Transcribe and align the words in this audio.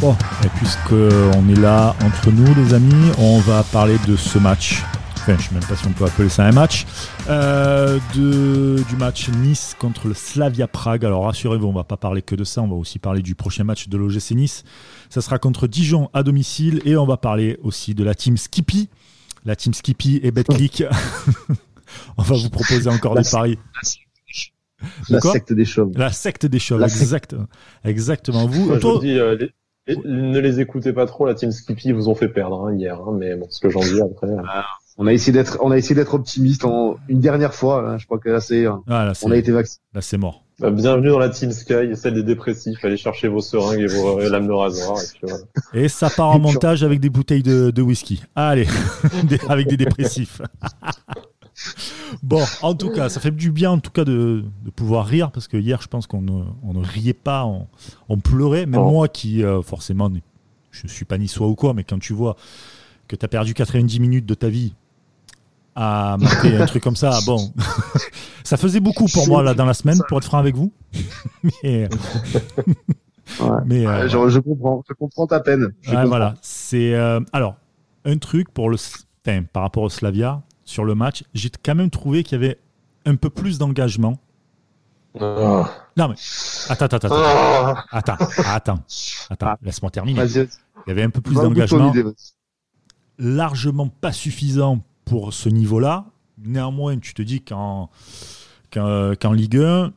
Bon, 0.00 0.16
et 0.44 0.48
puisqu'on 0.56 1.48
est 1.50 1.60
là 1.60 1.94
entre 2.02 2.30
nous, 2.30 2.54
les 2.54 2.72
amis, 2.72 3.10
on 3.18 3.38
va 3.40 3.62
parler 3.64 3.96
de 4.08 4.16
ce 4.16 4.38
match. 4.38 4.82
Enfin, 5.16 5.36
je 5.36 5.42
ne 5.42 5.42
sais 5.42 5.54
même 5.54 5.64
pas 5.64 5.76
si 5.76 5.86
on 5.86 5.92
peut 5.92 6.06
appeler 6.06 6.30
ça 6.30 6.46
un 6.46 6.52
match. 6.52 6.86
Euh, 7.28 7.98
de, 8.14 8.82
du 8.88 8.96
match 8.96 9.28
Nice 9.28 9.76
contre 9.78 10.08
le 10.08 10.14
Slavia 10.14 10.66
Prague. 10.68 11.04
Alors 11.04 11.24
rassurez-vous, 11.26 11.66
on 11.66 11.74
va 11.74 11.84
pas 11.84 11.98
parler 11.98 12.22
que 12.22 12.34
de 12.34 12.44
ça, 12.44 12.62
on 12.62 12.68
va 12.68 12.76
aussi 12.76 12.98
parler 12.98 13.20
du 13.20 13.34
prochain 13.34 13.64
match 13.64 13.88
de 13.88 13.98
l'OGC 13.98 14.30
Nice. 14.30 14.64
Ça 15.10 15.20
sera 15.20 15.38
contre 15.38 15.66
Dijon 15.66 16.08
à 16.14 16.22
domicile 16.22 16.80
et 16.86 16.96
on 16.96 17.04
va 17.04 17.18
parler 17.18 17.58
aussi 17.62 17.94
de 17.94 18.02
la 18.02 18.14
team 18.14 18.38
Skippy. 18.38 18.88
La 19.44 19.54
team 19.54 19.74
Skippy 19.74 20.20
et 20.22 20.30
BetClick. 20.30 20.82
on 22.16 22.22
va 22.22 22.36
vous 22.36 22.48
proposer 22.48 22.88
encore 22.88 23.16
des 23.16 23.28
paris. 23.30 23.58
La 25.10 25.20
secte 25.20 25.52
des 25.52 25.66
chauves. 25.66 25.92
La 25.94 26.10
secte 26.10 26.46
des 26.46 26.58
chauves, 26.58 26.82
exact, 26.82 27.36
exactement. 27.84 28.46
Vous, 28.46 28.72
je 28.74 29.00
dis, 29.00 29.18
euh, 29.18 29.36
les- 29.36 29.50
ne 30.04 30.38
les 30.38 30.60
écoutez 30.60 30.92
pas 30.92 31.06
trop, 31.06 31.26
la 31.26 31.34
team 31.34 31.50
Skippy 31.52 31.92
vous 31.92 32.08
ont 32.08 32.14
fait 32.14 32.28
perdre 32.28 32.66
hein, 32.66 32.74
hier, 32.74 32.96
hein, 33.00 33.14
mais 33.18 33.34
bon, 33.36 33.46
ce 33.50 33.60
que 33.60 33.70
j'en 33.70 33.80
dis 33.80 34.00
après. 34.00 34.28
euh, 34.28 34.42
On 34.98 35.06
a 35.06 35.12
essayé 35.12 35.32
d'être, 35.32 35.58
on 35.62 35.70
a 35.70 35.78
essayé 35.78 35.94
d'être 35.94 36.14
optimiste 36.14 36.64
en 36.64 36.96
une 37.08 37.20
dernière 37.20 37.54
fois. 37.54 37.88
hein, 37.88 37.98
je 37.98 38.06
crois 38.06 38.18
que 38.18 38.28
là 38.28 38.40
c'est, 38.40 38.66
Ah, 38.66 39.04
là, 39.06 39.14
c'est- 39.14 39.26
on 39.26 39.30
a 39.30 39.36
été 39.36 39.50
vacciné. 39.52 39.80
là, 39.94 40.00
c'est 40.02 40.18
mort. 40.18 40.44
bah, 40.58 40.70
bienvenue 40.70 41.08
dans 41.08 41.18
la 41.18 41.30
team 41.30 41.52
Sky, 41.52 41.94
celle 41.96 42.14
des 42.14 42.22
dépressifs. 42.22 42.84
Allez 42.84 42.98
chercher 42.98 43.28
vos 43.28 43.40
seringues 43.40 43.80
et 43.80 43.86
vos 43.86 44.20
euh, 44.20 44.28
lames 44.28 44.46
de 44.46 44.52
rasoir. 44.52 44.98
Et 44.98 45.06
puis, 45.10 45.20
voilà. 45.22 45.44
Et 45.72 45.88
ça 45.88 46.10
part 46.10 46.28
en 46.30 46.38
montage 46.38 46.82
avec 46.84 47.00
des 47.00 47.08
bouteilles 47.08 47.42
de, 47.42 47.70
de 47.70 47.80
whisky. 47.82 48.22
Allez, 48.36 48.66
avec 49.48 49.68
des 49.68 49.76
dépressifs. 49.78 50.42
bon, 52.22 52.42
en 52.62 52.74
tout 52.74 52.90
cas, 52.90 53.08
ça 53.08 53.20
fait 53.20 53.30
du 53.30 53.50
bien 53.52 53.70
en 53.72 53.78
tout 53.78 53.90
cas 53.90 54.04
de, 54.04 54.44
de 54.64 54.70
pouvoir 54.70 55.06
rire 55.06 55.30
parce 55.30 55.48
que 55.48 55.56
hier, 55.56 55.80
je 55.82 55.88
pense 55.88 56.06
qu'on 56.06 56.22
ne, 56.22 56.44
on 56.62 56.72
ne 56.74 56.84
riait 56.84 57.12
pas, 57.12 57.44
on, 57.44 57.66
on 58.08 58.18
pleurait. 58.18 58.66
Même 58.66 58.80
Oh. 58.80 58.90
moi 58.90 59.08
qui, 59.08 59.42
euh, 59.44 59.62
forcément, 59.62 60.10
je 60.70 60.82
ne 60.84 60.88
suis 60.88 61.04
pas 61.04 61.18
niçois 61.18 61.46
ou 61.48 61.54
quoi, 61.54 61.74
mais 61.74 61.84
quand 61.84 61.98
tu 61.98 62.12
vois 62.12 62.36
que 63.08 63.16
tu 63.16 63.24
as 63.24 63.28
perdu 63.28 63.54
90 63.54 64.00
minutes 64.00 64.26
de 64.26 64.34
ta 64.34 64.48
vie 64.48 64.74
à 65.74 66.16
mater 66.18 66.56
un 66.56 66.66
truc 66.66 66.82
comme 66.82 66.96
ça, 66.96 67.18
bon, 67.26 67.52
ça 68.44 68.56
faisait 68.56 68.80
beaucoup 68.80 69.06
pour 69.06 69.26
moi 69.28 69.42
là 69.42 69.54
dans 69.54 69.64
la 69.66 69.74
semaine, 69.74 69.98
pour 70.08 70.18
être 70.18 70.24
franc 70.24 70.38
avec 70.38 70.56
vous. 70.56 70.72
mais, 71.62 71.88
Ouais. 73.40 73.48
mais, 73.64 73.86
euh, 73.86 74.02
Ouais, 74.02 74.08
je, 74.08 74.28
je 74.28 74.38
comprends, 74.40 74.82
je 74.88 74.92
comprends 74.94 75.26
ta 75.26 75.38
peine. 75.40 75.72
Je 75.82 75.90
Ouais, 75.90 75.94
comprends. 75.96 76.08
voilà. 76.08 76.34
C'est 76.42 76.94
euh, 76.94 77.20
alors 77.32 77.54
un 78.04 78.16
truc 78.18 78.50
pour 78.52 78.70
le, 78.70 78.76
enfin, 79.24 79.42
par 79.52 79.62
rapport 79.62 79.84
au 79.84 79.88
Slavia 79.88 80.42
sur 80.70 80.84
le 80.84 80.94
match, 80.94 81.24
j'ai 81.34 81.50
quand 81.50 81.74
même 81.74 81.90
trouvé 81.90 82.22
qu'il 82.22 82.40
y 82.40 82.44
avait 82.44 82.58
un 83.04 83.16
peu 83.16 83.28
plus 83.28 83.58
d'engagement. 83.58 84.18
Ah. 85.20 85.68
Non 85.96 86.06
mais 86.08 86.14
attends, 86.68 86.84
attends, 86.84 86.96
attends, 86.98 87.08
Ah. 87.12 87.84
attends, 87.90 88.16
attends, 88.46 88.84
attends, 89.28 89.54
laisse-moi 89.62 89.90
terminer. 89.90 90.24
Il 90.26 90.46
y 90.86 90.90
avait 90.92 91.02
un 91.02 91.10
peu 91.10 91.20
plus 91.20 91.34
d'engagement, 91.34 91.92
largement 93.18 93.88
pas 93.88 94.12
suffisant 94.12 94.84
pour 95.04 95.34
ce 95.34 95.48
niveau-là. 95.48 96.06
Néanmoins, 96.38 96.98
tu 96.98 97.14
te 97.14 97.22
dis 97.22 97.40
qu'en 97.42 97.90
qu'en 98.70 99.32
Ligue 99.32 99.56
1, 99.58 99.92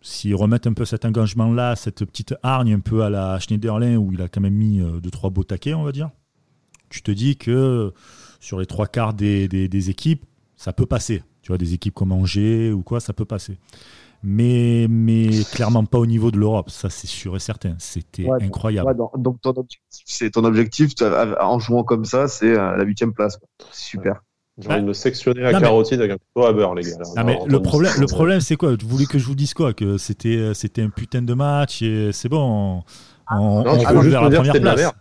s'ils 0.00 0.36
remettent 0.36 0.68
un 0.68 0.72
peu 0.72 0.84
cet 0.84 1.04
engagement-là, 1.04 1.74
cette 1.74 2.04
petite 2.04 2.34
hargne 2.44 2.74
un 2.74 2.80
peu 2.80 3.02
à 3.02 3.10
la 3.10 3.40
Schneiderlin 3.40 3.96
où 3.96 4.12
il 4.12 4.22
a 4.22 4.28
quand 4.28 4.40
même 4.40 4.54
mis 4.54 4.80
euh, 4.80 5.00
deux 5.00 5.10
trois 5.10 5.30
beaux 5.30 5.42
taquets, 5.42 5.74
on 5.74 5.82
va 5.82 5.90
dire. 5.90 6.10
Tu 6.90 7.02
te 7.02 7.10
dis 7.10 7.36
que 7.36 7.92
sur 8.42 8.58
les 8.58 8.66
trois 8.66 8.86
quarts 8.88 9.14
des, 9.14 9.46
des- 9.46 9.68
des 9.68 9.90
équipes, 9.90 10.24
ça 10.56 10.72
peut 10.72 10.84
passer. 10.86 11.22
Tu 11.42 11.48
vois, 11.48 11.58
des 11.58 11.74
équipes 11.74 11.94
comme 11.94 12.12
Angers 12.12 12.72
ou 12.72 12.82
quoi, 12.82 12.98
ça 13.00 13.12
peut 13.12 13.24
passer. 13.24 13.56
Mais, 14.24 14.86
mais 14.88 15.28
clairement 15.52 15.84
pas 15.84 15.98
au 15.98 16.06
niveau 16.06 16.30
de 16.30 16.38
l'Europe, 16.38 16.70
ça 16.70 16.90
c'est 16.90 17.06
sûr 17.08 17.34
et 17.34 17.40
certain. 17.40 17.74
C'était 17.78 18.24
Ouais, 18.24 18.42
incroyable. 18.42 18.88
Ouais, 18.88 18.94
donc, 18.94 19.10
donc 19.20 19.40
ton 19.40 19.50
objectif, 19.50 20.02
c'est 20.06 20.30
ton 20.30 20.44
objectif 20.44 20.92
en 21.40 21.58
jouant 21.58 21.82
comme 21.84 22.04
ça, 22.04 22.28
c'est 22.28 22.56
euh, 22.56 22.76
la 22.76 22.84
huitième 22.84 23.12
place. 23.12 23.38
super. 23.72 24.22
J'ai 24.58 24.68
envie 24.68 24.82
de 24.82 24.86
me 24.86 24.92
sectionner 24.92 25.40
la 25.40 25.58
carotide 25.58 26.00
avec 26.00 26.12
un 26.36 26.42
à 26.42 26.52
beurre, 26.52 26.74
les 26.74 26.82
gars. 26.82 26.90
Ah, 27.16 27.24
mais 27.24 27.38
le 27.46 27.62
problème, 27.62 27.92
le 27.98 28.06
c'est- 28.06 28.14
problème 28.14 28.40
c'est 28.40 28.56
quoi? 28.56 28.76
Vous 28.76 28.86
voulez 28.88 29.06
que 29.06 29.18
je 29.18 29.24
vous 29.26 29.34
dise 29.34 29.54
quoi? 29.54 29.72
Que 29.72 29.96
c'était, 29.98 30.36
euh, 30.36 30.54
c'était 30.54 30.82
un 30.82 30.90
putain 30.90 31.22
de 31.22 31.32
match 31.34 31.80
et 31.82 32.10
c'est 32.12 32.28
bon. 32.28 32.82
On, 33.30 33.34
on, 33.34 33.62
Non, 33.64 33.70
on 33.72 34.02
juste 34.02 34.10
vers 34.10 34.22
la 34.22 34.28
dire 34.28 34.38
que 34.42 34.48
première 34.48 34.52
c'était 34.52 34.60
de 34.60 34.64
la 34.66 34.74
place. 34.74 34.92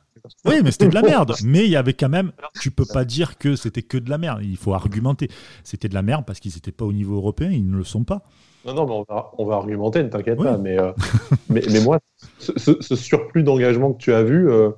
Oui, 0.45 0.55
mais 0.63 0.71
c'était 0.71 0.87
de 0.87 0.95
la 0.95 1.01
merde. 1.01 1.33
Mais 1.43 1.65
il 1.65 1.71
y 1.71 1.75
avait 1.75 1.93
quand 1.93 2.09
même. 2.09 2.31
Tu 2.59 2.71
peux 2.71 2.85
pas 2.85 3.05
dire 3.05 3.37
que 3.37 3.55
c'était 3.55 3.81
que 3.81 3.97
de 3.97 4.09
la 4.09 4.17
merde. 4.17 4.41
Il 4.43 4.57
faut 4.57 4.73
argumenter. 4.73 5.29
C'était 5.63 5.89
de 5.89 5.93
la 5.93 6.01
merde 6.01 6.25
parce 6.25 6.39
qu'ils 6.39 6.53
n'étaient 6.55 6.71
pas 6.71 6.85
au 6.85 6.93
niveau 6.93 7.15
européen. 7.15 7.49
Ils 7.51 7.69
ne 7.69 7.77
le 7.77 7.83
sont 7.83 8.03
pas. 8.03 8.23
Non, 8.65 8.73
non, 8.75 8.85
mais 8.85 8.93
on 8.93 9.05
va, 9.13 9.31
on 9.39 9.45
va 9.45 9.55
argumenter, 9.55 10.03
ne 10.03 10.09
t'inquiète 10.09 10.37
Oui. 10.39 10.45
pas. 10.45 10.57
Mais, 10.57 10.79
euh, 10.79 10.91
mais, 11.49 11.61
mais 11.71 11.79
moi, 11.81 11.99
ce, 12.37 12.95
surplus 12.95 13.43
d'engagement 13.43 13.91
que 13.93 13.97
tu 13.97 14.13
as 14.13 14.21
vu, 14.23 14.49
euh, 14.51 14.69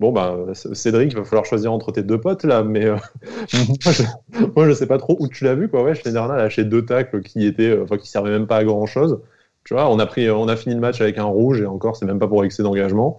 bon, 0.00 0.12
bah, 0.12 0.36
Cédric, 0.54 1.12
il 1.12 1.16
va 1.18 1.24
falloir 1.24 1.44
choisir 1.44 1.72
entre 1.72 1.92
tes 1.92 2.02
deux 2.02 2.20
potes, 2.20 2.44
là. 2.44 2.64
Mais 2.64 2.86
euh, 2.86 2.96
moi, 3.84 3.92
je, 3.92 4.02
moi, 4.56 4.68
je 4.68 4.72
sais 4.72 4.86
pas 4.86 4.98
trop 4.98 5.16
où 5.20 5.28
tu 5.28 5.44
l'as 5.44 5.54
vu, 5.54 5.68
quoi. 5.68 5.82
Ouais, 5.84 5.94
Schneiderlin 5.94 6.34
a 6.34 6.38
lâché 6.38 6.64
deux 6.64 6.84
tacles 6.84 7.22
qui 7.22 7.46
étaient, 7.46 7.70
euh, 7.70 7.84
enfin, 7.84 7.98
qui 7.98 8.08
servaient 8.08 8.30
même 8.30 8.46
pas 8.48 8.58
à 8.58 8.64
grand 8.64 8.86
chose. 8.86 9.20
Tu 9.64 9.74
vois, 9.74 9.88
on 9.90 9.98
a 9.98 10.06
pris, 10.06 10.30
on 10.30 10.48
a 10.48 10.56
fini 10.56 10.74
le 10.74 10.80
match 10.80 11.00
avec 11.00 11.18
un 11.18 11.24
rouge 11.24 11.60
et 11.60 11.66
encore, 11.66 11.96
c'est 11.96 12.06
même 12.06 12.18
pas 12.18 12.28
pour 12.28 12.44
excès 12.44 12.62
d'engagement. 12.62 13.18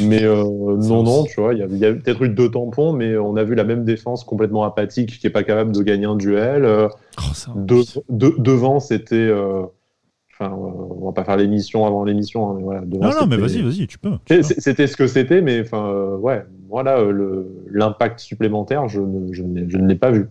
Mais 0.00 0.22
euh, 0.24 0.42
non, 0.44 1.02
non, 1.02 1.24
tu 1.24 1.40
vois, 1.40 1.54
il 1.54 1.60
y 1.60 1.62
a, 1.62 1.66
il 1.66 1.78
y 1.78 1.84
a 1.86 1.92
peut-être 1.92 2.22
eu 2.22 2.28
deux 2.28 2.50
tampons, 2.50 2.92
mais 2.92 3.16
on 3.16 3.36
a 3.36 3.44
vu 3.44 3.54
la 3.54 3.64
même 3.64 3.84
défense 3.84 4.24
complètement 4.24 4.64
apathique 4.64 5.18
qui 5.18 5.26
est 5.26 5.30
pas 5.30 5.44
capable 5.44 5.72
de 5.72 5.82
gagner 5.82 6.06
un 6.06 6.16
duel. 6.16 6.64
Euh, 6.64 6.88
Oh, 7.18 7.32
ça- 7.34 7.52
de- 7.54 7.82
de- 8.08 8.34
devant, 8.38 8.80
c'était. 8.80 9.14
euh, 9.16 9.62
Enfin, 10.36 10.52
on 10.52 11.06
va 11.06 11.12
pas 11.12 11.22
faire 11.22 11.36
l'émission 11.36 11.86
avant 11.86 12.02
l'émission. 12.02 12.50
hein, 12.50 12.54
mais 12.56 12.62
voilà, 12.64 12.80
devant, 12.80 13.04
Non, 13.04 13.12
non, 13.20 13.26
mais 13.28 13.36
vas-y, 13.36 13.62
vas-y, 13.62 13.86
tu 13.86 13.98
peux. 13.98 14.10
C'était 14.42 14.88
ce 14.88 14.96
que 14.96 15.06
c'était, 15.06 15.40
mais 15.40 15.60
enfin, 15.60 16.16
ouais, 16.20 16.44
voilà, 16.68 16.98
l'impact 17.70 18.18
supplémentaire, 18.18 18.88
je 18.88 19.00
ne, 19.00 19.32
je 19.32 19.42
ne 19.44 19.86
l'ai 19.86 19.94
pas 19.94 20.10
vu. 20.10 20.26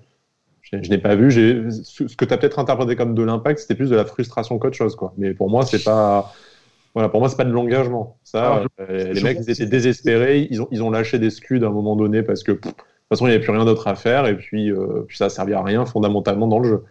Je, 0.61 0.77
je 0.81 0.89
n'ai 0.89 0.97
pas 0.97 1.15
vu. 1.15 1.31
ce 1.71 2.03
que 2.17 2.25
tu 2.25 2.33
as 2.33 2.37
peut-être 2.37 2.59
interprété 2.59 2.97
comme 2.97 3.15
de 3.15 3.23
l'impact, 3.23 3.59
c'était 3.59 3.75
plus 3.75 3.89
de 3.91 3.95
la 3.95 4.03
frustration 4.05 4.57
qu'autre 4.59 4.75
chose, 4.75 4.95
quoi. 4.97 5.13
Mais 5.17 5.33
pour 5.33 5.49
moi, 5.49 5.65
c'est 5.65 5.83
pas. 5.83 6.33
Voilà, 6.93 7.09
pour 7.09 7.19
moi, 7.19 7.29
c'est 7.29 7.37
pas 7.37 7.43
de 7.45 7.51
l'engagement. 7.51 8.17
Ça, 8.23 8.53
Alors, 8.55 8.67
euh, 8.81 9.13
les 9.13 9.15
je 9.15 9.23
mecs, 9.23 9.39
ils 9.41 9.49
étaient 9.49 9.65
désespérés. 9.65 10.47
Ils 10.51 10.61
ont, 10.61 10.67
ils 10.71 10.83
ont 10.83 10.91
lâché 10.91 11.17
des 11.19 11.29
scuds 11.31 11.63
à 11.63 11.67
un 11.67 11.71
moment 11.71 11.95
donné 11.95 12.21
parce 12.21 12.43
que, 12.43 12.51
pff, 12.51 12.71
de 12.71 12.75
toute 12.77 12.85
façon, 13.09 13.25
il 13.25 13.29
n'y 13.29 13.35
avait 13.35 13.43
plus 13.43 13.51
rien 13.51 13.65
d'autre 13.65 13.87
à 13.87 13.95
faire. 13.95 14.27
Et 14.27 14.37
puis, 14.37 14.71
euh, 14.71 15.03
puis 15.07 15.17
ça 15.17 15.25
a 15.25 15.29
servi 15.29 15.53
à 15.53 15.63
rien 15.63 15.85
fondamentalement 15.85 16.47
dans 16.47 16.59
le 16.59 16.69
jeu. 16.69 16.83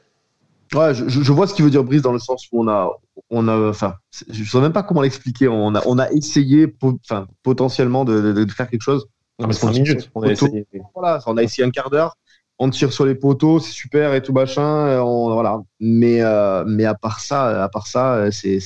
Ouais, 0.75 0.95
je, 0.95 1.33
vois 1.33 1.47
ce 1.47 1.55
qu'il 1.55 1.65
veut 1.65 1.71
dire 1.71 1.85
Brice 1.85 2.01
dans 2.03 2.13
le 2.13 2.19
sens 2.19 2.49
où 2.51 2.63
on 2.65 2.69
a, 2.69 2.91
on 3.29 3.47
a, 3.47 3.69
enfin, 3.69 3.95
je 4.31 4.43
sais 4.43 4.61
même 4.61 4.73
pas 4.73 4.83
comment 4.83 5.03
l'expliquer. 5.03 5.47
On 5.47 5.75
a, 5.75 5.83
on 5.87 5.99
a 5.99 6.11
essayé, 6.13 6.75
enfin, 6.83 7.27
potentiellement 7.43 8.05
de, 8.07 8.33
de- 8.33 8.45
de 8.45 8.51
faire 8.51 8.69
quelque 8.71 8.83
chose. 8.83 9.07
Non, 9.39 9.47
mais 9.49 9.53
5 9.53 9.73
minutes, 9.73 10.11
on 10.15 10.23
a 10.23 10.33
Auto- 10.33 10.47
essayé. 10.47 10.67
Voilà, 10.95 11.19
on 11.27 11.37
a 11.37 11.43
essayé 11.43 11.67
un 11.67 11.71
quart 11.71 11.91
d'heure. 11.91 12.17
On 12.59 12.71
tire 12.71 12.93
sur 12.93 13.05
les 13.07 13.15
poteaux, 13.15 13.59
c'est 13.61 13.73
super 13.73 14.15
et 14.15 14.23
tout 14.23 14.33
machin. 14.33 14.63
euh, 14.87 15.01
on- 15.01 15.33
voilà. 15.33 15.61
Mais, 15.81 16.23
euh, 16.23 16.65
mais 16.67 16.85
à 16.85 16.95
part 16.95 17.21
ça, 17.21 17.63
à 17.65 17.69
part 17.69 17.87
ça, 17.87 18.15
euh, 18.15 18.31
c'est, 18.31 18.61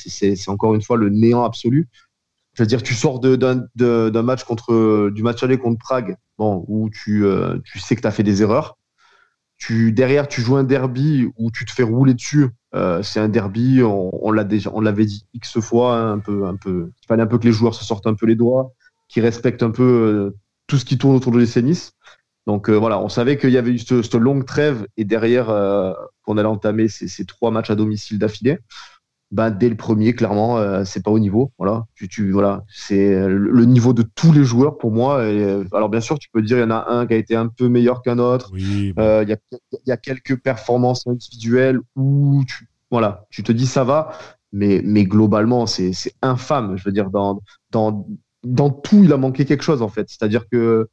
encore 0.48 0.74
une 0.74 0.82
fois 0.82 0.96
le 0.96 1.08
néant 1.08 1.44
absolu. 1.44 1.88
Je 2.54 2.62
veux 2.62 2.66
dire, 2.66 2.82
tu 2.82 2.94
sors 2.94 3.20
d'un, 3.20 3.66
match 4.22 4.44
contre, 4.44 5.10
du 5.10 5.22
match 5.22 5.42
aller 5.42 5.58
contre 5.58 5.78
Prague, 5.78 6.16
bon, 6.38 6.64
où 6.68 6.88
tu, 6.90 7.24
tu 7.64 7.78
sais 7.80 7.96
que 7.96 8.00
tu 8.00 8.06
as 8.06 8.10
fait 8.10 8.22
des 8.22 8.42
erreurs. 8.42 8.78
Tu, 9.58 9.92
derrière, 9.92 10.28
tu 10.28 10.40
joues 10.42 10.56
un 10.56 10.64
derby 10.64 11.28
où 11.38 11.50
tu 11.50 11.64
te 11.66 11.72
fais 11.72 11.82
rouler 11.82 12.14
dessus. 12.14 12.48
C'est 13.02 13.20
un 13.20 13.28
derby, 13.28 13.82
on, 13.82 14.30
l'a 14.32 14.44
déjà, 14.44 14.70
on 14.74 14.80
l'avait 14.80 15.04
dit 15.06 15.26
x 15.34 15.60
fois, 15.60 15.96
hein, 15.96 16.12
un 16.14 16.18
peu, 16.18 16.46
un 16.46 16.56
peu. 16.56 16.92
Il 17.02 17.06
fallait 17.06 17.22
un 17.22 17.26
peu 17.26 17.38
que 17.38 17.44
les 17.44 17.52
joueurs 17.52 17.74
se 17.74 17.84
sortent 17.84 18.06
un 18.06 18.14
peu 18.14 18.26
les 18.26 18.36
doigts, 18.36 18.72
qu'ils 19.08 19.22
respectent 19.22 19.62
un 19.62 19.70
peu 19.70 20.34
tout 20.66 20.78
ce 20.78 20.84
qui 20.86 20.98
tourne 20.98 21.16
autour 21.16 21.32
de 21.32 21.38
l'essai 21.38 21.62
Nice. 21.62 21.92
Donc 22.46 22.70
euh, 22.70 22.74
voilà, 22.74 23.00
on 23.00 23.08
savait 23.08 23.38
qu'il 23.38 23.50
y 23.50 23.58
avait 23.58 23.72
eu 23.72 23.78
cette, 23.78 24.02
cette 24.02 24.14
longue 24.14 24.44
trêve 24.44 24.86
et 24.96 25.04
derrière 25.04 25.50
euh, 25.50 25.92
qu'on 26.22 26.38
allait 26.38 26.48
entamer 26.48 26.88
ces, 26.88 27.08
ces 27.08 27.24
trois 27.24 27.50
matchs 27.50 27.70
à 27.70 27.74
domicile 27.74 28.18
d'affilée. 28.18 28.58
Ben, 29.32 29.50
dès 29.50 29.68
le 29.68 29.74
premier, 29.74 30.14
clairement, 30.14 30.58
euh, 30.58 30.84
c'est 30.84 31.02
pas 31.02 31.10
au 31.10 31.18
niveau. 31.18 31.50
Voilà, 31.58 31.86
tu, 31.96 32.06
tu, 32.06 32.30
voilà, 32.30 32.64
c'est 32.68 33.26
le, 33.28 33.64
niveau 33.64 33.92
de 33.92 34.04
tous 34.14 34.30
les 34.32 34.44
joueurs 34.44 34.78
pour 34.78 34.92
moi. 34.92 35.24
Et, 35.26 35.42
euh, 35.42 35.64
alors 35.72 35.88
bien 35.88 36.00
sûr, 36.00 36.16
tu 36.16 36.28
peux 36.32 36.42
dire 36.42 36.58
il 36.58 36.60
y 36.60 36.64
en 36.64 36.70
a 36.70 36.86
un 36.88 37.08
qui 37.08 37.14
a 37.14 37.16
été 37.16 37.34
un 37.34 37.48
peu 37.48 37.68
meilleur 37.68 38.02
qu'un 38.02 38.20
autre. 38.20 38.50
Oui, 38.52 38.92
bon. 38.92 39.22
Il 39.22 39.28
y, 39.28 39.32
a, 39.32 39.36
il 39.72 39.88
y 39.88 39.90
a 39.90 39.96
quelques 39.96 40.36
performances 40.40 41.08
individuelles 41.08 41.80
où 41.96 42.44
tu, 42.46 42.68
voilà, 42.92 43.26
tu 43.30 43.42
te 43.42 43.50
dis 43.50 43.66
ça 43.66 43.82
va, 43.82 44.12
mais, 44.52 44.80
mais 44.84 45.04
globalement, 45.04 45.66
c'est 45.66 45.92
c'est 45.92 46.14
infâme. 46.22 46.76
Je 46.76 46.84
veux 46.84 46.92
dire, 46.92 47.10
dans, 47.10 47.40
dans, 47.72 48.06
dans 48.44 48.70
tout, 48.70 49.02
il 49.02 49.12
a 49.12 49.16
manqué 49.16 49.44
quelque 49.44 49.64
chose, 49.64 49.82
en 49.82 49.88
fait. 49.88 50.08
C'est-à-dire 50.08 50.48
que, 50.48 50.88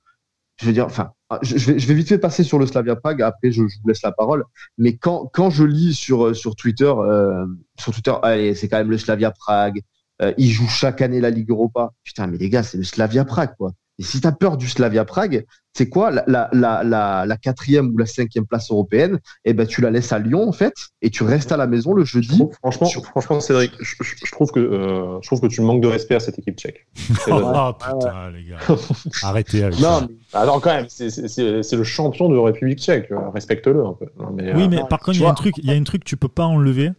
je 0.60 0.66
veux 0.68 0.74
dire, 0.74 0.86
enfin, 0.86 1.12
je, 1.42 1.58
je 1.58 1.72
vais, 1.72 1.80
je 1.80 1.88
vais 1.88 1.94
vite 1.96 2.08
fait 2.10 2.20
passer 2.20 2.44
sur 2.44 2.60
le 2.60 2.66
Slavia 2.68 2.96
Prague, 2.96 3.22
après, 3.22 3.52
je, 3.52 3.68
je 3.68 3.76
vous 3.82 3.88
laisse 3.88 4.04
la 4.04 4.12
parole. 4.12 4.44
Mais 4.78 4.98
quand, 4.98 5.30
quand 5.34 5.50
je 5.50 5.64
lis 5.64 5.94
sur, 5.94 6.36
sur 6.36 6.56
Twitter, 6.56 6.86
euh, 6.86 7.46
sur 7.80 7.94
Twitter, 7.94 8.14
allez, 8.24 8.56
c'est 8.56 8.68
quand 8.70 8.78
même 8.78 8.92
le 8.92 8.98
Slavia 8.98 9.32
Prague, 9.32 9.82
euh, 10.22 10.34
il 10.38 10.52
joue 10.52 10.68
chaque 10.68 11.02
année 11.02 11.20
la 11.22 11.30
Ligue 11.32 11.50
Europa. 11.50 11.92
Putain, 12.04 12.28
mais 12.28 12.38
les 12.38 12.50
gars, 12.50 12.64
c'est 12.64 12.78
le 12.78 12.84
Slavia 12.84 13.26
Prague, 13.26 13.56
quoi. 13.58 13.72
Et 14.00 14.04
si 14.04 14.20
tu 14.22 14.28
as 14.28 14.32
peur 14.32 14.58
du 14.58 14.68
Slavia 14.68 15.06
Prague, 15.06 15.46
c'est 15.74 15.90
quoi 15.90 16.10
la, 16.12 16.24
la, 16.28 16.50
la, 16.84 17.26
la, 17.26 17.38
quatrième 17.38 17.94
ou 17.94 17.98
la 17.98 18.06
cinquième 18.06 18.46
place 18.46 18.72
européenne? 18.72 19.20
Eh 19.46 19.54
ben, 19.54 19.68
tu 19.68 19.82
la 19.82 19.92
laisses 19.92 20.12
à 20.12 20.20
Lyon 20.20 20.48
en 20.48 20.52
fait, 20.52 20.74
et 21.02 21.10
tu 21.10 21.24
restes 21.24 21.52
à 21.52 21.58
la 21.58 21.68
maison 21.68 21.94
le 21.94 22.04
jeudi. 22.04 22.42
franchement, 22.60 22.88
franchement, 23.04 23.40
Cédric, 23.40 23.72
je, 23.80 24.32
trouve 24.32 24.52
que 24.52 24.60
euh, 24.60 25.22
je 25.22 25.28
trouve 25.28 25.42
que 25.42 25.48
tu 25.48 25.62
manques 25.62 25.82
de 25.82 25.88
respect 25.88 26.16
à 26.16 26.20
cette 26.20 26.40
équipe 26.40 26.58
tchèque. 26.58 26.88
oh 27.28 27.74
putain, 27.74 28.32
les 28.32 28.46
gars, 28.46 28.58
arrêtez 29.22 29.64
avec 29.64 29.80
non, 29.80 30.00
ça. 30.00 30.08
Mais, 30.10 30.40
alors 30.40 30.60
quand 30.60 30.74
même, 30.74 30.88
c'est 30.90 31.76
le 31.76 31.84
champion 31.84 32.30
de 32.30 32.36
la 32.36 32.44
République 32.44 32.80
tchèque, 32.80 33.10
respecte-le 33.34 33.86
un 33.86 33.94
peu. 33.94 34.06
mais, 34.34 34.54
oui, 34.56 34.68
mais 34.68 34.82
par 34.90 35.00
contre, 35.00 35.18
il 35.18 35.22
y 35.22 35.26
a 35.26 35.30
un 35.30 35.36
truc, 35.36 35.56
il 35.58 35.66
y 35.66 35.72
a 35.72 35.76
un 35.76 35.84
truc 35.84 36.04
que 36.04 36.10
tu 36.10 36.18
peux 36.18 36.28
pas 36.28 36.46
enlever. 36.46 36.92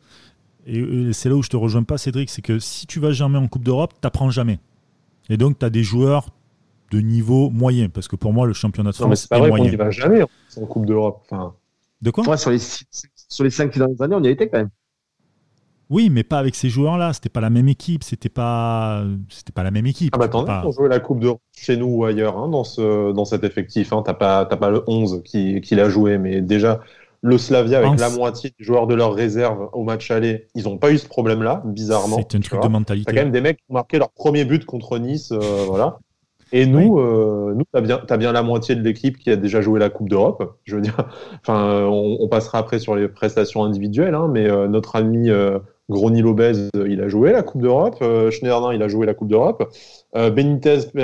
Et 0.67 1.13
c'est 1.13 1.29
là 1.29 1.35
où 1.35 1.43
je 1.43 1.51
te 1.51 1.57
rejoins 1.57 1.83
pas, 1.83 1.99
Cédric, 1.99 2.31
c'est 2.31 2.41
que 2.41 2.59
si 2.59 2.87
tu 2.87 2.99
vas 2.99 3.11
jamais 3.11 3.39
en 3.39 3.49
Coupe 3.49 3.65
d'Europe, 3.65 3.93
tu 3.93 4.01
n'apprends 4.03 4.31
jamais. 4.31 4.59
Et 5.29 5.37
donc, 5.37 5.59
tu 5.59 5.67
as 5.67 5.71
des 5.71 5.83
joueurs 5.83 6.31
de 6.91 7.01
niveau 7.01 7.51
moyen, 7.51 7.89
parce 7.89 8.09
que 8.09 8.17
pour 8.17 8.33
moi, 8.33 8.47
le 8.47 8.53
championnat 8.53 8.91
de 8.91 8.95
France 8.95 9.05
non, 9.05 9.11
mais 9.11 9.17
c'est 9.17 9.29
pas 9.29 9.39
vrai 9.39 9.51
qu'on 9.51 9.59
n'y 9.59 9.77
va 9.77 9.91
jamais 9.91 10.23
en 10.23 10.67
Coupe 10.67 10.87
d'Europe. 10.87 11.23
Enfin... 11.25 11.55
De 12.03 12.11
quoi? 12.11 12.37
Sur, 12.37 12.51
les 12.51 12.59
sur 12.59 13.45
les 13.45 13.51
cinq 13.51 13.77
dernières 13.77 14.01
années, 14.03 14.15
on 14.15 14.23
y 14.23 14.29
a 14.29 14.31
été 14.31 14.49
quand 14.49 14.59
même. 14.59 14.71
Oui, 15.91 16.11
mais 16.11 16.23
pas 16.23 16.39
avec 16.39 16.55
ces 16.55 16.69
joueurs-là. 16.69 17.13
C'était 17.13 17.29
pas 17.29 17.41
la 17.41 17.51
même 17.51 17.69
équipe. 17.69 18.05
C'était 18.05 18.29
pas, 18.29 19.05
c'était 19.29 19.53
pas 19.53 19.63
la 19.63 19.71
même 19.71 19.87
équipe. 19.87 20.13
Ah 20.15 20.19
bah 20.19 20.27
attendez, 20.27 20.47
pas... 20.47 20.63
pour 20.63 20.73
jouer 20.73 20.89
la 20.89 21.01
Coupe 21.01 21.21
d'Europe 21.21 21.41
chez 21.57 21.77
nous 21.77 21.87
ou 21.87 22.05
ailleurs, 22.05 22.37
hein, 22.37 22.49
dans 22.49 22.65
ce, 22.65 23.13
dans 23.13 23.25
cet 23.25 23.45
effectif, 23.45 23.93
hein, 23.93 24.03
t'as 24.05 24.15
pas, 24.15 24.45
pas 24.45 24.71
le 24.71 24.83
11 24.87 25.23
qui, 25.25 25.61
qui 25.61 25.75
l'a 25.75 25.89
joué, 25.89 26.19
mais 26.19 26.41
déjà 26.41 26.81
le 27.23 27.39
Slavia 27.39 27.79
avec 27.79 27.99
la 27.99 28.11
moitié 28.11 28.53
des 28.59 28.65
joueurs 28.65 28.87
de 28.87 28.95
leur 28.95 29.15
réserve 29.15 29.71
au 29.73 29.83
match 29.83 30.11
aller, 30.11 30.47
ils 30.55 30.65
n'ont 30.65 30.77
pas 30.77 30.91
eu 30.91 30.99
ce 30.99 31.09
problème-là, 31.09 31.63
bizarrement. 31.65 32.17
C'est 32.19 32.37
un 32.37 32.41
truc 32.41 32.63
de 32.63 32.69
mentalité. 32.69 33.07
T'as 33.07 33.13
quand 33.13 33.25
même 33.25 33.33
des 33.33 33.41
mecs 33.41 33.57
qui 33.57 33.65
ont 33.71 33.75
marqué 33.75 33.99
leur 33.99 34.11
premier 34.11 34.45
but 34.45 34.67
contre 34.67 34.99
Nice, 34.99 35.33
euh, 35.33 35.65
voilà. 35.67 35.99
Et 36.53 36.67
nous, 36.67 36.99
euh, 36.99 37.55
nous, 37.55 37.65
t'as 37.73 37.81
bien, 37.81 38.01
as 38.09 38.17
bien 38.17 38.33
la 38.33 38.43
moitié 38.43 38.75
de 38.75 38.83
l'équipe 38.83 39.19
qui 39.19 39.31
a 39.31 39.37
déjà 39.37 39.61
joué 39.61 39.81
la 39.81 39.91
Coupe 39.91 40.09
d'Europe. 40.09 40.57
Je 40.65 40.77
veux 40.77 40.83
dire, 40.83 40.97
enfin, 41.41 41.87
on, 41.87 42.29
passera 42.29 42.59
après 42.59 42.79
sur 42.79 42.95
les 42.97 43.09
prestations 43.09 43.65
individuelles, 43.65 44.15
hein, 44.15 44.29
mais 44.33 44.49
euh, 44.49 44.69
notre 44.69 44.97
ami 44.97 45.31
euh, 45.31 45.59
Grony 45.89 46.23
Lobez, 46.23 46.69
il 46.87 47.01
a 47.01 47.09
joué 47.09 47.33
la 47.33 47.43
Coupe 47.43 47.63
d'Europe. 47.63 48.03
Schneiderlin, 48.31 48.73
il 48.73 48.83
a 48.83 48.89
joué 48.89 49.07
la 49.07 49.15
Coupe 49.15 49.29
d'Europe. 49.29 49.71
Benitez, 50.15 50.79
il 50.95 51.03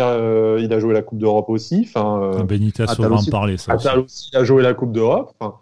a 0.73 0.79
joué 0.79 0.95
la 0.95 1.03
Coupe 1.03 1.19
d'Europe 1.19 1.49
aussi. 1.49 1.87
Enfin, 1.87 2.43
Benitez, 2.45 2.85
on 2.99 3.03
va 3.03 3.17
en 3.17 3.25
parler. 3.25 3.57
Ça 3.59 3.73
Atal 3.73 4.01
aussi. 4.01 4.31
il 4.33 4.39
a 4.39 4.45
joué 4.45 4.63
la 4.63 4.75
Coupe 4.75 4.93
d'Europe. 4.93 5.33
Enfin, 5.39 5.57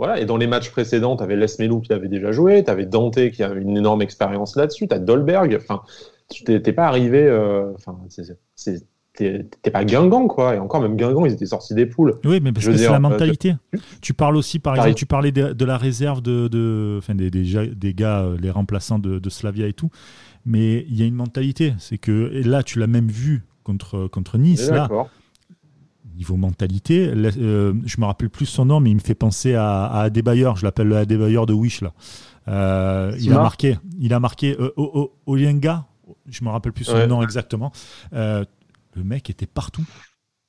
voilà, 0.00 0.18
et 0.18 0.24
dans 0.24 0.38
les 0.38 0.46
matchs 0.46 0.70
précédents, 0.70 1.14
tu 1.14 1.22
avais 1.22 1.36
Lesmelou 1.36 1.82
qui 1.82 1.92
avait 1.92 2.08
déjà 2.08 2.32
joué, 2.32 2.64
tu 2.64 2.70
avais 2.70 2.86
Dante 2.86 3.30
qui 3.32 3.42
avait 3.42 3.60
une 3.60 3.76
énorme 3.76 4.00
expérience 4.00 4.56
là-dessus, 4.56 4.88
tu 4.88 4.94
as 4.94 4.98
Dolberg, 4.98 5.58
enfin, 5.60 5.82
tu 6.30 6.42
t'es 6.42 6.72
pas 6.72 6.86
arrivé, 6.86 7.26
euh, 7.26 7.72
enfin, 7.74 7.98
t'es 9.14 9.70
pas 9.72 9.84
Guingamp, 9.84 10.28
quoi, 10.28 10.54
et 10.54 10.58
encore 10.58 10.80
même 10.80 10.96
Guingamp, 10.96 11.26
ils 11.26 11.32
étaient 11.32 11.46
sortis 11.46 11.74
des 11.74 11.86
poules. 11.86 12.18
Oui, 12.24 12.40
mais 12.42 12.52
parce 12.52 12.66
que 12.66 12.76
c'est 12.76 12.88
la 12.88 12.96
euh, 12.96 13.00
mentalité. 13.00 13.54
tu 14.00 14.14
parles 14.14 14.36
aussi, 14.36 14.58
par 14.58 14.76
exemple, 14.76 14.94
tu 14.94 15.06
parlais 15.06 15.32
de, 15.32 15.64
la 15.64 15.76
réserve 15.76 16.22
de, 16.22 16.48
de 16.48 16.96
enfin, 16.98 17.14
des, 17.14 17.30
des, 17.30 17.68
des, 17.68 17.94
gars, 17.94 18.20
euh, 18.20 18.36
les 18.40 18.50
remplaçants 18.50 18.98
de, 18.98 19.18
de 19.18 19.30
Slavia 19.30 19.66
et 19.66 19.72
tout, 19.72 19.90
mais 20.46 20.84
il 20.88 20.96
y 20.96 21.02
a 21.02 21.06
une 21.06 21.14
mentalité, 21.14 21.74
c'est 21.78 21.98
que, 21.98 22.30
et 22.32 22.42
là, 22.42 22.62
tu 22.62 22.78
l'as 22.78 22.86
même 22.86 23.08
vu 23.08 23.44
contre, 23.62 24.06
contre 24.08 24.38
Nice, 24.38 24.70
là, 24.70 24.88
niveau 26.16 26.36
mentalité, 26.36 27.10
euh, 27.14 27.72
je 27.86 28.00
me 28.00 28.04
rappelle 28.04 28.28
plus 28.28 28.44
son 28.44 28.66
nom, 28.66 28.78
mais 28.78 28.90
il 28.90 28.96
me 28.96 29.00
fait 29.00 29.14
penser 29.14 29.54
à, 29.54 29.86
à 29.86 30.02
Adebayor. 30.02 30.56
Je 30.56 30.66
l'appelle 30.66 30.88
le 30.88 30.96
Adebayor 30.98 31.46
de 31.46 31.54
Wish 31.54 31.80
là. 31.80 31.92
Euh, 32.48 33.16
il, 33.18 33.32
a 33.32 33.36
marqué, 33.36 33.78
il 33.98 34.12
a 34.12 34.20
marqué 34.20 34.54
Olienga. 35.24 35.86
Je 36.28 36.44
me 36.44 36.50
rappelle 36.50 36.72
plus 36.72 36.84
son 36.84 37.06
nom 37.06 37.22
exactement. 37.22 37.72
Le 38.94 39.04
mec 39.04 39.30
était 39.30 39.46
partout. 39.46 39.84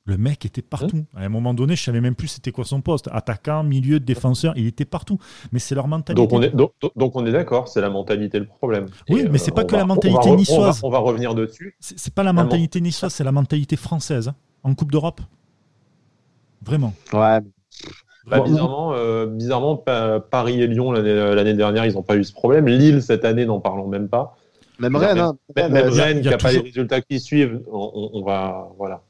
Le 0.05 0.17
mec 0.17 0.45
était 0.45 0.63
partout. 0.63 1.05
À 1.15 1.23
un 1.23 1.29
moment 1.29 1.53
donné, 1.53 1.75
je 1.75 1.83
savais 1.83 2.01
même 2.01 2.15
plus 2.15 2.27
c'était 2.27 2.51
quoi 2.51 2.65
son 2.65 2.81
poste. 2.81 3.07
Attaquant, 3.11 3.63
milieu, 3.63 3.99
défenseur, 3.99 4.53
il 4.57 4.65
était 4.65 4.85
partout. 4.85 5.19
Mais 5.51 5.59
c'est 5.59 5.75
leur 5.75 5.88
mentalité. 5.88 6.19
Donc 6.19 6.33
on 6.33 6.41
est, 6.41 6.55
donc, 6.95 7.15
on 7.15 7.25
est 7.25 7.31
d'accord, 7.31 7.67
c'est 7.67 7.81
la 7.81 7.91
mentalité 7.91 8.39
le 8.39 8.47
problème. 8.47 8.88
Oui, 9.09 9.27
mais 9.29 9.38
c'est 9.38 9.51
pas 9.51 9.63
que 9.63 9.75
la 9.75 9.85
mentalité 9.85 10.31
niçoise. 10.31 10.81
On 10.83 10.89
va, 10.89 10.97
revenir 10.97 11.35
dessus. 11.35 11.75
C'est 11.79 12.13
pas 12.13 12.23
la 12.23 12.33
mentalité 12.33 12.81
niçoise, 12.81 13.13
c'est 13.13 13.23
la 13.23 13.31
mentalité 13.31 13.75
française 13.75 14.29
hein, 14.29 14.35
en 14.63 14.73
Coupe 14.73 14.91
d'Europe. 14.91 15.21
Vraiment. 16.63 16.93
Ouais. 17.13 17.39
Bah, 18.27 18.39
bizarrement, 18.39 18.93
euh, 18.93 19.25
bizarrement, 19.27 19.77
Paris 20.31 20.61
et 20.61 20.67
Lyon 20.67 20.91
l'année 20.91 21.53
dernière, 21.53 21.85
ils 21.85 21.93
n'ont 21.93 22.03
pas 22.03 22.15
eu 22.15 22.23
ce 22.23 22.33
problème. 22.33 22.67
Lille 22.67 23.03
cette 23.03 23.23
année, 23.23 23.45
n'en 23.45 23.59
parlons 23.59 23.88
même 23.88 24.09
pas. 24.09 24.35
Même 24.81 24.95
Rennes, 24.95 25.19
hein. 25.19 25.38
même, 25.56 25.74
Rennes 25.74 26.22
qui 26.22 26.30
n'a 26.30 26.38
pas 26.38 26.51
les 26.51 26.60
résultats 26.60 27.01
qui 27.01 27.19
suivent, 27.19 27.62
on, 27.72 28.24
va 28.25 28.69
voilà. 28.78 29.04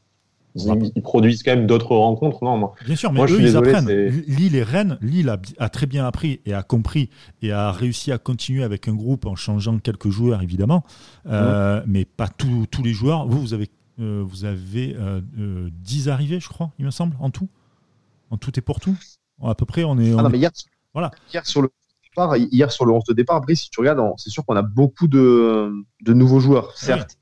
Ils, 0.56 1.01
produisent 1.01 1.44
quand 1.44 1.56
même 1.56 1.65
d'autres 1.65 1.95
rencontres, 1.95 2.44
non 2.44 2.71
Bien 2.85 2.95
sûr, 2.97 3.12
mais 3.13 3.19
moi, 3.19 3.27
eux, 3.29 3.41
ils 3.41 3.56
apprennent. 3.56 3.88
Lille 3.88 4.56
et 4.56 4.63
Rennes, 4.63 4.97
Lille 5.01 5.33
a, 5.57 5.69
très 5.69 5.85
bien 5.85 6.06
appris 6.06 6.41
et 6.45 6.53
a 6.53 6.62
compris 6.62 7.09
et 7.41 7.53
a 7.53 7.71
réussi 7.71 8.12
à 8.12 8.18
continuer 8.18 8.63
avec 8.63 8.88
un 8.89 8.94
groupe 8.94 9.25
en 9.25 9.35
changeant 9.35 9.79
quelques 9.79 10.09
joueurs, 10.09 10.41
évidemment, 10.41 10.83
euh, 11.27 11.81
mais 11.88 12.06
pas 12.06 12.27
tous 12.27 12.67
les 12.83 12.94
joueurs. 12.94 13.27
Vous, 13.27 13.39
vous 13.39 13.53
avez 13.53 13.69
euh, 14.01 14.24
vous 14.25 14.45
avez 14.45 14.88
10 14.88 14.95
euh, 14.97 15.21
euh, 15.39 16.12
arrivées, 16.12 16.39
je 16.39 16.50
crois, 16.50 16.71
il 16.79 16.85
me 16.85 16.91
semble, 16.91 17.15
en 17.19 17.29
tout. 17.29 17.50
En 18.29 18.38
tout 18.38 18.57
et 18.57 18.62
pour 18.62 18.79
tout. 18.79 18.97
À 19.44 19.56
peu 19.56 19.65
près, 19.65 19.83
on 19.83 20.00
est. 20.00 20.13
Ah 20.17 20.24
non, 20.24 20.29
mais 20.29 20.38
hier, 20.38 20.51
voilà. 20.94 21.12
hier, 21.31 21.45
sur 21.45 21.62
le 21.62 21.69
hier 22.51 22.71
sur 22.71 22.85
le 22.85 22.91
11 22.93 23.03
de 23.05 23.13
départ, 23.13 23.37
après, 23.37 23.55
si 23.55 23.69
tu 23.69 23.79
regardes, 23.79 24.01
c'est 24.17 24.29
sûr 24.29 24.45
qu'on 24.45 24.55
a 24.55 24.61
beaucoup 24.61 25.07
de, 25.07 25.71
de 26.01 26.13
nouveaux 26.13 26.39
joueurs, 26.39 26.77
certes. 26.77 27.17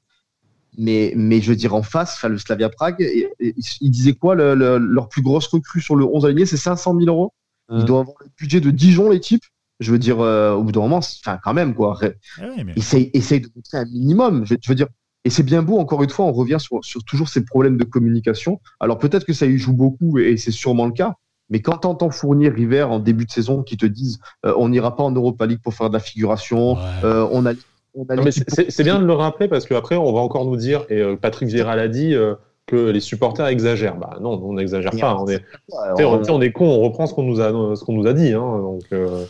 Mais, 0.77 1.13
mais 1.15 1.41
je 1.41 1.49
veux 1.49 1.55
dire, 1.55 1.75
en 1.75 1.83
face, 1.83 2.23
le 2.23 2.37
Slavia 2.37 2.69
Prague, 2.69 3.05
ils 3.39 3.91
disaient 3.91 4.13
quoi 4.13 4.35
Leur 4.35 5.09
plus 5.09 5.21
grosse 5.21 5.47
recrue 5.47 5.81
sur 5.81 5.95
le 5.95 6.05
11 6.05 6.25
aligné, 6.25 6.45
c'est 6.45 6.57
500 6.57 6.95
000 6.97 7.09
euros. 7.09 7.33
Ils 7.71 7.85
doivent 7.85 8.01
avoir 8.01 8.17
le 8.21 8.31
budget 8.37 8.61
de 8.61 8.71
Dijon, 8.71 9.09
les 9.09 9.19
types. 9.19 9.43
Je 9.79 9.91
veux 9.91 9.99
dire, 9.99 10.19
au 10.19 10.63
bout 10.63 10.71
d'un 10.71 10.81
moment, 10.81 10.97
enfin, 10.97 11.39
quand 11.43 11.53
même, 11.53 11.73
quoi. 11.73 11.99
Ah 12.39 12.43
essaye, 12.75 13.41
de 13.41 13.49
montrer 13.55 13.77
un 13.77 13.85
minimum. 13.85 14.45
Je, 14.45 14.55
je 14.61 14.69
veux 14.69 14.75
dire, 14.75 14.87
et 15.25 15.29
c'est 15.29 15.43
bien 15.43 15.61
beau, 15.61 15.77
encore 15.79 16.01
une 16.03 16.09
fois, 16.09 16.25
on 16.25 16.31
revient 16.31 16.57
sur, 16.59 16.79
toujours 17.05 17.29
ces 17.29 17.43
problèmes 17.43 17.77
de 17.77 17.83
communication. 17.83 18.61
Alors 18.79 18.97
peut-être 18.97 19.25
que 19.25 19.33
ça 19.33 19.45
y 19.45 19.57
joue 19.57 19.73
beaucoup 19.73 20.17
et 20.17 20.37
c'est 20.37 20.51
sûrement 20.51 20.85
le 20.85 20.93
cas, 20.93 21.15
mais 21.49 21.61
quand 21.61 21.79
tu 21.79 21.87
entends 21.87 22.09
fournir 22.09 22.53
River 22.53 22.83
en 22.83 22.99
début 22.99 23.25
de 23.25 23.31
saison 23.31 23.63
qui 23.63 23.77
te 23.77 23.85
disent 23.85 24.19
euh, 24.45 24.53
on 24.57 24.69
n'ira 24.69 24.95
pas 24.95 25.03
en 25.03 25.11
Europa 25.11 25.45
League 25.45 25.61
pour 25.63 25.73
faire 25.73 25.89
de 25.89 25.93
la 25.93 25.99
figuration, 25.99 26.77
euh, 27.03 27.27
on 27.31 27.45
a. 27.45 27.53
c'est 28.21 28.83
bien 28.83 28.99
de 28.99 29.05
le 29.05 29.13
rappeler 29.13 29.47
parce 29.47 29.65
qu'après 29.65 29.95
on 29.95 30.13
va 30.13 30.19
encore 30.19 30.45
nous 30.45 30.57
dire, 30.57 30.85
et 30.89 31.01
euh, 31.01 31.15
Patrick 31.15 31.49
Vieira 31.49 31.75
l'a 31.75 31.87
dit, 31.87 32.15
que 32.67 32.91
les 32.91 32.99
supporters 32.99 33.47
exagèrent. 33.47 33.97
Bah 33.97 34.19
non, 34.21 34.39
on 34.43 34.53
n'exagère 34.53 34.91
pas. 34.91 35.17
On 35.19 35.27
est, 35.27 35.43
on, 36.29 36.39
est 36.39 36.51
con, 36.51 36.65
on 36.65 36.81
reprend 36.81 37.07
ce 37.07 37.15
qu'on 37.15 37.23
nous 37.23 37.41
a, 37.41 37.49
ce 37.75 37.83
qu'on 37.83 37.93
nous 37.93 38.05
a 38.05 38.13
dit. 38.13 38.31
Hein, 38.31 38.59
donc, 38.61 38.83
euh. 38.91 39.25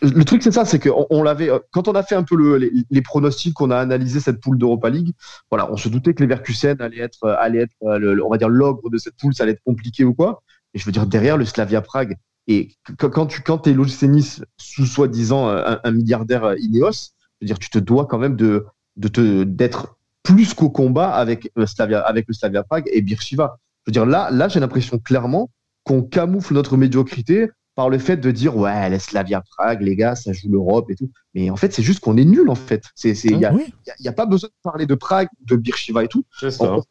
le 0.00 0.24
truc 0.24 0.44
c'est 0.44 0.52
ça, 0.52 0.64
c'est 0.64 0.78
que 0.78 0.90
on, 1.10 1.24
l'avait 1.24 1.50
quand 1.72 1.88
on 1.88 1.92
a 1.92 2.04
fait 2.04 2.14
un 2.14 2.22
peu 2.22 2.36
le, 2.36 2.70
les, 2.88 3.02
pronostics, 3.02 3.52
qu'on 3.52 3.72
a 3.72 3.78
analysé 3.78 4.20
cette 4.20 4.40
poule 4.40 4.58
d'Europa 4.58 4.90
League. 4.90 5.12
Voilà, 5.50 5.72
on 5.72 5.76
se 5.76 5.88
doutait 5.88 6.14
que 6.14 6.22
les 6.22 6.28
Verkusen 6.28 6.80
allait 6.80 7.00
être, 7.00 7.28
allait 7.30 7.62
être, 7.62 7.74
on 7.80 8.30
va 8.30 8.38
dire 8.38 8.48
l'ogre 8.48 8.88
de 8.90 8.98
cette 8.98 9.16
poule, 9.16 9.34
ça 9.34 9.42
allait 9.42 9.52
être 9.52 9.64
compliqué 9.64 10.04
ou 10.04 10.14
quoi. 10.14 10.40
Et 10.74 10.78
je 10.78 10.84
veux 10.84 10.92
dire 10.92 11.06
derrière 11.06 11.36
le 11.36 11.44
Slavia 11.44 11.80
Prague. 11.80 12.16
Et 12.46 12.72
quand 12.98 13.26
tu 13.26 13.40
quand 13.40 13.66
es 13.66 13.72
l'OGC 13.72 14.02
Nice 14.02 14.44
sous 14.58 14.84
soi-disant 14.84 15.48
un, 15.48 15.90
milliardaire 15.90 16.54
Ineos, 16.58 16.90
je 16.92 17.46
veux 17.46 17.46
dire 17.46 17.58
tu 17.58 17.70
te 17.70 17.78
dois 17.78 18.06
quand 18.06 18.18
même 18.18 18.36
de 18.36 18.66
de 18.96 19.08
te 19.08 19.44
d'être 19.44 19.96
plus 20.24 20.54
qu'au 20.54 20.70
combat 20.70 21.10
avec, 21.10 21.50
le 21.54 21.66
Slavia, 21.66 22.00
avec 22.00 22.26
le 22.26 22.34
Slavia 22.34 22.64
Prague 22.64 22.88
et 22.90 23.02
Birchiva. 23.02 23.58
Je 23.86 23.90
veux 23.90 23.92
dire, 23.92 24.06
là, 24.06 24.30
là 24.32 24.48
j'ai 24.48 24.58
l'impression 24.58 24.98
clairement 24.98 25.50
qu'on 25.84 26.02
camoufle 26.02 26.54
notre 26.54 26.76
médiocrité 26.76 27.50
par 27.74 27.90
le 27.90 27.98
fait 27.98 28.16
de 28.16 28.30
dire 28.30 28.56
ouais, 28.56 28.88
la 28.88 28.98
Slavia 28.98 29.42
Prague, 29.56 29.82
les 29.82 29.96
gars, 29.96 30.14
ça 30.14 30.32
joue 30.32 30.48
l'Europe 30.48 30.90
et 30.90 30.94
tout. 30.94 31.10
Mais 31.34 31.50
en 31.50 31.56
fait, 31.56 31.72
c'est 31.72 31.82
juste 31.82 32.00
qu'on 32.00 32.16
est 32.16 32.24
nul 32.24 32.48
en 32.48 32.54
fait. 32.54 32.84
Il 33.02 33.36
n'y 33.36 33.44
a, 33.44 33.52
y 34.00 34.08
a, 34.08 34.12
pas 34.12 34.26
besoin 34.26 34.48
de 34.48 34.54
parler 34.62 34.86
de 34.86 34.94
Prague, 34.94 35.28
de 35.42 35.56
Birchiva 35.56 36.02
et 36.02 36.08
tout. 36.08 36.24
On, 36.60 36.82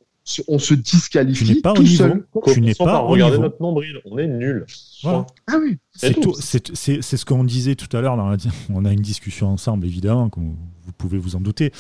on, 0.48 0.58
se 0.58 0.74
disqualifie 0.74 1.46
tu 1.46 1.54
n'es 1.54 1.62
pas 1.62 1.74
tout 1.74 1.86
seul. 1.86 2.26
Tu 2.46 2.62
n'es 2.62 2.74
pas 2.74 3.04
au 3.04 3.18
notre 3.18 3.62
nombril, 3.62 4.00
on 4.06 4.18
est 4.18 4.28
nul. 4.28 4.66
Ah 5.06 5.26
oui. 5.60 5.78
C'est 5.94 7.18
ce 7.18 7.26
qu'on 7.26 7.44
disait 7.44 7.76
tout 7.76 7.96
à 7.96 8.02
l'heure. 8.02 8.18
On 8.74 8.86
a 8.86 8.92
une 8.92 9.02
discussion 9.02 9.50
ensemble, 9.50 9.86
évidemment, 9.86 10.30
comme 10.30 10.56
vous 10.86 10.92
pouvez 10.98 11.18
vous 11.18 11.36
en 11.36 11.42
douter. 11.42 11.72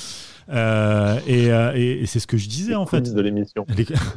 Euh, 0.49 1.19
euh, 1.27 1.73
et, 1.73 2.05
c'est 2.05 2.19
ce 2.19 2.27
que 2.27 2.37
je 2.37 2.47
disais 2.47 2.75
en 2.75 2.85
fait. 2.85 3.01
de 3.01 3.21
l'émission. 3.21 3.65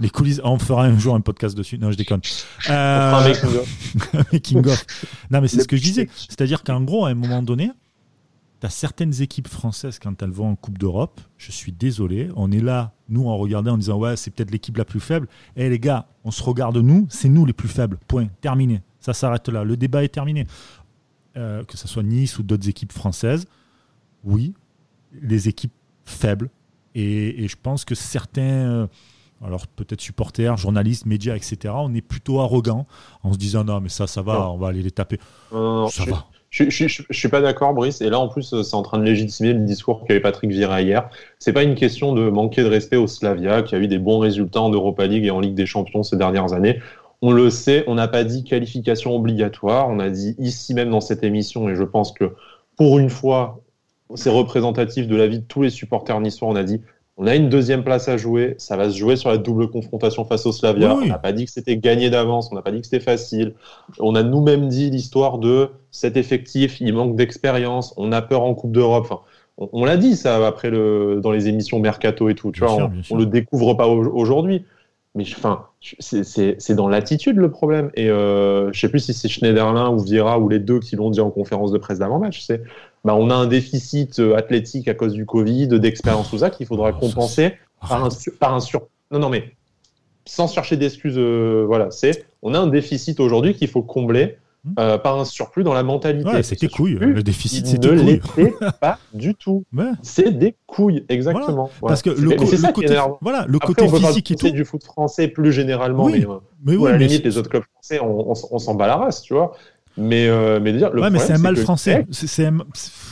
Les, 0.00 0.10
coulisses. 0.10 0.40
On 0.44 0.58
fera 0.58 0.84
un 0.84 0.98
jour 0.98 1.14
un 1.14 1.20
podcast 1.20 1.56
dessus. 1.56 1.78
Non, 1.78 1.90
je 1.90 1.96
déconne. 1.96 2.20
Euh, 2.68 3.12
on 3.14 3.34
fera 3.34 3.62
un 4.20 4.24
making 4.32 4.66
of. 4.66 4.84
Non, 5.30 5.40
mais 5.40 5.48
c'est 5.48 5.60
ce 5.60 5.68
que 5.68 5.76
je 5.76 5.82
disais. 5.82 6.08
C'est-à-dire 6.16 6.62
qu'en 6.62 6.82
gros, 6.82 7.06
à 7.06 7.10
un 7.10 7.14
moment 7.14 7.42
donné, 7.42 7.70
tu 8.60 8.66
as 8.66 8.70
certaines 8.70 9.20
équipes 9.22 9.48
françaises 9.48 9.98
quand 9.98 10.22
elles 10.22 10.30
vont 10.30 10.50
en 10.50 10.56
Coupe 10.56 10.78
d'Europe. 10.78 11.20
Je 11.36 11.52
suis 11.52 11.72
désolé. 11.72 12.30
On 12.36 12.50
est 12.50 12.60
là, 12.60 12.92
nous, 13.08 13.28
en 13.28 13.36
regardant, 13.36 13.74
en 13.74 13.78
disant 13.78 13.98
ouais, 13.98 14.16
c'est 14.16 14.30
peut-être 14.30 14.50
l'équipe 14.50 14.76
la 14.76 14.84
plus 14.84 15.00
faible. 15.00 15.28
Eh 15.56 15.68
les 15.68 15.78
gars, 15.78 16.06
on 16.24 16.30
se 16.30 16.42
regarde 16.42 16.76
nous, 16.76 17.06
c'est 17.10 17.28
nous 17.28 17.44
les 17.44 17.52
plus 17.52 17.68
faibles. 17.68 17.98
Point. 18.08 18.28
Terminé. 18.40 18.82
Ça 19.00 19.14
s'arrête 19.14 19.48
là. 19.48 19.64
Le 19.64 19.76
débat 19.76 20.04
est 20.04 20.08
terminé. 20.08 20.46
que 21.34 21.76
ce 21.76 21.86
soit 21.86 22.02
Nice 22.02 22.38
ou 22.38 22.42
d'autres 22.42 22.68
équipes 22.68 22.92
françaises, 22.92 23.46
oui, 24.24 24.54
les 25.12 25.48
équipes 25.48 25.72
faibles. 26.04 26.50
Et, 26.94 27.46
je 27.46 27.56
pense 27.62 27.84
que 27.84 27.94
certains, 27.94 28.88
alors 29.44 29.66
peut-être 29.66 30.00
supporters, 30.00 30.56
journalistes, 30.56 31.04
médias, 31.04 31.36
etc., 31.36 31.74
on 31.76 31.94
est 31.94 32.00
plutôt 32.00 32.40
arrogant 32.40 32.86
en 33.22 33.32
se 33.34 33.38
disant 33.38 33.64
non, 33.64 33.80
mais 33.80 33.90
ça, 33.90 34.06
ça 34.06 34.22
va, 34.22 34.50
on 34.50 34.56
va 34.56 34.68
aller 34.68 34.82
les 34.82 34.90
taper. 34.90 35.18
ça 35.50 35.88
je, 35.90 36.10
va. 36.10 36.26
Je, 36.56 36.88
je, 36.88 37.02
suis 37.10 37.28
pas 37.28 37.42
d'accord, 37.42 37.74
Brice. 37.74 38.00
Et 38.00 38.08
là, 38.08 38.18
en 38.18 38.28
plus, 38.28 38.62
c'est 38.62 38.74
en 38.74 38.82
train 38.82 38.96
de 38.96 39.02
légitimer 39.02 39.52
le 39.52 39.60
discours 39.60 40.04
qu'avait 40.06 40.20
Patrick 40.20 40.50
Vieira 40.50 40.80
hier. 40.80 41.10
C'est 41.38 41.52
pas 41.52 41.62
une 41.62 41.74
question 41.74 42.14
de 42.14 42.30
manquer 42.30 42.62
de 42.62 42.68
respect 42.68 42.96
au 42.96 43.06
Slavia, 43.06 43.62
qui 43.62 43.74
a 43.74 43.78
eu 43.78 43.88
des 43.88 43.98
bons 43.98 44.18
résultats 44.18 44.62
en 44.62 44.70
Europa 44.70 45.06
League 45.06 45.26
et 45.26 45.30
en 45.30 45.40
Ligue 45.40 45.54
des 45.54 45.66
Champions 45.66 46.02
ces 46.02 46.16
dernières 46.16 46.54
années. 46.54 46.80
On 47.20 47.32
le 47.32 47.50
sait, 47.50 47.84
on 47.86 47.94
n'a 47.94 48.08
pas 48.08 48.24
dit 48.24 48.42
qualification 48.42 49.14
obligatoire. 49.14 49.90
On 49.90 49.98
a 49.98 50.08
dit 50.08 50.34
ici 50.38 50.72
même 50.72 50.88
dans 50.88 51.02
cette 51.02 51.24
émission, 51.24 51.68
et 51.68 51.76
je 51.76 51.84
pense 51.84 52.12
que 52.12 52.32
pour 52.76 52.98
une 52.98 53.10
fois, 53.10 53.60
c'est 54.14 54.30
représentatif 54.30 55.08
de 55.08 55.16
la 55.16 55.26
vie 55.26 55.40
de 55.40 55.44
tous 55.44 55.60
les 55.60 55.70
supporters 55.70 56.20
niçois. 56.20 56.48
On 56.48 56.56
a 56.56 56.64
dit 56.64 56.80
on 57.18 57.26
a 57.26 57.34
une 57.34 57.48
deuxième 57.48 57.82
place 57.82 58.08
à 58.08 58.16
jouer. 58.18 58.54
Ça 58.58 58.76
va 58.76 58.90
se 58.90 58.96
jouer 58.96 59.16
sur 59.16 59.30
la 59.30 59.38
double 59.38 59.70
confrontation 59.70 60.24
face 60.24 60.44
au 60.44 60.52
Slavia. 60.52 60.94
On 60.94 61.06
n'a 61.06 61.18
pas 61.18 61.32
dit 61.32 61.46
que 61.46 61.50
c'était 61.50 61.78
gagné 61.78 62.10
d'avance. 62.10 62.50
On 62.52 62.54
n'a 62.54 62.62
pas 62.62 62.72
dit 62.72 62.80
que 62.80 62.86
c'était 62.86 63.04
facile. 63.04 63.54
On 63.98 64.14
a 64.14 64.22
nous-mêmes 64.22 64.68
dit 64.68 64.90
l'histoire 64.90 65.38
de 65.38 65.70
cet 65.90 66.18
effectif. 66.18 66.78
Il 66.80 66.92
manque 66.92 67.16
d'expérience. 67.16 67.94
On 67.96 68.12
a 68.12 68.20
peur 68.20 68.42
en 68.42 68.54
Coupe 68.54 68.72
d'Europe. 68.72 69.06
Enfin, 69.10 69.20
on, 69.56 69.86
l'a 69.86 69.96
dit 69.96 70.14
ça 70.14 70.46
après 70.46 70.68
le, 70.68 71.20
dans 71.22 71.30
les 71.30 71.48
émissions 71.48 71.78
Mercato 71.78 72.28
et 72.28 72.34
tout. 72.34 72.52
Tu 72.52 72.60
vois, 72.60 72.90
on, 73.10 73.14
ne 73.14 73.20
le 73.20 73.26
découvre 73.26 73.72
pas 73.72 73.86
aujourd'hui. 73.86 74.66
Mais 75.14 75.24
enfin, 75.34 75.64
c'est 75.80 76.74
dans 76.74 76.88
l'attitude 76.88 77.38
le 77.38 77.50
problème. 77.50 77.90
Et 77.94 78.10
euh, 78.10 78.70
je 78.74 78.78
sais 78.78 78.90
plus 78.90 79.00
si 79.00 79.14
c'est 79.14 79.28
Schneiderlin 79.28 79.88
ou 79.88 80.00
Vieira 80.00 80.38
ou 80.38 80.50
les 80.50 80.58
deux 80.58 80.80
qui 80.80 80.96
l'ont 80.96 81.08
dit 81.08 81.20
en 81.20 81.30
conférence 81.30 81.72
de 81.72 81.78
presse 81.78 81.98
d'avant-match. 81.98 82.42
C'est 82.42 82.62
bah, 83.06 83.14
on 83.14 83.30
a 83.30 83.34
un 83.36 83.46
déficit 83.46 84.18
euh, 84.18 84.34
athlétique 84.34 84.88
à 84.88 84.94
cause 84.94 85.12
du 85.12 85.24
Covid, 85.24 85.68
d'expérience, 85.68 86.28
tout 86.28 86.38
ça, 86.38 86.50
qu'il 86.50 86.66
faudra 86.66 86.90
oh, 86.92 86.98
compenser 86.98 87.54
par 87.80 88.04
un, 88.04 88.08
par 88.40 88.52
un 88.52 88.58
sur. 88.58 88.88
Non, 89.12 89.20
non, 89.20 89.28
mais 89.28 89.52
sans 90.24 90.48
chercher 90.48 90.76
d'excuses, 90.76 91.16
euh, 91.16 91.64
voilà, 91.68 91.92
c'est 91.92 92.26
on 92.42 92.52
a 92.52 92.58
un 92.58 92.66
déficit 92.66 93.20
aujourd'hui 93.20 93.54
qu'il 93.54 93.68
faut 93.68 93.82
combler 93.82 94.38
hmm. 94.64 94.72
euh, 94.80 94.98
par 94.98 95.20
un 95.20 95.24
surplus 95.24 95.62
dans 95.62 95.72
la 95.72 95.84
mentalité. 95.84 96.28
Ouais, 96.28 96.42
c'est 96.42 96.60
des 96.60 96.66
couilles. 96.66 96.98
Le 96.98 97.22
déficit, 97.22 97.68
c'est 97.68 97.78
des 97.78 98.18
couilles. 98.18 98.52
Ne 98.60 98.70
pas 98.80 98.98
du 99.14 99.36
tout. 99.36 99.62
C'est 100.02 100.36
des 100.36 100.56
couilles, 100.66 101.04
exactement. 101.08 101.70
Parce 101.80 102.02
que 102.02 102.10
le, 102.10 102.30
côté, 102.72 102.96
voilà, 103.20 103.46
le 103.46 103.58
côté 103.60 103.86
physique 103.86 104.32
et 104.32 104.34
tout. 104.34 104.50
du 104.50 104.64
foot 104.64 104.82
français 104.82 105.28
plus 105.28 105.52
généralement, 105.52 106.08
mais, 106.08 106.24
à 106.74 106.90
la 106.90 106.96
limite, 106.98 107.24
les 107.24 107.38
autres 107.38 107.50
clubs 107.50 107.62
français, 107.72 108.00
on, 108.00 108.32
on 108.50 108.58
s'en 108.58 108.74
bat 108.74 108.88
la 108.88 108.96
race, 108.96 109.22
tu 109.22 109.32
vois. 109.32 109.52
Mais, 109.98 110.28
euh, 110.28 110.60
mais 110.60 110.72
dire, 110.72 110.90
le 110.90 111.00
ouais, 111.00 111.10
mais 111.10 111.18
c'est 111.18 111.32
un 111.32 111.38
mal 111.38 111.56
français. 111.56 112.06
C'est 112.10 112.50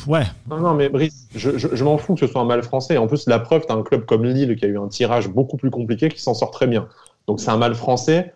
ouais. 0.06 0.24
Non, 0.48 0.58
non, 0.58 0.74
mais 0.74 0.88
Brice, 0.88 1.28
je, 1.34 1.56
je, 1.56 1.84
m'en 1.84 1.96
fous 1.96 2.14
que 2.14 2.20
ce 2.20 2.26
soit 2.26 2.42
un 2.42 2.44
mal 2.44 2.62
français. 2.62 2.98
En 2.98 3.06
plus, 3.06 3.26
la 3.26 3.38
preuve, 3.38 3.64
tu 3.66 3.72
as 3.72 3.76
un 3.76 3.82
club 3.82 4.04
comme 4.04 4.24
Lille 4.24 4.54
qui 4.56 4.66
a 4.66 4.68
eu 4.68 4.78
un 4.78 4.88
tirage 4.88 5.28
beaucoup 5.28 5.56
plus 5.56 5.70
compliqué 5.70 6.08
qui 6.08 6.20
s'en 6.20 6.34
sort 6.34 6.50
très 6.50 6.66
bien. 6.66 6.88
Donc 7.26 7.40
c'est 7.40 7.50
un 7.50 7.56
mal 7.56 7.74
français 7.74 8.34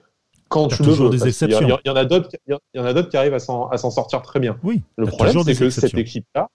quand 0.49 0.69
tu 0.69 0.83
le 0.83 0.93
veux. 0.93 1.11
des 1.11 1.27
exceptions. 1.27 1.61
Il 1.85 1.89
y, 1.89 1.91
en 1.91 1.97
a 1.97 2.05
d'autres, 2.05 2.31
il 2.47 2.57
y 2.75 2.81
en 2.81 2.85
a 2.85 2.95
d'autres 2.95 3.11
qui 3.11 3.17
arrivent 3.17 3.35
à 3.35 3.39
s'en 3.39 3.91
sortir 3.91 4.23
très 4.23 4.41
bien. 4.41 4.57
Oui. 4.63 4.83
Le 4.97 5.07
problème, 5.07 5.43
c'est 5.45 5.55
que 5.55 5.71
cette 5.71 5.95
équipe-là, 5.95 6.49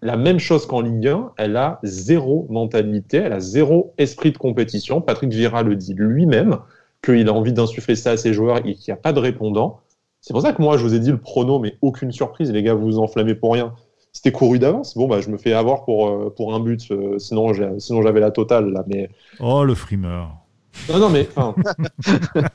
la 0.00 0.16
même 0.16 0.38
chose 0.38 0.66
qu'en 0.66 0.80
Ligue 0.80 1.06
1, 1.06 1.32
elle 1.36 1.56
a 1.56 1.78
zéro 1.84 2.46
mentalité, 2.50 3.18
elle 3.18 3.32
a 3.32 3.40
zéro 3.40 3.94
esprit 3.98 4.32
de 4.32 4.38
compétition. 4.38 5.00
Patrick 5.00 5.30
Vieira 5.30 5.62
le 5.62 5.76
dit 5.76 5.94
lui-même 5.94 6.58
qu'il 7.04 7.28
a 7.28 7.32
envie 7.32 7.52
d'insuffler 7.52 7.94
ça 7.94 8.12
à 8.12 8.16
ses 8.16 8.32
joueurs 8.32 8.58
et 8.58 8.74
qu'il 8.74 8.92
n'y 8.92 8.98
a 8.98 9.00
pas 9.00 9.12
de 9.12 9.20
répondant. 9.20 9.80
C'est 10.22 10.32
pour 10.32 10.40
ça 10.40 10.52
que 10.52 10.62
moi, 10.62 10.78
je 10.78 10.84
vous 10.84 10.94
ai 10.94 11.00
dit 11.00 11.10
le 11.10 11.18
prono, 11.18 11.58
mais 11.58 11.76
aucune 11.82 12.12
surprise. 12.12 12.52
Les 12.52 12.62
gars, 12.62 12.74
vous 12.74 12.84
vous 12.84 12.98
enflammez 13.00 13.34
pour 13.34 13.52
rien. 13.52 13.74
C'était 14.12 14.30
couru 14.30 14.60
d'avance. 14.60 14.96
Bon, 14.96 15.08
bah, 15.08 15.20
je 15.20 15.28
me 15.28 15.36
fais 15.36 15.52
avoir 15.52 15.84
pour, 15.84 16.08
euh, 16.08 16.32
pour 16.34 16.54
un 16.54 16.60
but. 16.60 16.80
Euh, 16.92 17.18
sinon, 17.18 17.52
sinon, 17.80 18.02
j'avais 18.02 18.20
la 18.20 18.30
totale, 18.30 18.70
là. 18.70 18.84
Mais... 18.86 19.10
Oh, 19.40 19.64
le 19.64 19.74
frimeur. 19.74 20.30
Non, 20.88 20.98
non, 21.00 21.10
mais. 21.10 21.28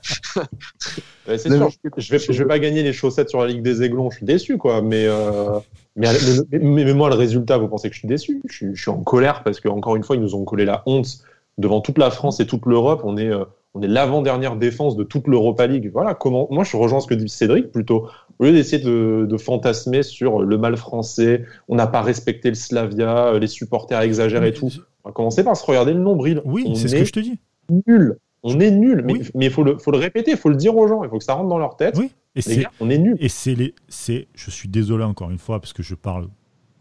c'est 1.25 1.53
sûr, 1.53 1.69
je 1.97 2.11
vais, 2.11 2.19
je 2.19 2.31
vais 2.31 2.47
pas 2.47 2.57
gagner 2.57 2.83
les 2.83 2.93
chaussettes 2.93 3.29
sur 3.29 3.41
la 3.41 3.47
Ligue 3.47 3.63
des 3.63 3.83
Aiglons. 3.83 4.09
Je 4.11 4.17
suis 4.17 4.25
déçu, 4.25 4.57
quoi. 4.57 4.81
Mais, 4.81 5.05
euh, 5.05 5.59
mais, 5.97 6.13
mais, 6.53 6.93
moi, 6.93 7.09
le 7.09 7.15
résultat, 7.15 7.57
vous 7.57 7.67
pensez 7.67 7.89
que 7.89 7.95
je 7.95 7.99
suis 7.99 8.07
déçu? 8.07 8.41
Je 8.47 8.55
suis, 8.55 8.75
je 8.75 8.81
suis 8.81 8.91
en 8.91 9.03
colère 9.03 9.43
parce 9.43 9.59
qu'encore 9.59 9.97
une 9.97 10.03
fois, 10.03 10.15
ils 10.15 10.21
nous 10.21 10.35
ont 10.35 10.45
collé 10.45 10.63
la 10.63 10.83
honte 10.85 11.19
devant 11.57 11.81
toute 11.81 11.97
la 11.97 12.11
France 12.11 12.39
et 12.39 12.47
toute 12.47 12.65
l'Europe. 12.65 13.01
On 13.03 13.17
est 13.17 13.29
on 13.73 13.81
est 13.81 13.87
l'avant-dernière 13.87 14.55
défense 14.55 14.95
de 14.95 15.03
toute 15.03 15.27
l'Europa 15.27 15.67
League. 15.67 15.91
Voilà 15.93 16.13
comment. 16.13 16.47
Moi, 16.49 16.63
je 16.63 16.75
rejoins 16.77 16.99
ce 16.99 17.07
que 17.07 17.13
dit 17.13 17.29
Cédric 17.29 17.71
plutôt. 17.71 18.07
Au 18.39 18.45
lieu 18.45 18.51
d'essayer 18.51 18.83
de, 18.83 19.37
fantasmer 19.37 20.03
sur 20.03 20.41
le 20.41 20.57
mal 20.57 20.77
français, 20.77 21.45
on 21.67 21.75
n'a 21.75 21.87
pas 21.87 22.01
respecté 22.01 22.49
le 22.49 22.55
Slavia, 22.55 23.27
euh, 23.27 23.39
les 23.39 23.47
supporters 23.47 24.01
exagèrent 24.01 24.43
et 24.43 24.53
tout. 24.53 24.71
On 25.03 25.09
va 25.09 25.13
commencer 25.13 25.43
par 25.43 25.55
se 25.55 25.65
regarder 25.65 25.93
le 25.93 25.99
nombril? 25.99 26.41
Oui, 26.43 26.71
c'est 26.75 26.87
ce 26.87 26.95
que 26.95 27.05
je 27.05 27.11
te 27.11 27.19
dis. 27.19 27.39
Nul. 27.85 28.17
On 28.43 28.59
est 28.59 28.71
nul. 28.71 29.03
Mais 29.35 29.45
il 29.45 29.51
faut 29.51 29.63
le, 29.63 29.77
faut 29.77 29.91
le 29.91 29.97
répéter, 29.97 30.31
il 30.31 30.37
faut 30.37 30.49
le 30.49 30.55
dire 30.55 30.75
aux 30.75 30.87
gens. 30.87 31.03
Il 31.03 31.09
faut 31.09 31.17
que 31.17 31.23
ça 31.23 31.33
rentre 31.33 31.49
dans 31.49 31.57
leur 31.57 31.75
tête. 31.75 31.95
Oui. 31.97 32.11
Et 32.35 32.41
les 32.41 32.67
on 32.79 32.89
est 32.89 32.97
nul. 32.97 33.17
Et 33.19 33.29
c'est 33.29 33.55
les, 33.55 33.73
c'est, 33.87 34.27
je 34.35 34.51
suis 34.51 34.69
désolé 34.69 35.03
encore 35.03 35.31
une 35.31 35.39
fois 35.39 35.59
parce 35.59 35.73
que 35.73 35.83
je 35.83 35.95
parle 35.95 36.27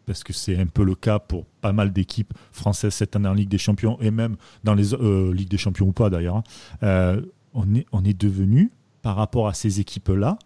parce 0.06 0.22
que 0.22 0.32
c'est 0.32 0.56
un 0.56 0.66
peu 0.66 0.84
le 0.84 0.94
cas 0.94 1.18
pour 1.18 1.44
pas 1.60 1.72
mal 1.72 1.92
d'équipes 1.92 2.32
françaises 2.52 2.94
cette 2.94 3.16
année 3.16 3.28
en 3.28 3.34
Ligue 3.34 3.48
des 3.48 3.58
Champions 3.58 3.98
et 4.00 4.10
même 4.10 4.36
dans 4.64 4.74
les 4.74 4.94
euh, 4.94 5.34
Ligues 5.34 5.50
des 5.50 5.58
Champions 5.58 5.88
ou 5.88 5.92
pas 5.92 6.08
d'ailleurs. 6.08 6.36
Hein. 6.36 6.44
Euh, 6.84 7.22
on 7.52 7.74
est, 7.74 7.86
on 7.92 8.04
est 8.04 8.18
devenu, 8.18 8.70
par 9.02 9.16
rapport 9.16 9.48
à 9.48 9.54
ces 9.54 9.80
équipes-là, 9.80 10.38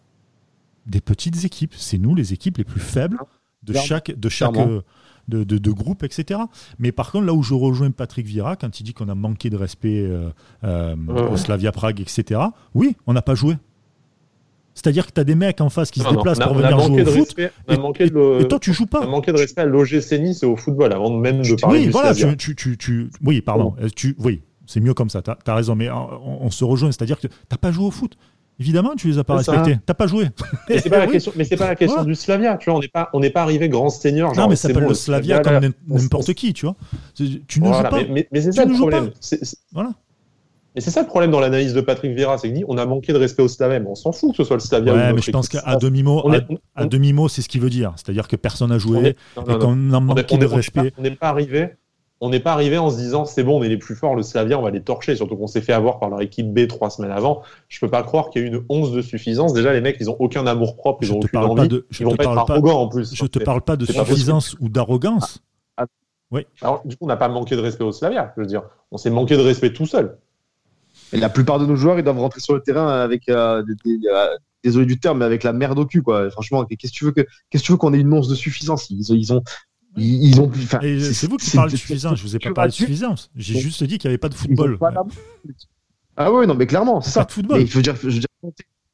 des 0.86 1.00
petites 1.00 1.44
équipes. 1.44 1.74
C'est 1.76 1.98
nous 1.98 2.14
les 2.14 2.32
équipes 2.32 2.58
les 2.58 2.64
plus 2.64 2.80
faibles 2.80 3.18
de 3.62 3.74
chaque, 3.74 4.18
de 4.18 4.28
chaque 4.30 4.56
euh, 4.56 4.80
de, 5.28 5.44
de, 5.44 5.70
groupe, 5.70 6.02
etc. 6.02 6.40
Mais 6.78 6.90
par 6.90 7.12
contre, 7.12 7.26
là 7.26 7.34
où 7.34 7.42
je 7.42 7.54
rejoins 7.54 7.90
Patrick 7.90 8.26
Vira, 8.26 8.56
quand 8.56 8.80
il 8.80 8.84
dit 8.84 8.94
qu'on 8.94 9.08
a 9.08 9.14
manqué 9.14 9.50
de 9.50 9.56
respect 9.56 10.10
au 10.62 11.36
Slavia 11.36 11.70
Prague, 11.70 12.00
etc., 12.00 12.40
oui, 12.74 12.96
on 13.06 13.12
n'a 13.12 13.22
pas 13.22 13.34
joué. 13.34 13.56
C'est-à-dire 14.82 15.06
que 15.06 15.12
tu 15.12 15.20
as 15.20 15.24
des 15.24 15.34
mecs 15.34 15.60
en 15.60 15.68
face 15.68 15.90
qui 15.90 16.00
se 16.00 16.08
déplacent 16.08 16.38
pour 16.38 16.54
venir 16.54 16.80
jouer 16.80 17.02
au 17.02 17.06
foot. 17.06 17.36
et, 17.68 18.48
toi, 18.48 18.58
tu 18.58 18.72
joues 18.72 18.86
pas. 18.86 19.00
On 19.00 19.04
a 19.04 19.06
manqué 19.08 19.30
de 19.30 19.36
respect 19.36 19.60
à 19.60 19.66
l'OGC 19.66 20.12
Nice 20.12 20.42
et 20.42 20.46
au 20.46 20.56
football 20.56 20.92
avant 20.92 21.10
même 21.10 21.42
de 21.42 21.54
parler 21.54 21.80
oui, 21.80 21.84
du 21.86 21.90
voilà, 21.90 22.14
tu, 22.14 22.56
tu, 22.56 22.78
tu, 22.78 23.10
oui, 23.22 23.42
pardon. 23.42 23.74
Tu, 23.94 24.16
oui, 24.18 24.40
c'est 24.66 24.80
mieux 24.80 24.94
comme 24.94 25.10
ça. 25.10 25.20
Tu 25.20 25.30
as, 25.30 25.54
raison. 25.54 25.74
Mais 25.74 25.90
on, 25.90 26.50
se 26.50 26.64
rejoint. 26.64 26.92
C'est-à-dire 26.92 27.20
que 27.20 27.26
tu 27.26 27.34
n'as 27.50 27.58
pas 27.58 27.72
joué 27.72 27.84
au 27.84 27.90
foot. 27.90 28.16
Évidemment, 28.58 28.94
tu 28.94 29.08
les 29.08 29.18
as 29.18 29.24
pas 29.24 29.36
respectés. 29.36 29.78
T'as 29.84 29.94
pas 29.94 30.06
joué. 30.06 30.28
Mais 30.68 30.78
c'est 30.78 30.90
pas 30.90 30.98
la 30.98 31.06
question. 31.12 31.32
Mais 31.36 31.44
pas 31.44 31.66
la 31.66 31.76
question 31.76 32.04
du 32.04 32.14
Slavia. 32.14 32.56
Tu 32.56 32.70
vois, 32.70 32.78
on 32.78 32.80
n'est 32.80 32.88
pas, 32.88 33.10
on 33.12 33.20
n'est 33.20 33.30
pas 33.30 33.42
arrivé 33.42 33.68
grand 33.68 33.90
seigneur. 33.90 34.34
non, 34.34 34.48
mais 34.48 34.56
ça 34.56 34.68
s'appelle 34.68 34.88
le 34.88 34.94
Slavia 34.94 35.40
comme 35.40 35.72
n'importe 35.88 36.32
qui. 36.32 36.54
Tu 36.54 36.64
vois. 36.64 36.76
Tu 37.14 37.60
ne 37.60 37.66
joues 37.66 37.82
pas. 37.82 38.00
Mais, 38.08 38.26
c'est 38.32 38.52
ça 38.52 38.64
le 38.64 38.74
problème. 38.74 39.10
Voilà. 39.72 39.90
Et 40.80 40.82
c'est 40.82 40.90
ça 40.90 41.02
le 41.02 41.08
problème 41.08 41.30
dans 41.30 41.40
l'analyse 41.40 41.74
de 41.74 41.82
Patrick 41.82 42.14
Vieira, 42.16 42.38
c'est 42.38 42.48
qu'il 42.48 42.56
dit 42.56 42.64
on 42.66 42.78
a 42.78 42.86
manqué 42.86 43.12
de 43.12 43.18
respect 43.18 43.42
au 43.42 43.48
Slavia, 43.48 43.82
on 43.86 43.94
s'en 43.94 44.12
fout 44.12 44.30
que 44.30 44.38
ce 44.38 44.44
soit 44.44 44.56
le 44.56 44.60
Slavia. 44.60 44.94
Ouais, 44.94 45.12
mais 45.12 45.20
je 45.20 45.30
pense 45.30 45.50
qu'à 45.50 45.76
demi-mot, 45.76 46.24
à, 46.74 46.86
demi-mot, 46.86 47.28
c'est 47.28 47.42
ce 47.42 47.50
qu'il 47.50 47.60
veut 47.60 47.68
dire. 47.68 47.92
C'est-à-dire 47.96 48.26
que 48.26 48.36
personne 48.36 48.70
n'a 48.70 48.78
joué 48.78 49.08
et 49.08 49.58
qu'on 49.58 49.92
a 49.92 50.00
manqué 50.00 50.38
de 50.38 50.46
respect. 50.46 50.94
On 50.96 51.02
n'est 51.02 51.10
pas 51.10 51.28
arrivé. 51.28 51.74
On 52.22 52.30
n'est 52.30 52.40
pas 52.40 52.54
arrivé 52.54 52.78
en 52.78 52.88
se 52.88 52.96
disant 52.96 53.26
c'est 53.26 53.44
bon, 53.44 53.60
on 53.60 53.62
est 53.62 53.68
les 53.68 53.76
plus 53.76 53.94
forts, 53.94 54.14
le 54.14 54.22
Slavia, 54.22 54.58
on 54.58 54.62
va 54.62 54.70
les 54.70 54.80
torcher. 54.80 55.16
Surtout 55.16 55.36
qu'on 55.36 55.46
s'est 55.46 55.60
fait 55.60 55.74
avoir 55.74 55.98
par 55.98 56.08
leur 56.08 56.22
équipe 56.22 56.50
B 56.50 56.66
trois 56.66 56.88
semaines 56.88 57.12
avant. 57.12 57.42
Je 57.68 57.78
peux 57.78 57.90
pas 57.90 58.02
croire 58.02 58.30
qu'il 58.30 58.40
y 58.40 58.44
a 58.46 58.48
eu 58.48 58.50
une 58.50 58.64
once 58.70 58.90
de 58.90 59.02
suffisance. 59.02 59.52
Déjà, 59.52 59.74
les 59.74 59.82
mecs, 59.82 59.98
ils 60.00 60.08
ont 60.08 60.16
aucun 60.18 60.46
amour 60.46 60.76
propre, 60.76 61.00
ils 61.02 61.08
je 61.08 61.12
ont 61.12 61.18
aucune 61.18 61.38
envie. 61.40 61.68
De, 61.68 61.86
je 61.90 62.02
ils 62.02 62.06
vont 62.06 62.16
pas 62.16 62.24
être 62.24 62.38
arrogants 62.38 62.80
en 62.80 62.88
plus. 62.88 63.14
Je 63.14 63.26
te 63.26 63.38
parle 63.38 63.60
pas 63.60 63.76
de 63.76 63.84
suffisance 63.84 64.56
ou 64.60 64.70
d'arrogance. 64.70 65.42
Ah, 65.76 65.82
ah. 65.82 65.86
oui. 66.30 66.46
Alors, 66.62 66.80
du 66.86 66.96
coup, 66.96 67.04
on 67.04 67.08
n'a 67.08 67.18
pas 67.18 67.28
manqué 67.28 67.54
de 67.54 67.60
respect 67.60 67.84
au 67.84 67.92
Slavia. 67.92 68.32
Je 68.34 68.40
veux 68.40 68.46
dire, 68.46 68.62
on 68.90 68.96
s'est 68.96 69.10
manqué 69.10 69.36
de 69.36 69.42
respect 69.42 69.74
tout 69.74 69.86
seul. 69.86 70.16
Et 71.12 71.18
la 71.18 71.28
plupart 71.28 71.58
de 71.58 71.66
nos 71.66 71.76
joueurs, 71.76 71.98
ils 71.98 72.04
doivent 72.04 72.18
rentrer 72.18 72.40
sur 72.40 72.54
le 72.54 72.60
terrain 72.60 72.88
avec 72.88 73.28
euh, 73.28 73.62
des, 73.84 73.98
euh, 74.06 74.36
désolé 74.62 74.86
du 74.86 74.98
terme, 74.98 75.18
mais 75.18 75.24
avec 75.24 75.42
la 75.42 75.52
merde 75.52 75.78
au 75.78 75.86
cul, 75.86 76.02
quoi. 76.02 76.30
Franchement, 76.30 76.64
qu'est-ce 76.64 76.92
que 76.92 76.96
tu 76.96 77.04
veux 77.04 77.12
que, 77.12 77.22
qu'est-ce 77.50 77.62
que 77.62 77.66
tu 77.66 77.72
veux 77.72 77.78
qu'on 77.78 77.92
ait 77.92 78.00
une 78.00 78.12
once 78.12 78.28
de 78.28 78.34
suffisance? 78.34 78.90
Ils, 78.90 79.00
ils, 79.10 79.32
ont, 79.32 79.42
ils, 79.96 80.40
ont. 80.40 80.50
C'est 81.12 81.28
vous 81.28 81.36
qui 81.36 81.50
parlez 81.50 81.72
de 81.72 81.76
suffisance. 81.76 82.18
Je 82.18 82.22
vous 82.22 82.36
ai 82.36 82.38
pas 82.38 82.52
parlé 82.52 82.70
de 82.70 82.74
suffisance. 82.74 83.30
J'ai 83.34 83.58
juste 83.58 83.82
dit 83.84 83.98
qu'il 83.98 84.08
n'y 84.08 84.12
avait 84.12 84.18
pas 84.18 84.28
de 84.28 84.34
football. 84.34 84.78
Ah 86.16 86.30
ouais, 86.30 86.46
non, 86.46 86.54
mais 86.54 86.66
clairement, 86.66 87.00
c'est 87.00 87.10
ça. 87.10 87.20
Pas 87.20 87.26
de 87.26 87.32
football. 87.32 87.66
je 87.66 87.74
veux 87.74 87.82
dire, 87.82 87.96
je 87.96 88.08
veux 88.08 88.12
dire 88.18 88.26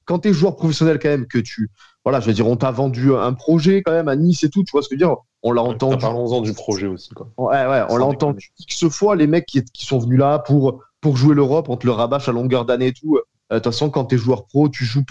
quand 0.07 0.21
tu 0.21 0.29
es 0.29 0.33
joueur 0.33 0.57
professionnel 0.57 0.99
quand 1.03 1.09
même, 1.09 1.27
que 1.27 1.39
tu, 1.39 1.69
voilà, 2.05 2.21
je 2.21 2.27
veux 2.27 2.33
dire, 2.33 2.47
on 2.47 2.57
t'a 2.57 2.71
vendu 2.71 3.15
un 3.15 3.33
projet 3.35 3.83
quand 3.83 3.93
même 3.93 4.09
à 4.09 4.17
Nice 4.17 4.45
et 4.45 4.49
tout, 4.49 4.65
tu 4.65 4.71
vois 4.71 4.83
ce 4.83 4.89
que 4.89 4.97
je 4.97 5.05
veux 5.05 5.09
dire? 5.09 5.17
On 5.43 5.53
l'a 5.53 5.63
entendu. 5.63 5.99
Parlons-en 5.99 6.41
du 6.41 6.55
projet 6.55 6.87
aussi, 6.87 7.11
quoi. 7.11 7.29
Ouais, 7.37 7.67
ouais, 7.67 7.85
on 7.91 7.97
l'a 7.97 8.07
entendu 8.07 8.53
X 8.59 8.89
fois 8.89 9.17
les 9.17 9.27
mecs 9.27 9.47
qui, 9.47 9.63
qui 9.65 9.85
sont 9.85 9.99
venus 9.99 10.19
là 10.19 10.39
pour 10.39 10.83
pour 11.01 11.17
jouer 11.17 11.35
l'Europe, 11.35 11.69
on 11.69 11.77
te 11.77 11.87
le 11.87 11.93
rabâche 11.93 12.29
à 12.29 12.33
longueur 12.33 12.65
d'année 12.65 12.89
et 12.89 12.93
tout. 12.93 13.17
Euh, 13.17 13.57
de 13.57 13.59
toute 13.61 13.73
façon, 13.73 13.91
quand 13.91 14.07
tu 14.07 14.17
es 14.17 14.19
joueur 14.19 14.47
pro, 14.47 14.69
tu 14.69 14.85
joues 14.85 15.05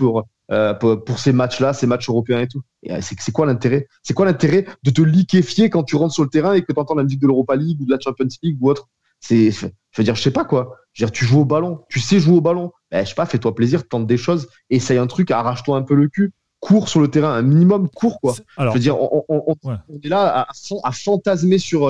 euh, 0.51 0.74
pour, 0.74 1.04
pour, 1.04 1.20
ces 1.20 1.32
matchs-là, 1.32 1.74
ces 1.74 1.88
matchs 1.88 2.10
européens 2.10 2.42
et 2.42 2.48
tout. 2.48 2.62
Et 2.84 2.92
euh, 2.92 3.00
c'est 3.01 3.32
quoi 3.32 3.46
l'intérêt? 3.46 3.88
C'est 4.04 4.13
quoi 4.13 4.25
l'intérêt 4.25 4.65
de 4.84 4.92
te 4.92 5.01
liquéfier 5.01 5.70
quand 5.70 5.84
tu 5.84 5.96
rentres 5.96 6.13
sur 6.13 6.24
le 6.24 6.30
terrain 6.30 6.54
et 6.54 6.62
que 6.62 6.72
tu 6.72 6.80
entends 6.80 6.96
la 6.96 7.04
musique 7.04 7.22
de 7.22 7.27
l'Europa 7.27 7.56
League 7.56 7.80
ou 7.82 7.86
de 7.86 7.92
la 7.92 8.00
Champions 8.00 8.27
League 8.44 8.58
ou 8.60 8.70
autre? 8.70 8.89
C'est, 9.22 9.51
je 9.51 9.68
veux 9.98 10.04
dire, 10.04 10.15
je 10.15 10.22
sais 10.22 10.32
pas 10.32 10.46
quoi. 10.46 10.75
Je 10.94 11.04
veux 11.04 11.08
dire, 11.08 11.13
tu 11.13 11.25
joues 11.25 11.42
au 11.42 11.46
ballon, 11.46 11.82
tu 11.89 12.00
sais 12.00 12.20
jouer 12.20 12.36
au 12.36 12.42
ballon. 12.42 12.72
Ben, 12.92 13.04
je 13.04 13.10
sais 13.10 13.15
pas, 13.15 13.25
fais-toi 13.25 13.56
plaisir, 13.56 13.88
tente 13.88 14.06
des 14.06 14.18
choses, 14.18 14.48
essaye 14.70 14.98
un 14.98 15.08
truc, 15.08 15.32
arrache-toi 15.32 15.77
un 15.77 15.82
peu 15.82 15.96
le 15.96 16.10
cul, 16.10 16.34
cours 16.60 16.89
sur 16.89 17.00
le 17.00 17.08
terrain, 17.08 17.34
un 17.34 17.42
minimum 17.42 17.89
cours 17.89 18.20
quoi. 18.20 18.36
je 18.58 18.70
veux 18.70 18.80
dire, 18.80 18.98
on, 19.00 19.56
est 20.04 20.08
là 20.08 20.42
à, 20.42 20.48
à 20.84 20.92
fantasmer 20.92 21.58
sur 21.58 21.88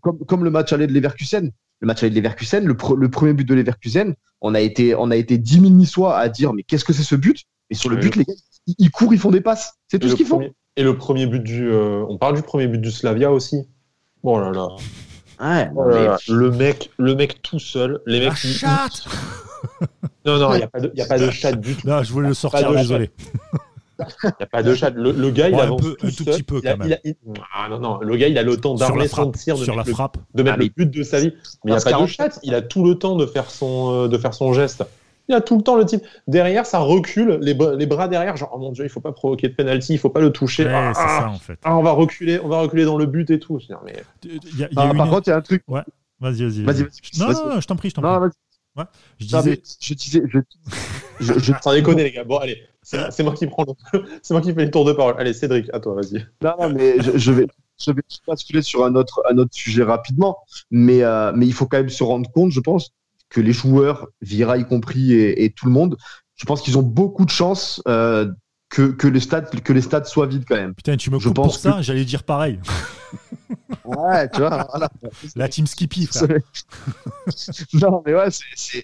comme, 0.00 0.18
comme 0.18 0.44
le 0.44 0.50
match 0.50 0.72
aller 0.72 0.86
de 0.86 0.92
Leverkusen 0.92 1.50
le 1.80 1.86
match 1.86 2.02
avec 2.02 2.14
Leverkusen, 2.14 2.64
le, 2.64 2.76
le 2.96 3.10
premier 3.10 3.32
but 3.32 3.44
de 3.44 3.54
Leverkusen, 3.54 4.14
on 4.40 4.54
a 4.54 4.60
été, 4.60 4.94
on 4.94 5.10
a 5.10 5.16
été 5.16 5.38
10 5.38 5.60
000 5.60 5.66
Niçois 5.70 6.16
à 6.16 6.28
dire 6.28 6.52
mais 6.52 6.62
qu'est-ce 6.62 6.84
que 6.84 6.92
c'est 6.92 7.02
ce 7.02 7.14
but? 7.14 7.44
Et 7.70 7.74
sur 7.74 7.90
le 7.90 7.96
but, 7.96 8.14
les 8.16 8.24
gars, 8.24 8.34
ils, 8.78 8.90
courent, 8.90 9.12
ils 9.12 9.18
font 9.18 9.30
des 9.30 9.40
passes. 9.40 9.74
C'est 9.88 9.98
tout 9.98 10.08
ce 10.08 10.14
qu'ils 10.14 10.26
font. 10.26 10.40
Et 10.76 10.82
le 10.82 10.96
premier 10.96 11.26
but 11.26 11.42
du, 11.42 11.68
euh, 11.68 12.04
on 12.08 12.18
parle 12.18 12.36
du 12.36 12.42
premier 12.42 12.68
but 12.68 12.80
du 12.80 12.90
Slavia 12.90 13.32
aussi. 13.32 13.68
Bon 14.22 14.38
là 14.38 14.50
là. 14.52 14.68
Ouais, 15.40 15.70
oh 15.74 16.32
Le 16.32 16.50
mec, 16.50 16.90
le 16.98 17.14
mec 17.14 17.42
tout 17.42 17.58
seul, 17.58 18.00
les 18.06 18.20
mecs. 18.20 18.32
non 20.24 20.38
non, 20.38 20.54
il 20.54 20.58
n'y 20.58 20.62
a 20.62 20.68
pas 20.68 20.80
de, 20.80 20.92
y 20.94 21.02
a 21.02 21.06
pas 21.06 21.18
de 21.18 21.30
chat 21.30 21.52
du 21.52 21.74
tout. 21.74 21.86
Non, 21.86 22.02
je 22.02 22.12
voulais 22.12 22.28
le 22.28 22.34
sortir, 22.34 22.72
désolé. 22.72 23.10
Il 23.98 24.26
n'y 24.26 24.44
a 24.44 24.46
pas 24.46 24.62
de 24.62 24.74
chat. 24.74 24.90
Le, 24.90 25.30
gars, 25.30 25.48
il 25.48 25.54
avance 25.54 25.80
un, 25.80 25.84
peu, 25.84 25.94
tout, 25.94 26.06
un 26.06 26.10
tout 26.10 26.24
petit 26.24 26.42
peu 26.42 26.60
quand 26.60 26.76
même. 26.76 26.96
Ah 27.54 27.68
non, 27.68 27.78
non, 27.78 28.00
le 28.00 28.16
gars, 28.16 28.28
il 28.28 28.38
a 28.38 28.42
le 28.42 28.56
temps 28.56 28.74
d'armer 28.74 29.08
son 29.08 29.30
tir, 29.32 29.56
de 29.56 29.64
sur 29.64 29.76
la 29.76 29.82
le, 29.84 29.92
frappe. 29.92 30.18
de 30.34 30.42
mettre 30.42 30.56
ah, 30.58 30.62
le 30.62 30.68
but 30.68 30.90
de 30.90 31.02
sa 31.02 31.20
vie. 31.20 31.32
Mais 31.64 31.72
il 31.72 31.76
n'y 31.76 31.80
a 31.80 31.80
pas 31.80 32.00
de 32.00 32.06
chat. 32.06 32.38
Il 32.42 32.54
a 32.54 32.62
tout 32.62 32.84
le 32.84 32.96
temps 32.96 33.16
de 33.16 33.26
faire 33.26 33.50
son, 33.50 34.04
euh, 34.04 34.08
de 34.08 34.18
faire 34.18 34.34
son 34.34 34.52
geste. 34.52 34.84
Il 35.28 35.34
a 35.34 35.40
tout 35.40 35.56
le 35.56 35.62
temps 35.62 35.76
le 35.76 35.84
type. 35.84 36.02
Derrière, 36.28 36.66
ça 36.66 36.78
recule, 36.78 37.38
les, 37.42 37.54
les 37.54 37.86
bras 37.86 38.06
derrière, 38.06 38.36
genre, 38.36 38.52
oh 38.54 38.58
mon 38.58 38.70
dieu, 38.70 38.84
il 38.84 38.90
faut 38.90 39.00
pas 39.00 39.10
provoquer 39.10 39.48
de 39.48 39.54
penalty, 39.54 39.94
il 39.94 39.98
faut 39.98 40.10
pas 40.10 40.20
le 40.20 40.30
toucher. 40.30 40.68
ah, 40.68 40.92
c'est 40.94 41.00
ça, 41.02 41.28
en 41.28 41.38
fait. 41.38 41.58
Ah, 41.64 41.76
on 41.76 41.82
va 41.82 41.92
reculer, 41.92 42.38
on 42.40 42.48
va 42.48 42.60
reculer 42.60 42.84
dans 42.84 42.96
le 42.96 43.06
but 43.06 43.28
et 43.30 43.40
tout. 43.40 43.58
Mais... 43.84 43.94
Y 44.24 44.62
a, 44.62 44.68
y 44.70 44.76
a 44.76 44.82
ah, 44.90 44.94
par 44.94 45.10
contre, 45.10 45.26
il 45.26 45.30
y 45.30 45.32
a 45.32 45.36
un 45.36 45.42
truc. 45.42 45.64
Ouais. 45.66 45.82
Vas-y, 46.20 46.62
vas-y. 46.62 46.86
Non, 47.18 47.28
non, 47.28 47.60
je 47.60 47.66
t'en 47.66 47.76
prie, 47.76 47.90
je 47.90 47.94
t'en 47.94 48.02
prie. 48.02 48.30
Ouais. 48.76 48.84
Je 49.18 49.26
disais. 49.26 49.62
je 49.80 49.94
disais. 49.94 50.22
Je, 50.26 50.38
je, 51.20 51.38
je... 51.38 51.52
Sans 51.62 51.72
déconner, 51.72 52.04
les 52.04 52.12
gars. 52.12 52.24
Bon, 52.24 52.38
allez, 52.38 52.62
c'est 52.82 53.22
moi 53.22 53.34
qui 53.34 53.46
prends 53.46 53.64
le... 53.64 54.02
C'est 54.22 54.34
moi 54.34 54.40
qui 54.40 54.52
fais 54.52 54.64
les 54.64 54.70
tours 54.70 54.84
de 54.84 54.92
parole. 54.92 55.14
Allez, 55.18 55.32
Cédric, 55.32 55.68
à 55.72 55.80
toi, 55.80 55.94
vas-y. 55.94 56.26
Non, 56.42 56.54
non, 56.60 56.70
mais 56.72 57.00
je, 57.00 57.16
je 57.16 57.32
vais. 57.32 57.46
Je 57.78 57.90
vais 57.90 58.00
basculer 58.26 58.62
sur 58.62 58.86
un 58.86 58.94
autre, 58.94 59.22
un 59.30 59.36
autre 59.36 59.52
sujet 59.52 59.82
rapidement, 59.82 60.38
mais, 60.70 61.02
euh, 61.02 61.30
mais 61.34 61.46
il 61.46 61.52
faut 61.52 61.66
quand 61.66 61.76
même 61.76 61.90
se 61.90 62.02
rendre 62.02 62.30
compte, 62.32 62.50
je 62.50 62.60
pense, 62.60 62.94
que 63.28 63.38
les 63.38 63.52
joueurs, 63.52 64.08
Vira 64.22 64.56
y 64.56 64.64
compris 64.64 65.12
et, 65.12 65.44
et 65.44 65.50
tout 65.50 65.66
le 65.66 65.72
monde, 65.72 65.98
je 66.36 66.44
pense 66.46 66.62
qu'ils 66.62 66.78
ont 66.78 66.82
beaucoup 66.82 67.26
de 67.26 67.30
chance 67.30 67.82
euh, 67.86 68.32
que, 68.68 68.90
que, 68.90 69.06
les 69.06 69.20
stades, 69.20 69.48
que 69.62 69.72
les 69.72 69.80
stades 69.80 70.06
soient 70.06 70.26
vides 70.26 70.44
quand 70.46 70.56
même. 70.56 70.74
Putain, 70.74 70.96
tu 70.96 71.10
me 71.10 71.18
je 71.18 71.28
pense 71.28 71.46
pour 71.46 71.56
ça, 71.56 71.82
j'allais 71.82 72.04
dire 72.04 72.24
pareil. 72.24 72.58
ouais, 73.84 74.28
tu 74.30 74.40
vois. 74.40 74.66
Voilà. 74.70 74.90
La 75.36 75.48
team 75.48 75.66
Skippy, 75.66 76.06
frère. 76.06 76.40
non, 77.74 78.02
mais 78.04 78.14
ouais, 78.14 78.28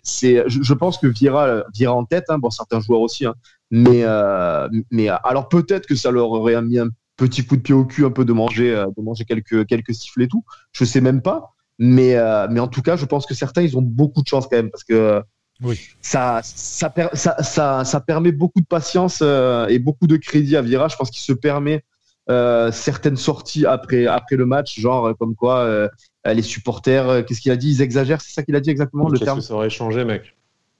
c'est, 0.03 0.45
je, 0.49 0.63
je, 0.63 0.75
pense 0.75 0.99
que 0.99 1.07
Vira, 1.07 1.65
Vira 1.75 1.95
en 1.95 2.05
tête, 2.05 2.25
hein, 2.29 2.39
bon, 2.39 2.51
certains 2.51 2.81
joueurs 2.81 3.01
aussi, 3.01 3.27
hein, 3.27 3.35
mais, 3.71 4.03
euh, 4.05 4.69
mais 4.91 5.09
alors 5.09 5.49
peut-être 5.49 5.87
que 5.87 5.95
ça 5.95 6.11
leur 6.11 6.31
aurait 6.31 6.61
mis 6.63 6.79
un 6.79 6.89
petit 7.17 7.45
coup 7.45 7.57
de 7.57 7.63
pied 7.63 7.75
au 7.75 7.85
cul 7.85 8.05
un 8.05 8.11
peu 8.11 8.25
de 8.25 8.33
manger, 8.33 8.75
euh, 8.75 8.87
de 8.97 9.03
manger 9.03 9.25
quelques, 9.25 9.67
quelques 9.67 9.95
sifflets 9.95 10.25
et 10.25 10.29
tout. 10.29 10.45
Je 10.73 10.85
sais 10.85 11.01
même 11.01 11.23
pas. 11.23 11.55
Mais, 11.79 12.15
euh, 12.15 12.47
mais 12.51 12.61
en 12.61 12.69
tout 12.69 12.83
cas, 12.83 12.97
je 12.97 13.07
pense 13.07 13.27
que 13.27 13.35
certains, 13.35 13.63
ils 13.63 13.77
ont 13.77 13.83
beaucoup 13.83 14.23
de 14.23 14.29
chance 14.29 14.47
quand 14.47 14.57
même 14.57 14.71
parce 14.71 14.85
que 14.85 15.23
oui. 15.63 15.79
ça, 16.01 16.41
ça, 16.43 16.93
ça, 17.15 17.43
ça, 17.43 17.85
ça, 17.85 18.01
permet 18.01 18.33
beaucoup 18.33 18.61
de 18.61 18.67
patience 18.67 19.21
euh, 19.23 19.67
et 19.69 19.79
beaucoup 19.79 20.07
de 20.07 20.17
crédit 20.17 20.57
à 20.57 20.63
Vira. 20.63 20.89
Je 20.89 20.97
pense 20.97 21.11
qu'il 21.11 21.23
se 21.23 21.33
permet 21.33 21.85
euh, 22.31 22.73
certaines 22.73 23.17
sorties 23.17 23.67
après, 23.67 24.07
après 24.07 24.37
le 24.37 24.47
match, 24.47 24.79
genre 24.81 25.17
comme 25.19 25.35
quoi 25.35 25.89
les 26.25 26.43
supporters, 26.43 27.25
qu'est-ce 27.25 27.41
qu'il 27.41 27.53
a 27.53 27.57
dit? 27.57 27.71
Ils 27.71 27.83
exagèrent, 27.83 28.21
c'est 28.21 28.33
ça 28.33 28.43
qu'il 28.43 28.57
a 28.57 28.61
dit 28.61 28.71
exactement 28.71 29.09
le 29.09 29.19
terme? 29.19 29.39
que 29.39 29.45
ça 29.45 29.55
aurait 29.55 29.71
changé, 29.71 30.05
mec 30.05 30.35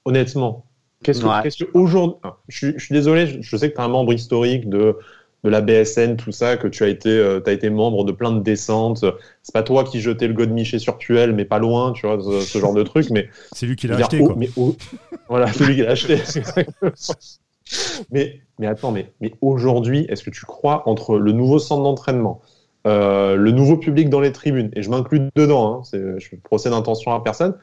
Honnêtement. 0.05 0.65
Qu'est-ce 1.03 1.21
que, 1.21 1.27
ouais. 1.27 1.49
que 1.49 1.77
aujourd'hui. 1.77 2.17
Je, 2.47 2.71
je, 2.77 2.85
suis 2.85 2.93
désolé, 2.93 3.27
je, 3.27 3.41
je 3.41 3.57
sais 3.57 3.69
que 3.69 3.75
tu 3.75 3.81
es 3.81 3.83
un 3.83 3.89
membre 3.89 4.13
historique 4.13 4.69
de 4.69 4.97
de 5.43 5.49
la 5.49 5.61
BSN, 5.61 6.15
tout 6.15 6.31
ça, 6.31 6.55
que 6.55 6.67
tu 6.67 6.83
as 6.83 6.87
été, 6.87 7.09
euh, 7.09 7.41
as 7.45 7.51
été 7.51 7.69
membre 7.69 8.05
de 8.05 8.11
plein 8.11 8.31
de 8.31 8.39
descentes. 8.39 9.03
C'est 9.41 9.53
pas 9.53 9.63
toi 9.63 9.83
qui 9.83 9.99
jetais 9.99 10.27
le 10.27 10.33
Godemiché 10.33 10.79
sur 10.79 10.97
Tuel, 10.97 11.33
mais 11.33 11.45
pas 11.45 11.59
loin, 11.59 11.91
tu 11.91 12.07
vois, 12.07 12.17
ce, 12.41 12.59
genre 12.59 12.73
de 12.73 12.83
truc. 12.83 13.09
Mais 13.09 13.27
c'est 13.51 13.65
lui 13.65 13.75
qui 13.75 13.87
l'a 13.87 13.97
acheté. 13.97 14.19
quoi. 14.19 14.35
Mais 14.37 14.49
voilà, 15.27 15.51
c'est 15.51 15.65
lui 15.65 15.75
qui 15.75 15.81
l'a 15.81 15.91
acheté. 15.91 16.19
mais, 18.11 18.39
mais 18.57 18.67
attends, 18.67 18.91
mais, 18.91 19.11
mais 19.19 19.33
aujourd'hui, 19.41 20.05
est-ce 20.09 20.23
que 20.23 20.29
tu 20.29 20.45
crois 20.45 20.87
entre 20.87 21.17
le 21.17 21.33
nouveau 21.33 21.59
centre 21.59 21.83
d'entraînement, 21.83 22.41
euh, 22.87 23.35
le 23.35 23.51
nouveau 23.51 23.75
public 23.75 24.09
dans 24.09 24.21
les 24.21 24.31
tribunes, 24.31 24.71
et 24.73 24.81
je 24.81 24.89
m'inclus 24.89 25.21
dedans, 25.35 25.81
hein, 25.81 25.81
je 25.91 26.35
procède 26.37 26.71
d'intention 26.71 27.13
à 27.13 27.21
personne, 27.21 27.55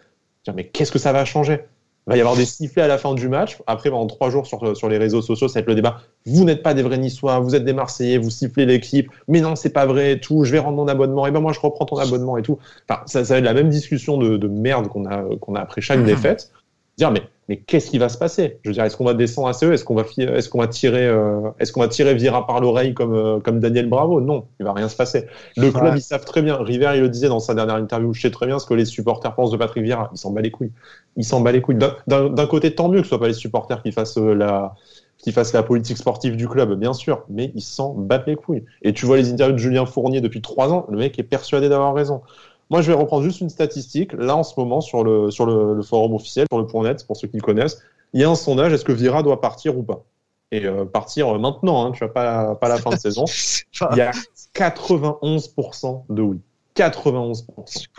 mais 0.54 0.66
qu'est-ce 0.66 0.92
que 0.92 0.98
ça 0.98 1.12
va 1.12 1.24
changer? 1.24 1.60
Il 2.06 2.10
va 2.10 2.16
y 2.16 2.20
avoir 2.20 2.36
des 2.36 2.46
sifflets 2.46 2.82
à 2.82 2.88
la 2.88 2.98
fin 2.98 3.14
du 3.14 3.28
match. 3.28 3.58
Après, 3.66 3.90
pendant 3.90 4.06
trois 4.06 4.30
jours 4.30 4.46
sur, 4.46 4.76
sur 4.76 4.88
les 4.88 4.98
réseaux 4.98 5.22
sociaux, 5.22 5.48
ça 5.48 5.54
va 5.54 5.60
être 5.60 5.68
le 5.68 5.74
débat. 5.74 6.00
Vous 6.26 6.44
n'êtes 6.44 6.62
pas 6.62 6.74
des 6.74 6.82
vrais 6.82 6.98
Niçois, 6.98 7.38
vous 7.40 7.54
êtes 7.54 7.64
des 7.64 7.72
Marseillais, 7.72 8.18
vous 8.18 8.30
sifflez 8.30 8.66
l'équipe. 8.66 9.10
Mais 9.28 9.40
non, 9.40 9.54
c'est 9.54 9.70
pas 9.70 9.86
vrai, 9.86 10.18
tout. 10.18 10.44
Je 10.44 10.52
vais 10.52 10.58
rendre 10.58 10.76
mon 10.76 10.88
abonnement. 10.88 11.26
Et 11.26 11.30
ben 11.30 11.40
moi, 11.40 11.52
je 11.52 11.60
reprends 11.60 11.84
ton 11.84 11.96
abonnement 11.96 12.36
et 12.38 12.42
tout. 12.42 12.58
Enfin, 12.88 13.02
ça, 13.06 13.24
ça 13.24 13.34
va 13.34 13.38
être 13.38 13.44
la 13.44 13.54
même 13.54 13.68
discussion 13.68 14.16
de, 14.16 14.36
de 14.36 14.48
merde 14.48 14.88
qu'on 14.88 15.04
a, 15.06 15.22
qu'on 15.40 15.54
a 15.54 15.60
après 15.60 15.80
chaque 15.80 16.04
défaite. 16.04 16.50
Dire, 16.96 17.10
mais 17.10 17.22
mais 17.50 17.56
qu'est-ce 17.56 17.90
qui 17.90 17.98
va 17.98 18.08
se 18.08 18.16
passer? 18.16 18.60
Je 18.62 18.70
veux 18.70 18.74
dire, 18.74 18.84
est-ce 18.84 18.96
qu'on 18.96 19.04
va 19.04 19.12
descendre 19.12 19.48
à 19.48 19.52
CE 19.52 19.72
Est-ce 19.72 19.84
qu'on 19.84 19.96
va, 19.96 20.04
est-ce 20.16 20.48
qu'on 20.48 20.60
va 20.60 20.68
tirer, 20.68 21.08
euh, 21.08 21.50
est-ce 21.58 21.72
qu'on 21.72 21.80
va 21.80 21.88
tirer 21.88 22.14
Vira 22.14 22.46
par 22.46 22.60
l'oreille 22.60 22.94
comme, 22.94 23.12
euh, 23.12 23.40
comme 23.40 23.58
Daniel 23.58 23.88
Bravo? 23.88 24.20
Non, 24.20 24.44
il 24.60 24.66
va 24.66 24.72
rien 24.72 24.88
se 24.88 24.94
passer. 24.94 25.26
Le 25.56 25.72
club, 25.72 25.94
ils 25.96 26.00
savent 26.00 26.24
très 26.24 26.42
bien. 26.42 26.62
River, 26.62 26.92
il 26.94 27.00
le 27.00 27.08
disait 27.08 27.26
dans 27.26 27.40
sa 27.40 27.56
dernière 27.56 27.74
interview. 27.74 28.14
Je 28.14 28.20
sais 28.20 28.30
très 28.30 28.46
bien 28.46 28.60
ce 28.60 28.66
que 28.66 28.74
les 28.74 28.84
supporters 28.84 29.34
pensent 29.34 29.50
de 29.50 29.56
Patrick 29.56 29.82
Vira. 29.82 30.10
Ils 30.14 30.18
s'en 30.18 30.30
bat 30.30 30.42
les 30.42 30.52
couilles. 30.52 30.70
Ils 31.16 31.24
s'en 31.24 31.40
bat 31.40 31.50
les 31.50 31.60
couilles. 31.60 31.78
D'un 32.06 32.46
côté, 32.46 32.72
tant 32.72 32.88
mieux 32.88 32.98
que 32.98 33.02
ce 33.02 33.08
soit 33.08 33.18
pas 33.18 33.26
les 33.26 33.32
supporters 33.32 33.82
qui 33.82 33.90
fassent 33.90 34.18
euh, 34.18 34.32
la 34.32 34.76
qui 35.18 35.32
fassent 35.32 35.52
la 35.52 35.62
politique 35.62 35.98
sportive 35.98 36.36
du 36.36 36.48
club, 36.48 36.78
bien 36.78 36.94
sûr, 36.94 37.24
mais 37.28 37.52
ils 37.54 37.62
s'en 37.62 37.92
battent 37.92 38.26
les 38.26 38.36
couilles. 38.36 38.64
Et 38.82 38.94
tu 38.94 39.04
vois 39.04 39.18
les 39.18 39.30
interviews 39.30 39.54
de 39.54 39.58
Julien 39.58 39.84
Fournier 39.84 40.20
depuis 40.20 40.40
trois 40.40 40.72
ans, 40.72 40.86
le 40.88 40.96
mec 40.96 41.18
est 41.18 41.24
persuadé 41.24 41.68
d'avoir 41.68 41.94
raison. 41.94 42.22
Moi, 42.70 42.82
je 42.82 42.92
vais 42.92 42.96
reprendre 42.96 43.24
juste 43.24 43.40
une 43.40 43.50
statistique. 43.50 44.12
Là, 44.12 44.36
en 44.36 44.44
ce 44.44 44.58
moment, 44.58 44.80
sur 44.80 45.04
le, 45.04 45.30
sur 45.30 45.44
le, 45.44 45.74
le 45.74 45.82
forum 45.82 46.14
officiel, 46.14 46.46
sur 46.50 46.58
le 46.58 46.66
point 46.66 46.84
net, 46.84 47.04
pour 47.06 47.16
ceux 47.16 47.28
qui 47.28 47.36
le 47.36 47.42
connaissent, 47.42 47.82
il 48.12 48.20
y 48.20 48.24
a 48.24 48.30
un 48.30 48.34
sondage, 48.34 48.72
est-ce 48.72 48.84
que 48.84 48.92
Vira 48.92 49.22
doit 49.22 49.40
partir 49.40 49.76
ou 49.76 49.82
pas? 49.82 50.04
Et 50.52 50.64
euh, 50.64 50.84
partir 50.84 51.28
euh, 51.28 51.38
maintenant, 51.38 51.84
hein, 51.84 51.92
tu 51.92 52.00
vois, 52.00 52.12
pas, 52.12 52.54
pas 52.56 52.68
la 52.68 52.78
fin 52.78 52.90
de 52.90 52.96
saison. 52.96 53.24
Il 53.92 53.96
y 53.96 54.00
a 54.00 54.10
91% 54.54 56.02
de 56.08 56.22
oui. 56.22 56.40
91%. 56.76 57.44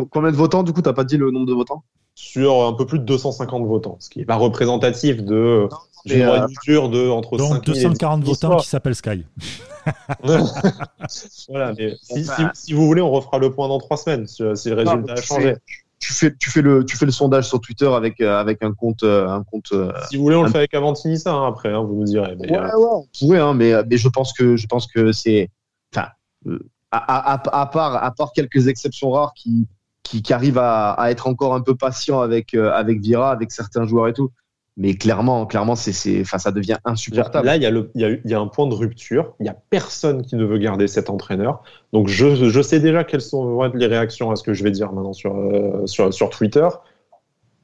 Combien 0.10 0.31
de 0.31 0.36
votants, 0.36 0.63
du 0.63 0.73
coup, 0.73 0.81
t'as 0.81 0.93
pas 0.93 1.03
dit 1.03 1.17
le 1.17 1.31
nombre 1.31 1.45
de 1.45 1.53
votants? 1.53 1.84
Sur 2.13 2.65
un 2.65 2.73
peu 2.73 2.86
plus 2.86 2.99
de 2.99 3.05
250 3.05 3.65
votants, 3.65 3.97
ce 3.99 4.10
qui 4.10 4.19
n'est 4.19 4.25
pas 4.25 4.36
représentatif 4.36 5.23
de 5.23 5.67
d'une 6.05 6.21
euh, 6.21 6.47
de 6.87 7.09
entre 7.09 7.37
Donc 7.37 7.63
240 7.65 8.23
votants 8.23 8.57
qui 8.57 8.67
s'appellent 8.67 8.95
Sky. 8.95 9.25
voilà, 11.49 11.73
mais 11.77 11.95
si, 12.01 12.23
si, 12.23 12.31
si, 12.53 12.73
vous 12.73 12.85
voulez, 12.85 13.01
on 13.01 13.09
refera 13.09 13.39
le 13.39 13.51
point 13.51 13.67
dans 13.67 13.79
trois 13.79 13.97
semaines 13.97 14.27
si, 14.27 14.43
si 14.55 14.69
le 14.69 14.75
résultat 14.75 15.13
a 15.13 15.21
changé 15.21 15.55
tu 16.01 16.13
fais, 16.13 16.35
tu 16.35 16.49
fais 16.49 16.61
le, 16.61 16.83
tu 16.83 16.97
fais 16.97 17.05
le 17.05 17.11
sondage 17.11 17.47
sur 17.47 17.61
Twitter 17.61 17.85
avec, 17.85 18.19
euh, 18.19 18.39
avec 18.39 18.63
un 18.63 18.73
compte, 18.73 19.03
euh, 19.03 19.29
un 19.29 19.43
compte. 19.43 19.71
Euh, 19.71 19.93
si 20.09 20.17
vous 20.17 20.23
voulez, 20.23 20.35
on 20.35 20.43
le 20.43 20.49
fait 20.49 20.57
avec 20.57 20.73
Avantini 20.73 21.19
ça 21.19 21.31
hein, 21.31 21.47
après, 21.47 21.69
hein, 21.69 21.81
vous 21.81 21.95
nous 21.95 22.05
direz. 22.05 22.35
Mais, 22.39 22.51
ouais, 22.51 22.59
ouais, 22.59 22.73
on 22.75 23.05
pourrait, 23.17 23.39
hein, 23.39 23.53
mais, 23.53 23.71
mais 23.87 23.97
je 23.97 24.09
pense 24.09 24.33
que, 24.33 24.57
je 24.57 24.65
pense 24.65 24.87
que 24.87 25.11
c'est, 25.11 25.49
enfin, 25.93 26.09
à, 26.91 27.33
à, 27.33 27.61
à, 27.61 27.65
part, 27.67 28.03
à 28.03 28.11
part 28.11 28.31
quelques 28.33 28.67
exceptions 28.67 29.11
rares 29.11 29.33
qui, 29.35 29.67
qui, 30.01 30.23
qui 30.23 30.33
arrivent 30.33 30.57
à, 30.57 30.93
à, 30.93 31.11
être 31.11 31.27
encore 31.27 31.53
un 31.53 31.61
peu 31.61 31.75
patient 31.75 32.19
avec, 32.19 32.55
avec 32.55 32.99
Vira, 32.99 33.31
avec 33.31 33.51
certains 33.51 33.85
joueurs 33.85 34.07
et 34.07 34.13
tout, 34.13 34.31
mais 34.77 34.95
clairement, 34.95 35.45
clairement, 35.45 35.75
c'est, 35.75 36.21
enfin, 36.21 36.38
ça 36.38 36.51
devient 36.51 36.77
insupportable. 36.86 37.45
Là, 37.45 37.57
il 37.57 37.63
y, 37.63 37.65
a 37.65 37.71
le, 37.71 37.91
il, 37.93 38.01
y 38.01 38.05
a, 38.05 38.10
il 38.10 38.31
y 38.31 38.34
a 38.34 38.39
un 38.39 38.47
point 38.47 38.67
de 38.67 38.73
rupture. 38.73 39.34
Il 39.39 39.43
n'y 39.43 39.49
a 39.49 39.55
personne 39.69 40.23
qui 40.23 40.36
ne 40.36 40.45
veut 40.45 40.57
garder 40.57 40.88
cet 40.88 41.10
entraîneur. 41.10 41.62
Donc, 41.91 42.07
je, 42.07 42.36
je 42.36 42.62
sais 42.62 42.79
déjà 42.79 43.03
quelles 43.03 43.21
sont, 43.21 43.43
vont 43.43 43.65
être 43.65 43.75
les 43.75 43.88
réactions 43.88 44.31
à 44.31 44.36
ce 44.36 44.43
que 44.43 44.53
je 44.53 44.63
vais 44.63 44.71
dire 44.71 44.91
maintenant 44.93 45.13
sur, 45.13 45.36
euh, 45.36 45.86
sur, 45.88 46.13
sur 46.13 46.29
Twitter. 46.29 46.67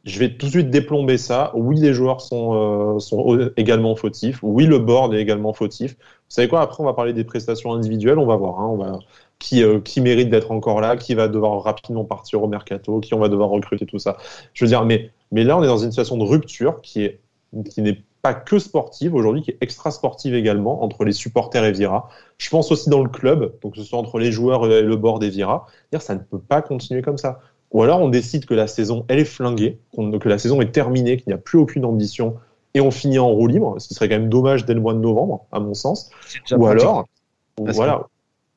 Je 0.04 0.20
vais 0.20 0.38
tout 0.38 0.46
de 0.48 0.52
suite 0.52 0.70
déplomber 0.70 1.18
ça. 1.18 1.52
Oui, 1.56 1.80
les 1.80 1.94
joueurs 1.94 2.22
sont, 2.22 2.96
euh, 2.96 3.00
sont 3.00 3.52
également 3.58 3.96
fautifs. 3.96 4.40
Oui, 4.42 4.66
le 4.66 4.80
board 4.80 5.14
est 5.14 5.22
également 5.22 5.54
fautif. 5.54 5.94
Vous 5.94 6.30
savez 6.30 6.48
quoi? 6.48 6.62
Après, 6.62 6.82
on 6.82 6.86
va 6.86 6.94
parler 6.94 7.14
des 7.14 7.24
prestations 7.24 7.74
individuelles. 7.74 8.20
On 8.20 8.26
va 8.26 8.36
voir. 8.36 8.60
Hein, 8.60 8.68
on 8.70 8.78
va 8.78 9.00
qui, 9.40 9.64
euh, 9.64 9.80
qui 9.80 10.02
mérite 10.02 10.30
d'être 10.30 10.52
encore 10.52 10.82
là, 10.82 10.98
qui 10.98 11.14
va 11.14 11.28
devoir 11.28 11.62
rapidement 11.62 12.04
partir 12.04 12.42
au 12.44 12.48
mercato, 12.48 13.00
qui 13.00 13.14
on 13.14 13.20
va 13.20 13.30
devoir 13.30 13.50
recruter, 13.50 13.86
tout 13.86 14.00
ça. 14.00 14.18
Je 14.54 14.66
veux 14.66 14.70
dire, 14.70 14.84
mais 14.86 15.12
mais 15.32 15.44
là, 15.44 15.58
on 15.58 15.64
est 15.64 15.68
dans 15.68 15.78
une 15.78 15.92
situation 15.92 16.18
de 16.18 16.24
rupture 16.24 16.82
qui 16.82 17.04
est 17.04 17.20
qui 17.70 17.82
n'est 17.82 18.02
pas 18.22 18.34
que 18.34 18.60
sportive 18.60 19.16
aujourd'hui, 19.16 19.42
qui 19.42 19.52
est 19.52 19.58
extra 19.62 19.92
sportive 19.92 20.36
également 20.36 20.84
entre 20.84 21.06
les 21.06 21.14
supporters 21.14 21.64
et 21.64 21.72
Vira. 21.72 22.10
Je 22.38 22.50
pense 22.50 22.72
aussi 22.72 22.90
dans 22.90 23.02
le 23.02 23.10
club, 23.10 23.54
donc 23.62 23.74
que 23.74 23.80
ce 23.80 23.86
soit 23.86 24.00
entre 24.00 24.20
les 24.20 24.32
joueurs 24.32 24.70
et 24.70 24.82
le 24.82 24.96
bord 24.96 25.20
des 25.20 25.30
Vira. 25.30 25.66
Dire 25.92 26.02
ça 26.02 26.14
ne 26.16 26.20
peut 26.20 26.40
pas 26.40 26.62
continuer 26.62 27.02
comme 27.02 27.18
ça. 27.18 27.40
Ou 27.72 27.84
alors 27.84 28.02
on 28.02 28.10
décide 28.10 28.46
que 28.46 28.54
la 28.54 28.68
saison 28.68 29.06
elle 29.08 29.20
est 29.20 29.26
flinguée, 29.26 29.80
que 29.96 30.30
la 30.30 30.38
saison 30.38 30.62
est 30.62 30.72
terminée, 30.72 31.18
qu'il 31.18 31.28
n'y 31.28 31.34
a 31.34 31.38
plus 31.38 31.58
aucune 31.58 31.86
ambition 31.86 32.36
et 32.74 32.82
on 32.82 32.92
finit 32.92 33.20
en 33.20 33.30
roue 33.30 33.48
libre, 33.48 33.80
ce 33.80 33.88
qui 33.88 33.94
serait 33.94 34.10
quand 34.10 34.20
même 34.20 34.30
dommage 34.30 34.66
dès 34.66 34.74
le 34.74 34.82
mois 34.82 34.94
de 34.94 35.00
novembre, 35.00 35.46
à 35.52 35.60
mon 35.60 35.74
sens. 35.74 36.12
Ou 36.52 36.68
alors, 36.68 37.08
voilà, 37.58 38.08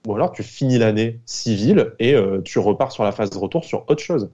ou 0.07 0.15
alors 0.15 0.33
tu 0.33 0.43
finis 0.43 0.79
l'année 0.79 1.21
civile 1.27 1.93
et 1.99 2.15
euh, 2.15 2.41
tu 2.43 2.59
repars 2.59 2.93
sur 2.93 3.05
la 3.05 3.13
phase 3.13 3.31
de 3.31 3.39
retour 3.39 3.65
sur 3.65 3.85
autre 3.89 4.03
chose. 4.03 4.31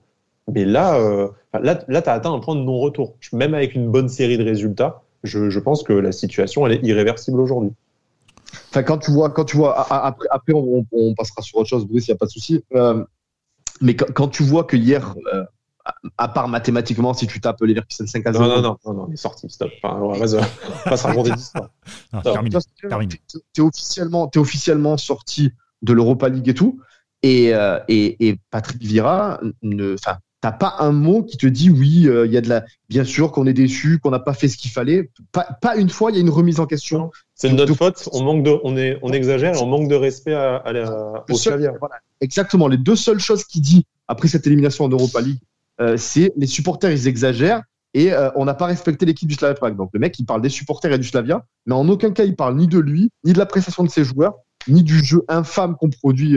Mais 0.52 0.64
là, 0.64 0.96
euh, 0.96 1.28
là, 1.61 1.80
là 1.88 2.02
tu 2.02 2.09
as 2.09 2.12
atteint 2.12 2.32
un 2.32 2.38
point 2.38 2.54
de 2.54 2.61
non-retour. 2.61 3.16
Même 3.32 3.54
avec 3.54 3.74
une 3.74 3.90
bonne 3.90 4.09
série 4.09 4.38
de 4.38 4.44
résultats, 4.44 5.02
je, 5.24 5.50
je 5.50 5.61
pense 5.61 5.82
que 5.82 5.92
la 5.92 6.12
situation 6.12 6.66
elle 6.66 6.74
est 6.74 6.87
irréversible 6.87 7.40
aujourd'hui. 7.40 7.72
Enfin, 8.70 8.82
quand 8.85 8.98
tu 8.98 9.11
vois, 9.11 9.30
quand 9.30 9.44
tu 9.44 9.56
vois, 9.56 9.92
après, 9.92 10.28
après 10.30 10.52
on, 10.52 10.87
on 10.92 11.14
passera 11.14 11.42
sur 11.42 11.59
autre 11.59 11.68
chose, 11.68 11.87
Brice, 11.87 12.06
il 12.06 12.12
n'y 12.12 12.14
a 12.14 12.18
pas 12.18 12.26
de 12.26 12.30
souci. 12.30 12.64
Euh, 12.74 13.04
mais 13.80 13.96
quand, 13.96 14.12
quand, 14.12 14.28
tu 14.28 14.44
vois 14.44 14.64
que 14.64 14.76
hier, 14.76 15.14
euh, 15.35 15.44
à 16.16 16.28
part 16.28 16.46
mathématiquement 16.46 17.12
si 17.12 17.26
tu 17.26 17.40
tapes 17.40 17.61
les 17.62 17.68
Leverkusen 17.68 18.06
5 18.06 18.26
à 18.26 18.32
0. 18.32 18.44
Non, 18.44 18.62
non, 18.62 18.78
non, 18.85 18.94
non, 18.94 19.06
il 19.09 19.14
est 19.14 19.16
sorti, 19.16 19.50
stop. 19.50 19.70
Enfin, 19.82 19.98
on 20.00 20.12
va 20.12 20.18
pas 20.85 20.96
se 20.96 21.06
raconter 21.06 21.32
d'histoire. 21.32 21.70
Tu 23.52 23.61
es 23.61 23.61
officiellement, 23.61 24.30
es 24.32 24.38
officiellement 24.38 24.96
sorti 24.96 25.50
de 25.82 25.92
l'Europa 25.92 26.28
League 26.28 26.48
et 26.48 26.54
tout. 26.54 26.80
Et, 27.22 27.52
et, 27.88 28.28
et 28.28 28.38
Patrick 28.50 28.80
Vira, 28.82 29.40
enfin, 29.94 30.18
t'as 30.46 30.52
pas 30.52 30.76
un 30.78 30.92
mot 30.92 31.24
qui 31.24 31.37
te 31.37 31.46
dit 31.48 31.70
oui, 31.70 32.06
euh, 32.06 32.24
il 32.24 32.32
y 32.32 32.37
a 32.37 32.40
de 32.40 32.48
la, 32.48 32.64
bien 32.88 33.02
sûr 33.02 33.32
qu'on 33.32 33.46
est 33.46 33.52
déçu, 33.52 33.98
qu'on 33.98 34.11
n'a 34.11 34.20
pas 34.20 34.32
fait 34.32 34.46
ce 34.46 34.56
qu'il 34.56 34.70
fallait. 34.70 35.11
Pas, 35.32 35.44
pas, 35.61 35.76
une 35.76 35.88
fois, 35.88 36.12
il 36.12 36.14
y 36.14 36.18
a 36.18 36.20
une 36.20 36.30
remise 36.30 36.61
en 36.61 36.66
question. 36.66 37.11
C'est 37.35 37.52
notre 37.52 37.74
faute. 37.74 38.09
On 38.12 38.22
manque 38.22 38.44
de, 38.44 38.56
on 38.62 38.76
est, 38.76 38.96
on 39.02 39.12
exagère 39.12 39.56
et 39.56 39.59
on 39.59 39.66
manque 39.66 39.88
de 39.88 39.96
respect 39.96 40.35
à, 40.35 40.56
à, 40.59 41.24
au 41.28 41.35
Slavia. 41.37 41.72
Voilà, 41.80 41.96
exactement. 42.20 42.68
Les 42.68 42.76
deux 42.76 42.94
seules 42.94 43.18
choses 43.18 43.42
qu'il 43.42 43.61
dit 43.61 43.87
après 44.06 44.28
cette 44.28 44.46
élimination 44.46 44.85
en 44.85 44.88
Europa 44.88 45.20
League, 45.20 45.40
euh, 45.80 45.96
c'est 45.96 46.32
les 46.37 46.46
supporters 46.46 46.92
ils 46.92 47.09
exagèrent 47.09 47.62
et 47.92 48.12
euh, 48.12 48.30
on 48.37 48.44
n'a 48.44 48.54
pas 48.54 48.66
respecté 48.66 49.04
l'équipe 49.04 49.28
du 49.28 49.35
Slavia 49.35 49.54
Prague. 49.54 49.76
Donc 49.76 49.90
le 49.94 49.98
mec 49.98 50.16
il 50.20 50.26
parle 50.26 50.42
des 50.42 50.48
supporters 50.48 50.92
et 50.92 50.98
du 50.98 51.09
Slavia, 51.09 51.44
mais 51.66 51.74
en 51.74 51.88
aucun 51.88 52.12
cas 52.12 52.22
il 52.22 52.37
parle 52.37 52.54
ni 52.54 52.68
de 52.68 52.78
lui, 52.78 53.11
ni 53.24 53.32
de 53.32 53.38
la 53.38 53.46
prestation 53.46 53.82
de 53.82 53.90
ses 53.90 54.04
joueurs, 54.04 54.35
ni 54.68 54.85
du 54.85 55.04
jeu 55.04 55.24
infâme 55.26 55.74
qu'on 55.74 55.90
produit 55.90 56.37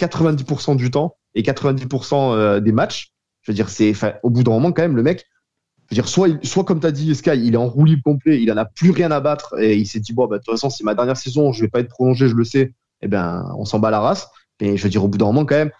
90% 0.00 0.76
du 0.76 0.90
temps 0.90 1.14
et 1.36 1.42
90% 1.42 2.60
des 2.60 2.72
matchs. 2.72 3.12
Je 3.42 3.52
veux 3.52 3.54
dire, 3.54 3.68
c'est 3.68 3.94
au 4.22 4.30
bout 4.30 4.42
d'un 4.42 4.52
moment 4.52 4.72
quand 4.72 4.82
même, 4.82 4.96
le 4.96 5.02
mec, 5.02 5.24
je 5.90 6.02
veux 6.02 6.06
soit, 6.42 6.64
comme 6.64 6.80
tu 6.80 6.86
as 6.86 6.92
dit, 6.92 7.14
Sky, 7.14 7.30
il 7.36 7.54
est 7.54 7.58
en 7.58 7.68
roue 7.68 7.84
libre 7.84 8.02
complet, 8.04 8.42
il 8.42 8.52
en 8.52 8.56
a 8.56 8.66
plus 8.66 8.90
rien 8.90 9.10
à 9.10 9.20
battre 9.20 9.54
et 9.58 9.76
il 9.76 9.86
s'est 9.86 10.00
dit 10.00 10.12
bon, 10.12 10.26
bah, 10.26 10.38
de 10.38 10.42
toute 10.42 10.52
façon, 10.52 10.68
c'est 10.68 10.84
ma 10.84 10.94
dernière 10.94 11.16
saison, 11.16 11.52
je 11.52 11.62
vais 11.62 11.68
pas 11.68 11.80
être 11.80 11.88
prolongé, 11.88 12.28
je 12.28 12.34
le 12.34 12.44
sais. 12.44 12.74
Eh 13.00 13.08
ben, 13.08 13.54
on 13.56 13.64
s'en 13.64 13.78
bat 13.78 13.90
la 13.90 14.00
race. 14.00 14.28
Et 14.60 14.76
je 14.76 14.82
veux 14.82 14.90
dire, 14.90 15.04
au 15.04 15.08
bout 15.08 15.18
d'un 15.18 15.26
moment 15.26 15.44
quand 15.44 15.54
même, 15.54 15.70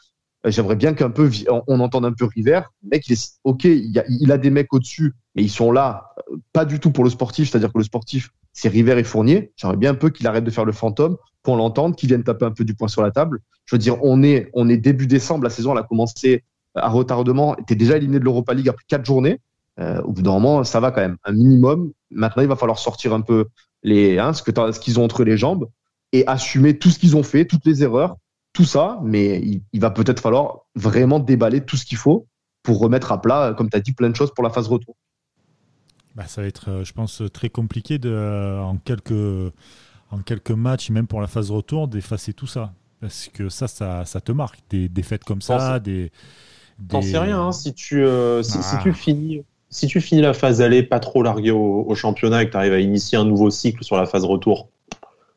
euh, 0.46 0.50
j'aimerais 0.50 0.76
bien 0.76 0.94
qu'un 0.94 1.10
peu 1.10 1.30
on, 1.66 1.80
entende 1.80 2.04
un 2.04 2.12
peu 2.12 2.24
River. 2.24 2.60
Le 2.82 2.90
mec, 2.90 3.08
il 3.08 3.16
ok, 3.44 3.64
il, 3.64 3.98
a, 3.98 4.34
a 4.34 4.38
des 4.38 4.50
mecs 4.50 4.72
au-dessus, 4.72 5.14
mais 5.34 5.42
ils 5.42 5.50
sont 5.50 5.72
là, 5.72 6.14
euh, 6.30 6.36
pas 6.52 6.64
du 6.64 6.78
tout 6.80 6.90
pour 6.90 7.04
le 7.04 7.10
sportif. 7.10 7.50
C'est-à-dire 7.50 7.72
que 7.72 7.78
le 7.78 7.84
sportif, 7.84 8.30
c'est 8.52 8.68
River 8.68 8.98
et 8.98 9.04
Fournier. 9.04 9.52
J'aimerais 9.56 9.76
bien 9.76 9.90
un 9.90 9.94
peu 9.94 10.10
qu'il 10.10 10.26
arrête 10.26 10.44
de 10.44 10.50
faire 10.50 10.64
le 10.64 10.72
fantôme, 10.72 11.16
qu'on 11.42 11.56
l'entende, 11.56 11.96
qu'il 11.96 12.08
vienne 12.08 12.24
taper 12.24 12.44
un 12.44 12.52
peu 12.52 12.64
du 12.64 12.74
poing 12.74 12.88
sur 12.88 13.02
la 13.02 13.10
table. 13.10 13.40
Je 13.66 13.74
veux 13.74 13.80
dire, 13.80 14.02
on 14.02 14.22
est, 14.22 14.50
début 14.78 15.06
décembre, 15.06 15.44
la 15.44 15.50
saison 15.50 15.76
a 15.76 15.82
commencé 15.82 16.44
à 16.78 16.88
retardement, 16.88 17.56
était 17.56 17.74
déjà 17.74 17.96
éliminé 17.96 18.18
de 18.18 18.24
l'Europa 18.24 18.54
League 18.54 18.68
après 18.68 18.84
quatre 18.86 19.04
journées. 19.04 19.40
Euh, 19.78 20.00
au 20.02 20.12
bout 20.12 20.22
d'un 20.22 20.32
moment, 20.32 20.64
ça 20.64 20.80
va 20.80 20.90
quand 20.90 21.00
même, 21.00 21.16
un 21.24 21.32
minimum. 21.32 21.92
Maintenant, 22.10 22.42
il 22.42 22.48
va 22.48 22.56
falloir 22.56 22.78
sortir 22.78 23.12
un 23.12 23.20
peu 23.20 23.46
les, 23.82 24.18
hein, 24.18 24.32
ce 24.32 24.42
que 24.42 24.50
ce 24.72 24.80
qu'ils 24.80 24.98
ont 24.98 25.04
entre 25.04 25.24
les 25.24 25.36
jambes 25.36 25.68
et 26.12 26.26
assumer 26.26 26.78
tout 26.78 26.90
ce 26.90 26.98
qu'ils 26.98 27.16
ont 27.16 27.22
fait, 27.22 27.44
toutes 27.44 27.64
les 27.64 27.82
erreurs, 27.82 28.16
tout 28.52 28.64
ça. 28.64 28.98
Mais 29.04 29.40
il, 29.72 29.80
va 29.80 29.90
peut-être 29.90 30.20
falloir 30.20 30.60
vraiment 30.74 31.20
déballer 31.20 31.64
tout 31.64 31.76
ce 31.76 31.84
qu'il 31.84 31.98
faut 31.98 32.26
pour 32.62 32.80
remettre 32.80 33.12
à 33.12 33.20
plat, 33.20 33.54
comme 33.56 33.70
tu 33.70 33.76
as 33.76 33.80
dit, 33.80 33.92
plein 33.92 34.10
de 34.10 34.16
choses 34.16 34.32
pour 34.34 34.42
la 34.42 34.50
phase 34.50 34.66
retour. 34.66 34.96
Bah, 36.16 36.26
ça 36.26 36.42
va 36.42 36.48
être, 36.48 36.70
euh, 36.70 36.84
je 36.84 36.92
pense, 36.92 37.22
très 37.32 37.48
compliqué 37.48 37.98
de, 37.98 38.10
euh, 38.10 38.60
en 38.60 38.76
quelques 38.78 39.52
en 40.10 40.18
quelques 40.22 40.52
matchs, 40.52 40.90
même 40.90 41.06
pour 41.06 41.20
la 41.20 41.26
phase 41.26 41.50
retour, 41.50 41.86
d'effacer 41.86 42.32
tout 42.32 42.46
ça. 42.46 42.72
Parce 43.00 43.28
que 43.28 43.48
ça, 43.48 43.68
ça, 43.68 44.04
ça 44.04 44.20
te 44.20 44.32
marque. 44.32 44.58
Des 44.70 44.88
défaites 44.88 45.22
comme 45.22 45.42
ça, 45.42 45.78
des, 45.78 46.10
T'en 46.88 47.02
sais 47.02 47.18
rien, 47.18 47.40
hein, 47.40 47.52
si, 47.52 47.74
tu, 47.74 48.04
euh, 48.04 48.42
si, 48.42 48.58
ah. 48.60 48.80
tu 48.82 48.92
finis, 48.92 49.42
si 49.68 49.86
tu 49.88 50.00
finis 50.00 50.22
la 50.22 50.32
phase 50.32 50.62
aller 50.62 50.82
pas 50.82 51.00
trop 51.00 51.22
largué 51.22 51.50
au, 51.50 51.94
championnat 51.94 52.42
et 52.42 52.46
que 52.46 52.52
tu 52.52 52.56
arrives 52.56 52.72
à 52.72 52.78
initier 52.78 53.18
un 53.18 53.24
nouveau 53.24 53.50
cycle 53.50 53.82
sur 53.82 53.96
la 53.96 54.06
phase 54.06 54.24
retour, 54.24 54.68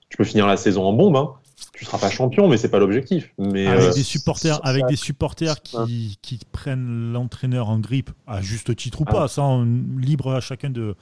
tu 0.09 0.17
peux 0.17 0.23
finir 0.23 0.45
la 0.45 0.57
saison 0.57 0.83
en 0.83 0.93
bombe. 0.93 1.15
Hein. 1.15 1.31
Tu 1.73 1.85
seras 1.85 1.97
pas 1.97 2.09
champion, 2.09 2.47
mais 2.47 2.57
c'est 2.57 2.69
pas 2.69 2.79
l'objectif. 2.79 3.33
Mais 3.39 3.65
avec 3.65 3.89
euh, 3.89 3.93
des 3.93 4.03
supporters, 4.03 4.59
avec 4.63 4.85
des 4.87 4.95
supporters 4.95 5.61
qui, 5.61 6.17
qui 6.21 6.39
prennent 6.51 7.11
l'entraîneur 7.11 7.69
en 7.69 7.79
grippe, 7.79 8.11
à 8.27 8.41
juste 8.41 8.75
titre 8.75 9.01
ou 9.01 9.05
ah. 9.07 9.11
pas, 9.11 9.27
sans 9.27 9.65
libre 9.97 10.33
à 10.33 10.41
chacun 10.41 10.69
de, 10.69 10.95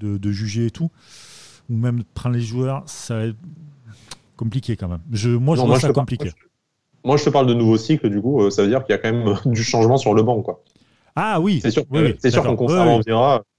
de, 0.00 0.32
juger 0.32 0.66
et 0.66 0.70
tout, 0.70 0.90
ou 1.70 1.76
même 1.76 2.02
prendre 2.14 2.34
les 2.36 2.42
joueurs, 2.42 2.82
ça 2.86 3.16
va 3.16 3.26
être 3.26 3.36
compliqué 4.36 4.76
quand 4.76 4.88
même. 4.88 5.02
Je, 5.12 5.30
moi, 5.30 5.56
je 5.56 5.62
trouve 5.62 5.78
ça 5.78 5.92
compliqué. 5.92 6.24
Moi, 6.24 6.34
je 6.36 6.53
te 7.04 7.30
parle 7.30 7.46
de 7.46 7.54
nouveau 7.54 7.76
cycle, 7.76 8.08
du 8.08 8.20
coup, 8.20 8.42
euh, 8.42 8.50
ça 8.50 8.62
veut 8.62 8.68
dire 8.68 8.84
qu'il 8.84 8.94
y 8.94 8.98
a 8.98 8.98
quand 8.98 9.12
même 9.12 9.28
euh, 9.28 9.36
du 9.46 9.62
changement 9.62 9.96
sur 9.96 10.14
le 10.14 10.22
banc, 10.22 10.40
quoi. 10.42 10.60
Ah 11.16 11.40
oui. 11.40 11.60
C'est 11.62 11.70
sûr, 11.70 11.84
c'est 12.18 12.30
sûr 12.30 12.44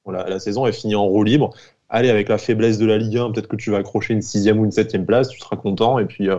oui, 0.06 0.14
la, 0.14 0.40
saison 0.40 0.68
est 0.68 0.72
finie 0.72 0.96
en 0.96 1.06
roue 1.06 1.24
libre. 1.24 1.52
Allez, 1.90 2.10
avec 2.10 2.30
la 2.30 2.38
faiblesse 2.38 2.78
de 2.78 2.86
la 2.86 2.98
Ligue 2.98 3.18
1, 3.18 3.32
peut-être 3.32 3.48
que 3.48 3.56
tu 3.56 3.72
vas 3.72 3.78
accrocher 3.78 4.14
une 4.14 4.22
sixième 4.22 4.60
ou 4.60 4.66
une 4.66 4.72
septième 4.72 5.06
place, 5.06 5.30
tu 5.30 5.40
seras 5.40 5.56
content, 5.56 5.98
et 6.00 6.06
puis, 6.06 6.30
euh, 6.30 6.38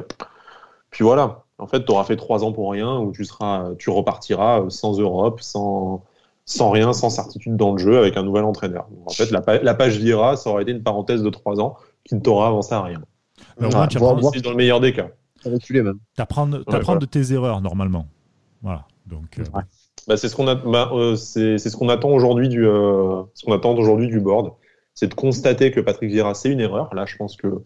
puis 0.90 1.04
voilà. 1.04 1.44
En 1.58 1.66
fait, 1.66 1.84
tu 1.84 1.90
auras 1.90 2.04
fait 2.04 2.16
trois 2.16 2.44
ans 2.44 2.52
pour 2.52 2.70
rien, 2.70 2.98
où 2.98 3.12
tu 3.12 3.24
seras, 3.24 3.70
tu 3.78 3.90
repartiras 3.90 4.64
sans 4.68 5.00
Europe, 5.00 5.40
sans, 5.40 6.04
sans 6.44 6.70
rien, 6.70 6.92
sans 6.92 7.08
certitude 7.08 7.56
dans 7.56 7.72
le 7.72 7.78
jeu, 7.78 7.98
avec 7.98 8.16
un 8.16 8.22
nouvel 8.22 8.44
entraîneur. 8.44 8.86
en 9.06 9.10
fait, 9.10 9.30
la, 9.30 9.74
page 9.74 9.98
Vira, 9.98 10.36
ça 10.36 10.50
aurait 10.50 10.62
été 10.62 10.72
une 10.72 10.82
parenthèse 10.82 11.22
de 11.22 11.30
trois 11.30 11.60
ans 11.60 11.76
qui 12.04 12.14
ne 12.14 12.20
t'aura 12.20 12.48
avancé 12.48 12.74
à 12.74 12.82
rien. 12.82 13.00
c'est 13.58 14.42
dans 14.42 14.50
le 14.50 14.56
meilleur 14.56 14.80
des 14.80 14.92
cas 14.92 15.08
même. 15.82 15.98
T'apprendre, 16.16 16.98
de 16.98 17.06
tes 17.06 17.32
erreurs 17.32 17.60
normalement. 17.60 18.06
Voilà. 18.62 18.86
Donc. 19.06 19.38
Euh, 19.38 19.44
bah, 20.08 20.16
c'est 20.16 20.28
ce 20.28 20.36
qu'on 20.36 20.44
bah, 20.44 20.90
euh, 20.92 21.16
c'est, 21.16 21.58
ce 21.58 21.76
qu'on 21.76 21.88
attend 21.88 22.10
aujourd'hui 22.10 22.48
du, 22.48 22.66
euh, 22.66 23.22
ce 23.34 23.44
qu'on 23.44 23.52
attend 23.52 23.74
aujourd'hui 23.76 24.08
du 24.08 24.20
board, 24.20 24.52
c'est 24.94 25.08
de 25.08 25.14
constater 25.14 25.70
que 25.70 25.80
Patrick 25.80 26.10
Vieira 26.10 26.34
c'est 26.34 26.50
une 26.50 26.60
erreur. 26.60 26.94
Là, 26.94 27.04
je 27.06 27.16
pense 27.16 27.36
que 27.36 27.62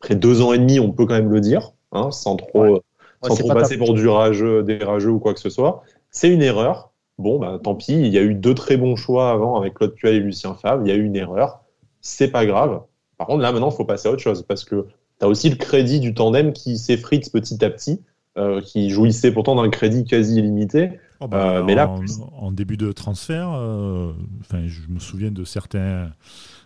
après 0.00 0.14
deux 0.14 0.42
ans 0.42 0.52
et 0.52 0.58
demi, 0.58 0.80
on 0.80 0.90
peut 0.90 1.06
quand 1.06 1.14
même 1.14 1.30
le 1.30 1.40
dire, 1.40 1.72
hein, 1.92 2.10
sans 2.10 2.36
trop, 2.36 2.82
sans 3.22 3.34
trop 3.34 3.48
passer 3.48 3.78
pour 3.78 3.94
du 3.94 4.08
rageux, 4.08 4.62
des 4.62 4.78
rageux 4.78 5.10
ou 5.10 5.18
quoi 5.18 5.34
que 5.34 5.40
ce 5.40 5.50
soit. 5.50 5.82
C'est 6.10 6.28
une 6.28 6.42
erreur. 6.42 6.90
Bon, 7.18 7.38
bah, 7.38 7.58
tant 7.62 7.74
pis. 7.74 7.92
Il 7.92 8.08
y 8.08 8.18
a 8.18 8.22
eu 8.22 8.34
deux 8.34 8.54
très 8.54 8.76
bons 8.76 8.96
choix 8.96 9.30
avant 9.30 9.56
avec 9.56 9.74
Claude 9.74 9.94
Puel 9.94 10.14
et 10.14 10.20
Lucien 10.20 10.54
Favre. 10.54 10.82
Il 10.84 10.88
y 10.88 10.92
a 10.92 10.96
eu 10.96 11.04
une 11.04 11.16
erreur. 11.16 11.60
C'est 12.00 12.28
pas 12.28 12.46
grave. 12.46 12.82
Par 13.16 13.26
contre, 13.26 13.42
là, 13.42 13.52
maintenant, 13.52 13.70
il 13.70 13.76
faut 13.76 13.84
passer 13.84 14.08
à 14.08 14.12
autre 14.12 14.22
chose 14.22 14.42
parce 14.42 14.64
que 14.64 14.86
tu 15.22 15.28
aussi 15.28 15.50
le 15.50 15.56
crédit 15.56 16.00
du 16.00 16.14
tandem 16.14 16.52
qui 16.52 16.78
s'effrite 16.78 17.30
petit 17.32 17.64
à 17.64 17.70
petit, 17.70 18.00
euh, 18.36 18.60
qui 18.60 18.90
jouissait 18.90 19.32
pourtant 19.32 19.54
d'un 19.54 19.70
crédit 19.70 20.04
quasi 20.04 20.38
illimité. 20.38 20.90
Oh 21.20 21.28
bah, 21.28 21.58
euh, 21.58 21.62
mais 21.62 21.74
là, 21.74 21.94
en, 22.32 22.50
début 22.50 22.76
de 22.76 22.90
transfert, 22.92 23.52
euh, 23.52 24.12
je 24.50 24.80
me 24.88 24.98
souviens 24.98 25.30
de 25.30 25.44
certains, 25.44 26.10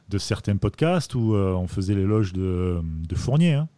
de 0.08 0.18
certains 0.18 0.56
podcasts 0.56 1.14
où 1.14 1.34
on 1.34 1.66
faisait 1.66 1.94
l'éloge 1.94 2.32
de, 2.32 2.78
de 3.08 3.14
Fournier. 3.14 3.54
Hein. 3.54 3.68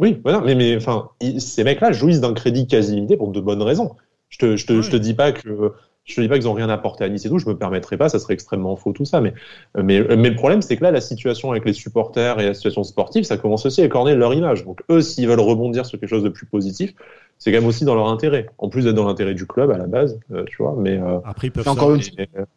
Oui, 0.00 0.18
voilà, 0.22 0.40
mais, 0.40 0.54
mais 0.54 0.76
enfin, 0.76 1.10
ces 1.38 1.62
mecs-là 1.62 1.92
jouissent 1.92 2.20
d'un 2.20 2.32
crédit 2.32 2.66
quasi 2.66 2.92
illimité 2.92 3.16
pour 3.16 3.30
de 3.30 3.40
bonnes 3.40 3.62
raisons. 3.62 3.94
Je 4.28 4.38
te, 4.38 4.56
je 4.56 4.66
te, 4.66 4.80
je 4.80 4.90
te 4.90 4.96
dis 4.96 5.14
pas 5.14 5.32
que 5.32 5.72
je 6.14 6.20
ne 6.20 6.26
dis 6.26 6.28
pas 6.28 6.38
qu'ils 6.38 6.46
n'ont 6.46 6.54
rien 6.54 6.68
apporté 6.68 7.04
à 7.04 7.08
Nice 7.08 7.24
et 7.24 7.28
tout, 7.28 7.38
je 7.38 7.48
me 7.48 7.56
permettrai 7.56 7.96
pas, 7.96 8.08
ça 8.08 8.18
serait 8.18 8.34
extrêmement 8.34 8.76
faux 8.76 8.92
tout 8.92 9.04
ça. 9.04 9.20
Mais, 9.20 9.34
mais, 9.76 10.02
mais 10.16 10.30
le 10.30 10.36
problème, 10.36 10.62
c'est 10.62 10.76
que 10.76 10.82
là, 10.82 10.90
la 10.90 11.00
situation 11.00 11.50
avec 11.50 11.64
les 11.64 11.72
supporters 11.72 12.40
et 12.40 12.46
la 12.46 12.54
situation 12.54 12.84
sportive, 12.84 13.24
ça 13.24 13.36
commence 13.36 13.66
aussi 13.66 13.80
à 13.80 13.84
écorner 13.84 14.14
leur 14.14 14.34
image. 14.34 14.64
Donc 14.64 14.82
eux, 14.90 15.00
s'ils 15.00 15.28
veulent 15.28 15.40
rebondir 15.40 15.86
sur 15.86 15.98
quelque 15.98 16.08
chose 16.08 16.22
de 16.22 16.28
plus 16.28 16.46
positif, 16.46 16.94
c'est 17.38 17.52
quand 17.52 17.58
même 17.58 17.68
aussi 17.68 17.84
dans 17.84 17.94
leur 17.94 18.08
intérêt. 18.08 18.46
En 18.58 18.68
plus 18.68 18.84
d'être 18.84 18.94
dans 18.94 19.06
l'intérêt 19.06 19.34
du 19.34 19.46
club 19.46 19.70
à 19.70 19.78
la 19.78 19.86
base, 19.86 20.20
euh, 20.32 20.44
tu 20.44 20.62
vois. 20.62 20.74
Mais 20.78 20.98
euh, 20.98 21.18
après, 21.24 21.48
ils 21.48 21.50
peuvent. 21.50 21.68
Encore 21.68 21.94
une... 21.94 22.02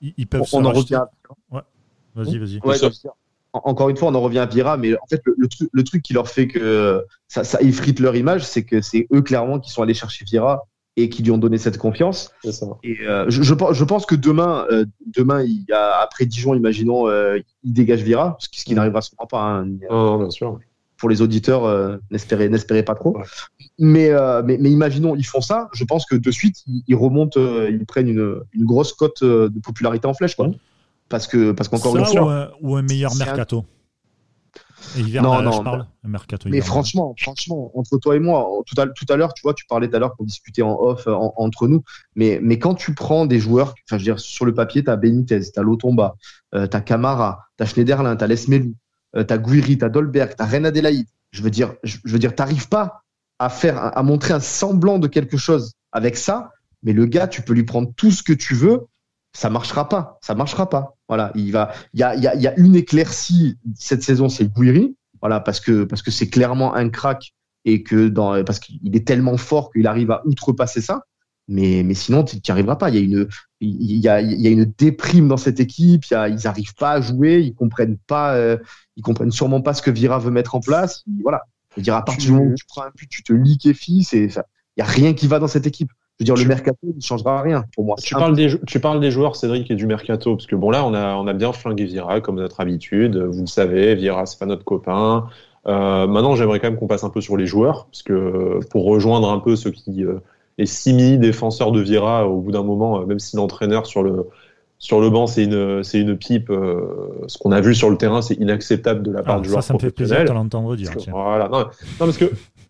ils, 0.01 0.27
peuvent. 0.27 0.43
On, 0.51 0.65
en 0.65 0.71
revient. 0.71 1.03
Ouais. 1.51 1.61
Vas-y, 2.15 2.37
vas-y. 2.37 2.59
encore 3.53 3.89
une 3.89 3.97
fois, 3.97 4.09
on 4.09 4.15
en 4.15 4.21
revient 4.21 4.39
à 4.39 4.47
Pira, 4.47 4.77
mais 4.77 4.93
en 4.95 5.07
fait, 5.09 5.21
le, 5.25 5.47
truc, 5.47 5.69
le 5.71 5.83
truc 5.83 6.03
qui 6.03 6.13
leur 6.13 6.27
fait 6.27 6.47
que 6.47 7.05
ça, 7.27 7.43
ça 7.43 7.61
effrite 7.61 7.99
leur 7.99 8.15
image, 8.15 8.43
c'est 8.43 8.63
que 8.63 8.81
c'est 8.81 9.07
eux 9.13 9.21
clairement 9.21 9.59
qui 9.59 9.71
sont 9.71 9.81
allés 9.81 9.93
chercher 9.93 10.25
Pira 10.25 10.67
et 10.95 11.09
qui 11.09 11.23
lui 11.23 11.31
ont 11.31 11.37
donné 11.37 11.57
cette 11.57 11.77
confiance. 11.77 12.31
Ça. 12.49 12.67
Et 12.83 12.97
euh, 13.01 13.25
je, 13.27 13.41
je, 13.41 13.83
pense 13.83 14.05
que 14.05 14.15
demain, 14.15 14.65
euh, 14.71 14.85
demain, 15.07 15.43
il 15.43 15.65
y 15.67 15.71
a, 15.71 15.99
après 16.01 16.25
Dijon, 16.25 16.53
imaginons, 16.53 17.07
euh, 17.07 17.39
il 17.63 17.73
dégage 17.73 18.03
Vira, 18.03 18.37
ce 18.39 18.47
qui, 18.47 18.59
ce 18.59 18.65
qui 18.65 18.75
n'arrivera 18.75 19.01
sûrement 19.01 19.27
pas. 19.27 19.41
Hein, 19.41 19.67
non, 19.89 20.19
bien 20.19 20.29
sûr. 20.29 20.59
Pour 20.97 21.09
les 21.09 21.21
auditeurs, 21.21 21.65
euh, 21.65 21.97
n'espérez, 22.11 22.47
n'espérez 22.47 22.83
pas 22.83 22.95
trop. 22.95 23.17
Mais, 23.79 24.11
mais, 24.45 24.57
mais, 24.59 24.71
imaginons, 24.71 25.15
ils 25.15 25.25
font 25.25 25.41
ça. 25.41 25.67
Je 25.73 25.83
pense 25.83 26.05
que 26.05 26.15
de 26.15 26.31
suite, 26.31 26.63
ils, 26.87 26.95
remontent, 26.95 27.41
ils 27.67 27.85
prennent 27.85 28.07
une, 28.07 28.41
une, 28.53 28.65
grosse 28.65 28.93
cote 28.93 29.23
de 29.23 29.59
popularité 29.61 30.07
en 30.07 30.13
flèche, 30.13 30.35
quoi. 30.35 30.51
Parce 31.09 31.27
que, 31.27 31.51
parce 31.51 31.67
qu'encore 31.67 31.97
une 31.97 32.05
fois, 32.05 32.51
ou, 32.61 32.75
un, 32.75 32.81
meilleur 32.83 33.15
mercato? 33.15 33.65
Non, 35.21 35.41
non, 35.41 35.85
Mais 36.45 36.61
franchement, 36.61 37.15
franchement, 37.17 37.71
entre 37.75 37.97
toi 37.97 38.15
et 38.15 38.19
moi, 38.19 38.47
tout 38.65 38.79
à, 38.79 38.87
tout 38.87 39.05
à 39.09 39.15
l'heure, 39.15 39.33
tu 39.33 39.41
vois, 39.41 39.53
tu 39.53 39.65
parlais 39.65 39.87
tout 39.87 39.95
à 39.95 39.99
l'heure 39.99 40.15
qu'on 40.15 40.23
discutait 40.23 40.61
en 40.61 40.77
off 40.79 41.07
entre 41.07 41.67
nous, 41.67 41.83
mais, 42.15 42.39
mais 42.41 42.59
quand 42.59 42.75
tu 42.75 42.93
prends 42.93 43.25
des 43.25 43.39
joueurs, 43.39 43.73
enfin, 43.87 43.97
je 43.97 43.97
veux 43.97 44.03
dire, 44.03 44.19
sur 44.19 44.45
le 44.45 44.53
papier, 44.53 44.83
tu 44.83 44.89
as 44.89 44.95
Benitez, 44.95 45.39
tu 45.39 45.59
as 45.59 45.63
Lotomba, 45.63 46.15
euh, 46.55 46.67
tu 46.67 46.77
as 46.77 46.81
Camara, 46.81 47.47
tu 47.57 47.63
as 47.63 47.65
Schneiderlin, 47.65 48.15
tu 48.15 48.23
as 48.23 48.27
Lesmelou, 48.27 48.75
euh, 49.15 49.23
tu 49.23 49.33
as 49.33 49.37
Guiri, 49.37 49.77
tu 49.77 49.85
as 49.85 49.89
Dolberg, 49.89 50.35
tu 50.35 50.43
as 50.43 50.45
Ren 50.45 50.65
Adelaide. 50.65 51.05
Je 51.31 51.41
veux 51.41 51.49
dire, 51.49 51.73
je, 51.83 51.97
veux 52.05 52.19
dire, 52.19 52.35
t'arrives 52.35 52.69
pas 52.69 53.03
à 53.39 53.49
faire, 53.49 53.97
à 53.97 54.03
montrer 54.03 54.33
un 54.33 54.39
semblant 54.39 54.99
de 54.99 55.07
quelque 55.07 55.37
chose 55.37 55.73
avec 55.91 56.15
ça, 56.15 56.51
mais 56.83 56.93
le 56.93 57.05
gars, 57.05 57.27
tu 57.27 57.41
peux 57.41 57.53
lui 57.53 57.63
prendre 57.63 57.91
tout 57.95 58.11
ce 58.11 58.21
que 58.21 58.33
tu 58.33 58.53
veux, 58.53 58.87
ça 59.33 59.49
marchera 59.49 59.89
pas, 59.89 60.19
ça 60.21 60.35
marchera 60.35 60.69
pas. 60.69 60.95
Voilà, 61.15 61.31
il 61.35 61.51
va, 61.51 61.71
il 61.93 61.99
y 61.99 62.03
a, 62.03 62.15
y, 62.15 62.25
a, 62.25 62.35
y 62.35 62.47
a, 62.47 62.59
une 62.59 62.75
éclaircie 62.75 63.55
cette 63.75 64.01
saison, 64.01 64.29
c'est 64.29 64.51
Gouiri, 64.51 64.95
voilà, 65.21 65.39
parce 65.39 65.59
que 65.59 65.83
parce 65.83 66.01
que 66.01 66.09
c'est 66.09 66.27
clairement 66.27 66.73
un 66.73 66.89
crack 66.89 67.35
et 67.65 67.83
que 67.83 68.07
dans 68.07 68.43
parce 68.43 68.57
qu'il 68.57 68.95
est 68.95 69.05
tellement 69.05 69.37
fort 69.37 69.71
qu'il 69.71 69.85
arrive 69.85 70.09
à 70.09 70.23
outrepasser 70.25 70.81
ça. 70.81 71.03
Mais 71.47 71.83
mais 71.83 71.93
sinon, 71.93 72.23
tu 72.23 72.37
n'y 72.37 72.41
arriveras 72.49 72.77
pas. 72.77 72.89
Il 72.89 72.95
y 72.95 72.97
a 72.97 73.01
une 73.01 73.27
il 73.61 73.97
y, 73.97 74.09
a, 74.09 74.21
il 74.21 74.41
y 74.41 74.47
a 74.47 74.49
une 74.49 74.65
déprime 74.75 75.27
dans 75.27 75.37
cette 75.37 75.59
équipe. 75.59 76.03
Il 76.09 76.13
y 76.15 76.17
a, 76.17 76.29
ils 76.29 76.39
n'arrivent 76.45 76.73
pas 76.73 76.93
à 76.93 77.01
jouer. 77.01 77.41
Ils 77.41 77.53
comprennent 77.53 77.99
pas. 78.07 78.33
Euh, 78.33 78.57
ils 78.95 79.03
comprennent 79.03 79.29
sûrement 79.29 79.61
pas 79.61 79.75
ce 79.75 79.83
que 79.83 79.91
Vira 79.91 80.17
veut 80.17 80.31
mettre 80.31 80.55
en 80.55 80.61
place. 80.61 81.03
Voilà. 81.21 81.43
Je 81.71 81.75
veux 81.75 81.83
dire, 81.83 81.95
à 81.95 82.03
partir 82.03 82.31
du 82.31 82.31
moment 82.31 82.51
où 82.51 82.55
tu 82.55 82.65
prends 82.65 82.81
un 82.81 82.91
but, 82.95 83.07
tu 83.07 83.21
te 83.21 83.33
liquéfies. 83.33 84.03
C'est, 84.03 84.25
il 84.25 84.79
y 84.79 84.81
a 84.81 84.85
rien 84.85 85.13
qui 85.13 85.27
va 85.27 85.37
dans 85.37 85.47
cette 85.47 85.67
équipe. 85.67 85.91
Je 86.19 86.23
veux 86.23 86.25
dire, 86.25 86.35
le 86.35 86.47
mercato 86.47 86.77
ne 86.83 87.01
changera 87.01 87.41
rien 87.41 87.65
pour 87.75 87.85
moi. 87.85 87.95
Tu 88.01 88.13
parles, 88.13 88.35
des, 88.35 88.55
tu 88.67 88.79
parles 88.79 88.99
des 88.99 89.09
joueurs, 89.09 89.35
Cédric, 89.35 89.69
et 89.71 89.75
du 89.75 89.87
mercato, 89.87 90.35
parce 90.35 90.45
que 90.45 90.55
bon, 90.55 90.69
là, 90.69 90.85
on 90.85 90.93
a, 90.93 91.15
on 91.15 91.25
a 91.25 91.33
bien 91.33 91.51
flingué 91.53 91.85
Vira, 91.85 92.21
comme 92.21 92.35
notre 92.35 92.59
habitude. 92.59 93.17
Vous 93.17 93.41
le 93.41 93.47
savez, 93.47 93.95
Vira, 93.95 94.25
c'est 94.25 94.37
pas 94.37 94.45
notre 94.45 94.63
copain. 94.63 95.27
Euh, 95.65 96.07
maintenant, 96.07 96.35
j'aimerais 96.35 96.59
quand 96.59 96.69
même 96.69 96.77
qu'on 96.77 96.87
passe 96.87 97.03
un 97.03 97.09
peu 97.09 97.21
sur 97.21 97.35
les 97.35 97.47
joueurs, 97.47 97.85
parce 97.85 98.03
que 98.03 98.59
pour 98.69 98.85
rejoindre 98.85 99.31
un 99.31 99.39
peu 99.39 99.55
ceux 99.55 99.71
qui 99.71 100.03
euh, 100.03 100.19
est 100.57 100.65
simi 100.65 101.17
défenseur 101.17 101.71
de 101.71 101.81
Vira, 101.81 102.27
au 102.27 102.41
bout 102.41 102.51
d'un 102.51 102.63
moment, 102.63 103.01
euh, 103.01 103.05
même 103.05 103.19
si 103.19 103.35
l'entraîneur 103.35 103.85
sur 103.87 104.03
le 104.03 104.27
sur 104.83 104.99
le 104.99 105.09
banc, 105.09 105.27
c'est 105.27 105.45
une, 105.45 105.81
c'est 105.81 106.01
une 106.01 106.17
pipe. 106.17 106.49
Euh, 106.49 107.23
ce 107.27 107.37
qu'on 107.37 107.53
a 107.53 107.61
vu 107.61 107.73
sur 107.73 107.89
le 107.89 107.95
terrain, 107.95 108.21
c'est 108.21 108.33
inacceptable 108.33 109.01
de 109.01 109.13
la 109.13 109.23
part 109.23 109.37
ah, 109.37 109.39
du 109.39 109.47
joueur 109.47 109.63
Ça, 109.63 109.69
ça 109.69 109.73
me 109.75 109.79
fait 109.79 109.91
plaisir 109.91 110.25
de 110.25 110.33
l'entendre 110.33 110.75
dire. 110.75 110.91
voilà. 111.09 111.47
Non, 111.47 111.59
non, 111.59 111.65
parce 111.99 112.17
que 112.17 112.29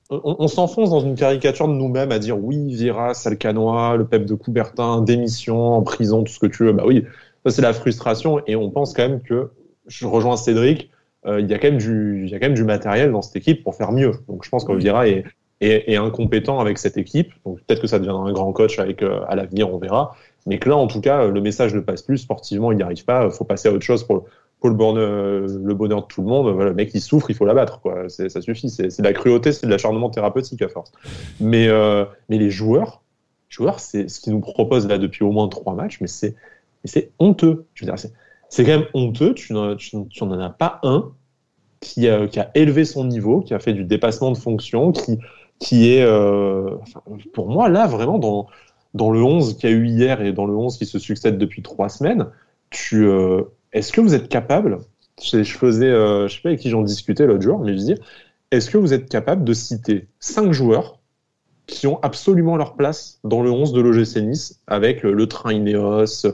on, 0.09 0.47
s'enfonce 0.47 0.89
dans 0.89 0.99
une 0.99 1.15
caricature 1.15 1.67
de 1.67 1.73
nous-mêmes 1.73 2.11
à 2.11 2.19
dire 2.19 2.37
oui, 2.37 2.73
Vira, 2.73 3.13
Salcanois, 3.13 3.95
le 3.97 4.05
Pep 4.05 4.25
de 4.25 4.35
Coubertin, 4.35 5.01
démission, 5.01 5.73
en 5.73 5.81
prison, 5.81 6.23
tout 6.23 6.33
ce 6.33 6.39
que 6.39 6.45
tu 6.45 6.63
veux. 6.63 6.73
Bah 6.73 6.83
oui, 6.85 7.05
ça 7.45 7.51
c'est 7.51 7.61
la 7.61 7.73
frustration 7.73 8.41
et 8.45 8.55
on 8.55 8.69
pense 8.69 8.93
quand 8.93 9.07
même 9.07 9.21
que, 9.21 9.51
je 9.87 10.05
rejoins 10.05 10.37
Cédric, 10.37 10.89
euh, 11.25 11.41
il 11.41 11.49
y 11.49 11.53
a 11.53 11.59
quand 11.59 11.69
même 11.69 11.77
du, 11.77 12.63
matériel 12.63 13.11
dans 13.11 13.21
cette 13.21 13.35
équipe 13.35 13.63
pour 13.63 13.75
faire 13.75 13.91
mieux. 13.91 14.11
Donc 14.27 14.43
je 14.43 14.49
pense 14.49 14.65
que 14.65 14.73
Vira 14.73 15.07
est, 15.07 15.23
est, 15.61 15.95
incompétent 15.95 16.59
avec 16.59 16.77
cette 16.77 16.97
équipe. 16.97 17.31
Donc 17.45 17.59
peut-être 17.61 17.81
que 17.81 17.87
ça 17.87 17.99
deviendra 17.99 18.27
un 18.27 18.33
grand 18.33 18.51
coach 18.51 18.79
avec 18.79 19.01
euh, 19.01 19.21
à 19.27 19.35
l'avenir, 19.35 19.73
on 19.73 19.77
verra. 19.77 20.15
Mais 20.45 20.59
que 20.59 20.69
là, 20.69 20.75
en 20.75 20.87
tout 20.87 20.99
cas, 20.99 21.27
le 21.27 21.41
message 21.41 21.73
ne 21.73 21.79
passe 21.79 22.01
plus. 22.01 22.17
Sportivement, 22.17 22.71
il 22.71 22.77
n'y 22.77 22.83
arrive 22.83 23.05
pas. 23.05 23.25
Il 23.25 23.31
faut 23.31 23.45
passer 23.45 23.69
à 23.69 23.71
autre 23.71 23.83
chose 23.83 24.03
pour, 24.03 24.25
pour 24.63 24.69
le, 24.69 24.75
bonheur, 25.73 26.01
de 26.01 26.07
tout 26.07 26.21
le 26.21 26.27
monde. 26.27 26.49
Voilà, 26.53 26.69
le 26.69 26.75
mec, 26.75 26.91
il 26.93 27.01
souffre, 27.01 27.29
il 27.29 27.35
faut 27.35 27.43
l'abattre. 27.43 27.81
Ça 28.07 28.41
suffit. 28.41 28.69
C'est 28.69 28.97
de 28.97 29.03
la 29.03 29.11
cruauté, 29.11 29.51
c'est 29.51 29.65
de 29.65 29.71
l'acharnement 29.71 30.09
thérapeutique 30.09 30.61
à 30.61 30.69
force. 30.69 30.93
Mais, 31.41 31.67
euh, 31.67 32.05
les 32.29 32.49
joueurs, 32.49 33.03
joueurs, 33.49 33.81
c'est 33.81 34.07
ce 34.07 34.21
qu'ils 34.21 34.31
nous 34.31 34.39
proposent 34.39 34.87
là 34.87 34.97
depuis 34.97 35.23
au 35.23 35.31
moins 35.31 35.49
trois 35.49 35.73
matchs, 35.73 35.99
mais 35.99 36.07
c'est 36.07 37.11
honteux. 37.19 37.65
C'est 38.47 38.63
quand 38.63 38.71
même 38.71 38.87
honteux. 38.93 39.33
Tu 39.33 39.51
n'en 39.51 40.39
as 40.39 40.49
pas 40.49 40.79
un 40.83 41.11
qui 41.81 42.07
a, 42.07 42.29
élevé 42.55 42.85
son 42.85 43.03
niveau, 43.03 43.41
qui 43.41 43.53
a 43.53 43.59
fait 43.59 43.73
du 43.73 43.83
dépassement 43.83 44.31
de 44.31 44.37
fonction, 44.37 44.93
qui, 45.59 45.91
est, 45.91 46.03
euh, 46.03 46.77
pour 47.33 47.49
moi, 47.49 47.67
là, 47.67 47.85
vraiment, 47.85 48.17
dans, 48.17 49.11
le 49.11 49.21
11 49.21 49.57
qu'il 49.57 49.69
y 49.69 49.73
a 49.73 49.75
eu 49.75 49.87
hier 49.87 50.21
et 50.21 50.31
dans 50.31 50.45
le 50.45 50.55
11 50.55 50.77
qui 50.77 50.85
se 50.85 50.99
succède 50.99 51.37
depuis 51.37 51.61
trois 51.61 51.89
semaines, 51.89 52.27
tu, 52.69 53.05
euh, 53.05 53.41
est-ce 53.73 53.91
que 53.91 54.01
vous 54.01 54.13
êtes 54.13 54.29
capable, 54.29 54.79
je, 55.21 55.43
faisais, 55.43 55.89
euh, 55.89 56.27
je 56.27 56.35
sais 56.35 56.41
pas 56.41 56.49
avec 56.49 56.61
qui 56.61 56.69
j'en 56.69 56.83
discutais 56.83 57.25
l'autre 57.25 57.41
jour, 57.41 57.59
mais 57.59 57.73
je 57.73 57.77
dis, 57.77 57.95
est-ce 58.51 58.69
que 58.69 58.77
vous 58.77 58.93
êtes 58.93 59.09
capable 59.09 59.43
de 59.43 59.53
citer 59.53 60.07
cinq 60.19 60.51
joueurs 60.53 60.99
qui 61.65 61.87
ont 61.87 61.99
absolument 62.01 62.55
leur 62.55 62.75
place 62.75 63.19
dans 63.23 63.41
le 63.41 63.51
11 63.51 63.73
de 63.73 63.81
l'OGC 63.81 64.17
Nice 64.17 64.61
avec 64.67 65.01
le, 65.01 65.27
train 65.27 65.53
Ineos, 65.53 66.27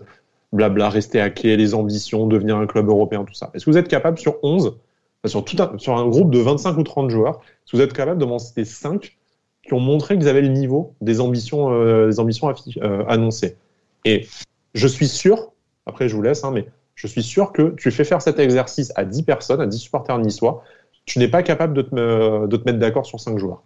blabla, 0.51 0.89
rester 0.89 1.25
quai, 1.33 1.55
les 1.55 1.73
ambitions, 1.73 2.27
devenir 2.27 2.57
un 2.57 2.67
club 2.67 2.89
européen, 2.89 3.23
tout 3.23 3.33
ça? 3.33 3.51
Est-ce 3.53 3.65
que 3.65 3.71
vous 3.71 3.77
êtes 3.77 3.87
capable 3.87 4.17
sur 4.17 4.35
11, 4.43 4.77
sur, 5.25 5.45
tout 5.45 5.55
un, 5.61 5.77
sur 5.77 5.95
un 5.95 6.07
groupe 6.07 6.31
de 6.31 6.39
25 6.39 6.77
ou 6.77 6.83
30 6.83 7.09
joueurs, 7.09 7.41
est-ce 7.41 7.71
que 7.71 7.77
vous 7.77 7.83
êtes 7.83 7.93
capable 7.93 8.19
de 8.19 8.25
m'en 8.25 8.39
citer 8.39 8.65
5 8.65 9.17
qui 9.63 9.73
ont 9.73 9.79
montré 9.79 10.17
qu'ils 10.17 10.27
avaient 10.27 10.41
le 10.41 10.47
niveau 10.49 10.95
des 10.99 11.21
ambitions, 11.21 11.71
euh, 11.71 12.07
des 12.07 12.19
ambitions 12.19 12.53
euh, 12.81 13.03
annoncées? 13.07 13.55
Et 14.03 14.27
je 14.73 14.87
suis 14.87 15.07
sûr, 15.07 15.53
après 15.85 16.09
je 16.09 16.15
vous 16.15 16.21
laisse, 16.21 16.43
hein, 16.43 16.51
mais 16.51 16.67
je 16.99 17.07
suis 17.07 17.23
sûr 17.23 17.53
que 17.53 17.75
tu 17.77 17.91
fais 17.91 18.03
faire 18.03 18.21
cet 18.21 18.39
exercice 18.39 18.91
à 18.95 19.05
10 19.05 19.23
personnes, 19.23 19.61
à 19.61 19.67
10 19.67 19.79
supporters 19.79 20.17
niçois, 20.19 20.63
tu 21.05 21.17
n'es 21.19 21.29
pas 21.29 21.43
capable 21.43 21.73
de 21.73 21.81
te, 21.81 22.45
de 22.45 22.57
te 22.57 22.65
mettre 22.65 22.79
d'accord 22.79 23.05
sur 23.05 23.21
5 23.21 23.39
joueurs. 23.39 23.63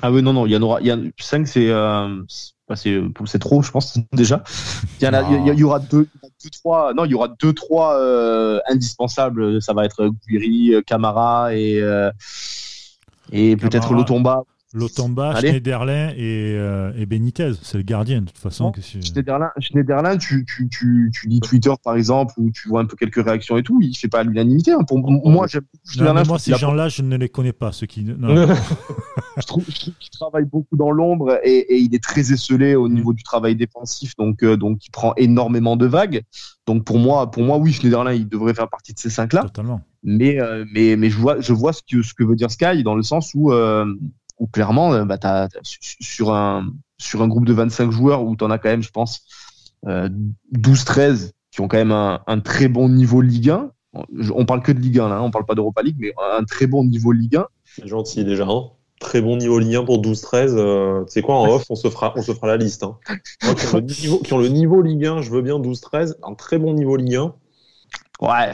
Ah 0.00 0.12
oui, 0.12 0.22
non, 0.22 0.32
non, 0.32 0.46
il 0.46 0.52
y 0.52 0.56
en 0.56 0.62
aura, 0.62 0.80
il 0.80 0.86
y 0.86 0.90
a 0.92 0.96
5, 1.18 1.48
c'est, 1.48 1.68
euh, 1.70 2.22
c'est, 2.76 3.38
trop, 3.40 3.62
je 3.62 3.70
pense, 3.72 3.98
déjà. 4.12 4.44
Il 5.00 5.04
y, 5.04 5.08
en 5.08 5.12
a, 5.12 5.22
il 5.22 5.58
y, 5.58 5.64
aura 5.64 5.80
deux, 5.80 6.06
deux, 6.22 6.50
trois, 6.50 6.94
non, 6.94 7.04
il 7.04 7.10
y 7.10 7.14
aura 7.14 7.28
deux, 7.28 7.52
trois 7.52 7.98
euh, 7.98 8.60
indispensables. 8.68 9.60
Ça 9.60 9.72
va 9.72 9.84
être 9.84 10.08
Guiri, 10.28 10.74
Camara 10.86 11.56
et, 11.56 11.80
euh, 11.80 12.12
et 13.32 13.56
peut-être 13.56 13.92
Lotomba 13.92 14.44
Lotomba, 14.74 15.38
Schneiderlin 15.38 16.10
et, 16.16 16.54
euh, 16.56 16.92
et, 16.96 17.04
Benitez, 17.04 17.52
c'est 17.62 17.76
le 17.76 17.82
gardien 17.82 18.22
de 18.22 18.26
toute 18.26 18.38
façon. 18.38 18.72
Schneiderlin, 19.02 19.50
Schneiderlin 19.58 20.16
tu, 20.16 20.44
tu, 20.46 20.68
tu, 20.68 21.10
tu, 21.12 21.28
lis 21.28 21.40
Twitter 21.40 21.72
par 21.84 21.94
exemple, 21.94 22.34
où 22.38 22.50
tu 22.50 22.68
vois 22.68 22.80
un 22.80 22.86
peu 22.86 22.96
quelques 22.96 23.22
réactions 23.22 23.58
et 23.58 23.62
tout, 23.62 23.80
il 23.82 23.94
fait 23.96 24.08
pas 24.08 24.22
l'unanimité. 24.22 24.72
Hein. 24.72 24.84
Pour 24.86 24.98
moi, 24.98 25.46
j'aime 25.46 25.62
Schneiderlin. 25.84 26.24
moi, 26.24 26.38
ces 26.38 26.54
gens-là, 26.54 26.88
je 26.88 27.02
ne 27.02 27.16
les 27.16 27.28
connais 27.28 27.52
pas. 27.52 27.72
Ceux 27.72 27.86
qui... 27.86 28.06
je 29.36 29.46
trouve, 29.46 29.64
qu'il 29.64 29.94
travaille 30.10 30.46
beaucoup 30.46 30.76
dans 30.76 30.90
l'ombre 30.90 31.38
et, 31.44 31.58
et, 31.58 31.78
il 31.78 31.94
est 31.94 32.02
très 32.02 32.32
esselé 32.32 32.74
au 32.74 32.88
niveau 32.88 33.12
du 33.12 33.22
travail 33.22 33.56
défensif, 33.56 34.16
donc, 34.16 34.42
euh, 34.42 34.56
donc 34.56 34.86
il 34.86 34.90
prend 34.90 35.14
énormément 35.16 35.76
de 35.76 35.86
vagues. 35.86 36.22
Donc 36.66 36.84
pour 36.84 36.98
moi, 36.98 37.30
pour 37.30 37.42
moi 37.42 37.58
oui, 37.58 37.72
Schneiderlin, 37.72 38.12
il 38.12 38.28
devrait 38.28 38.54
faire 38.54 38.68
partie 38.68 38.94
de 38.94 38.98
ces 38.98 39.10
cinq-là. 39.10 39.42
Totalement. 39.42 39.82
Mais, 40.02 40.40
euh, 40.40 40.64
mais, 40.72 40.96
mais 40.96 41.10
je 41.10 41.18
vois, 41.18 41.40
je 41.40 41.52
vois 41.52 41.72
ce 41.72 41.82
que, 41.82 42.02
ce 42.02 42.14
que 42.14 42.24
veut 42.24 42.36
dire 42.36 42.50
Sky 42.50 42.82
dans 42.82 42.94
le 42.94 43.02
sens 43.02 43.32
où 43.34 43.52
où 44.38 44.46
clairement, 44.46 44.92
euh, 44.92 45.04
bah, 45.04 45.18
sur, 45.62 46.34
un, 46.34 46.66
sur 46.98 47.22
un 47.22 47.28
groupe 47.28 47.46
de 47.46 47.52
25 47.52 47.90
joueurs 47.90 48.24
où 48.24 48.36
tu 48.36 48.44
en 48.44 48.50
as 48.50 48.58
quand 48.58 48.70
même, 48.70 48.82
je 48.82 48.90
pense, 48.90 49.24
12-13 49.84 51.00
euh, 51.00 51.28
qui 51.50 51.60
ont 51.60 51.68
quand 51.68 51.76
même 51.76 51.92
un, 51.92 52.40
très 52.40 52.68
bon 52.68 52.88
niveau 52.88 53.20
Ligue 53.20 53.50
1. 53.50 53.70
On 54.34 54.46
parle 54.46 54.62
que 54.62 54.72
de 54.72 54.80
Ligue 54.80 55.00
1 55.00 55.08
là, 55.08 55.16
hein, 55.16 55.20
on 55.20 55.30
parle 55.30 55.44
pas 55.44 55.54
d'Europa 55.54 55.82
League, 55.82 55.96
mais 55.98 56.14
un 56.36 56.44
très 56.44 56.66
bon 56.66 56.84
niveau 56.84 57.12
Ligue 57.12 57.36
1. 57.36 57.46
C'est 57.64 57.86
gentil 57.86 58.24
déjà. 58.24 58.46
Hein. 58.48 58.70
très 59.00 59.20
bon 59.20 59.36
niveau 59.36 59.58
Ligue 59.58 59.76
1 59.76 59.84
pour 59.84 60.00
12-13. 60.00 60.54
Euh, 60.56 61.04
tu 61.04 61.12
sais 61.12 61.22
quoi, 61.22 61.36
en 61.36 61.48
off, 61.48 61.64
on 61.68 61.74
se 61.74 61.90
fera, 61.90 62.14
on 62.16 62.22
se 62.22 62.32
fera 62.32 62.46
la 62.46 62.56
liste. 62.56 62.84
Hein. 62.84 62.96
qui, 63.54 64.32
ont 64.32 64.38
le 64.38 64.48
niveau, 64.48 64.80
Ligue 64.80 65.06
1, 65.06 65.22
je 65.22 65.30
veux 65.30 65.42
bien 65.42 65.58
12-13, 65.58 66.14
un 66.22 66.34
très 66.34 66.58
bon 66.58 66.72
niveau 66.72 66.96
Ligue 66.96 67.16
1. 67.16 67.34
Ouais, 68.22 68.52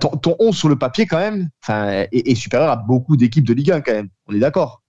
ton, 0.00 0.10
ton 0.10 0.36
11 0.38 0.56
sur 0.56 0.68
le 0.68 0.78
papier 0.78 1.04
quand 1.06 1.18
même 1.18 1.50
est, 1.68 2.08
est 2.12 2.34
supérieur 2.36 2.70
à 2.70 2.76
beaucoup 2.76 3.16
d'équipes 3.16 3.46
de 3.46 3.52
Ligue 3.52 3.72
1 3.72 3.80
quand 3.80 3.92
même. 3.92 4.08
On 4.28 4.34
est 4.34 4.38
d'accord. 4.38 4.82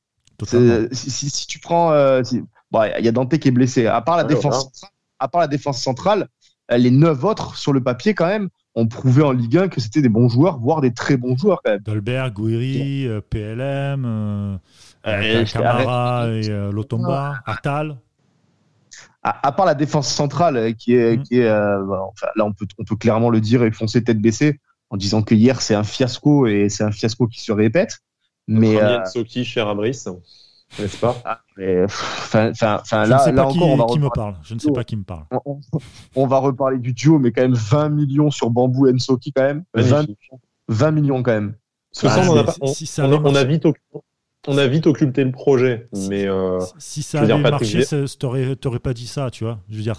Si, 0.46 1.48
tu 1.48 1.60
prends, 1.60 1.92
euh, 1.92 2.22
il 2.32 3.06
y 3.06 3.08
a 3.08 3.12
Dante 3.12 3.38
qui 3.38 3.48
est 3.48 3.52
blessé. 3.52 3.88
À 3.88 4.02
part 4.02 4.18
la 4.18 4.24
défense, 4.24 4.64
centrale, 4.64 4.92
à 5.20 5.28
part 5.28 5.42
la 5.42 5.48
défense 5.48 5.82
centrale, 5.82 6.28
euh, 6.72 6.78
les 6.78 6.92
neuf 6.92 7.24
autres 7.24 7.58
sur 7.58 7.74
le 7.74 7.82
papier 7.82 8.14
quand 8.14 8.28
même 8.28 8.50
ont 8.76 8.88
prouvé 8.88 9.24
en 9.24 9.32
Ligue 9.32 9.58
1 9.58 9.68
que 9.70 9.82
c'était 9.82 10.02
des 10.02 10.10
bons 10.10 10.30
joueurs, 10.30 10.60
voire 10.60 10.82
des 10.82 10.94
très 10.94 11.18
bons 11.18 11.36
joueurs 11.36 11.62
quand 11.64 11.72
même. 11.72 11.82
Dolberg, 11.82 12.34
Gouiri, 12.34 13.08
euh, 13.08 13.22
PLM, 13.22 14.60
Camara 15.52 16.30
et 16.30 16.48
Lotomba, 16.72 17.42
Atal. 17.46 17.98
À, 19.22 19.52
part 19.52 19.66
la 19.66 19.76
défense 19.76 20.08
centrale 20.08 20.74
qui 20.76 20.94
est, 20.94 21.18
mm. 21.18 21.24
qui 21.24 21.40
est 21.40 21.46
là 21.46 21.82
on 22.46 22.54
peut, 22.54 22.66
on 22.78 22.86
peut 22.86 22.96
clairement 22.96 23.30
le 23.30 23.42
dire 23.42 23.64
et 23.64 23.72
foncer 23.72 24.02
tête 24.02 24.22
baissée 24.22 24.62
en 24.90 24.98
disant 24.98 25.22
que 25.22 25.36
hier 25.36 25.62
c'est 25.62 25.76
un 25.76 25.84
fiasco 25.84 26.48
et 26.48 26.70
c'est 26.70 26.84
un 26.84 26.92
fiasco 26.92 27.28
qui 27.28 27.42
se 27.42 27.52
répète. 27.52 28.00
Mais 28.50 28.82
euh... 28.82 29.06
Soki, 29.06 29.46
cher 29.46 29.68
Abris, 29.68 30.06
n'est-ce 30.80 30.98
pas? 30.98 31.16
Ah, 31.24 31.40
là, 31.56 33.20
sais 33.20 33.34
pas 33.34 33.48
qui, 33.48 33.60
encore, 33.60 33.88
qui 33.88 34.00
me 34.00 34.10
parle. 34.10 34.36
Je 34.44 34.56
ne 34.56 34.60
sais 34.60 34.72
pas 34.72 34.84
qui 34.84 34.96
me 34.96 35.04
parle. 35.04 35.26
On, 36.16 36.26
va 36.26 36.40
reparler 36.40 36.80
du 36.80 36.94
duo, 36.94 37.20
mais 37.20 37.32
quand 37.32 37.44
même 37.44 37.54
20 37.54 37.90
millions 37.90 38.32
sur 38.32 38.50
Bambou 38.50 38.88
et 38.88 38.98
Soki 38.98 39.32
quand 39.32 39.44
même. 39.44 39.64
20, 40.68 40.92
millions 40.92 41.22
quand 41.22 41.32
même. 41.32 41.54
Parce 41.94 42.16
que 42.16 42.22
ça, 42.86 43.08
on, 43.08 43.36
a, 43.36 43.44
vite 43.44 43.66
on 44.48 44.58
a 44.58 44.68
vite 44.68 44.88
occulté 44.88 45.24
le 45.24 45.32
projet, 45.32 45.88
mais 46.08 46.28
euh, 46.28 46.60
si, 46.78 47.04
ça 47.04 47.22
avait 47.22 47.38
marché, 47.38 47.84
t'aurais 48.60 48.80
pas 48.80 48.94
dit 48.94 49.08
ça, 49.08 49.30
tu 49.32 49.44
vois. 49.44 49.60
Je 49.70 49.78
veux 49.78 49.84
dire, 49.84 49.96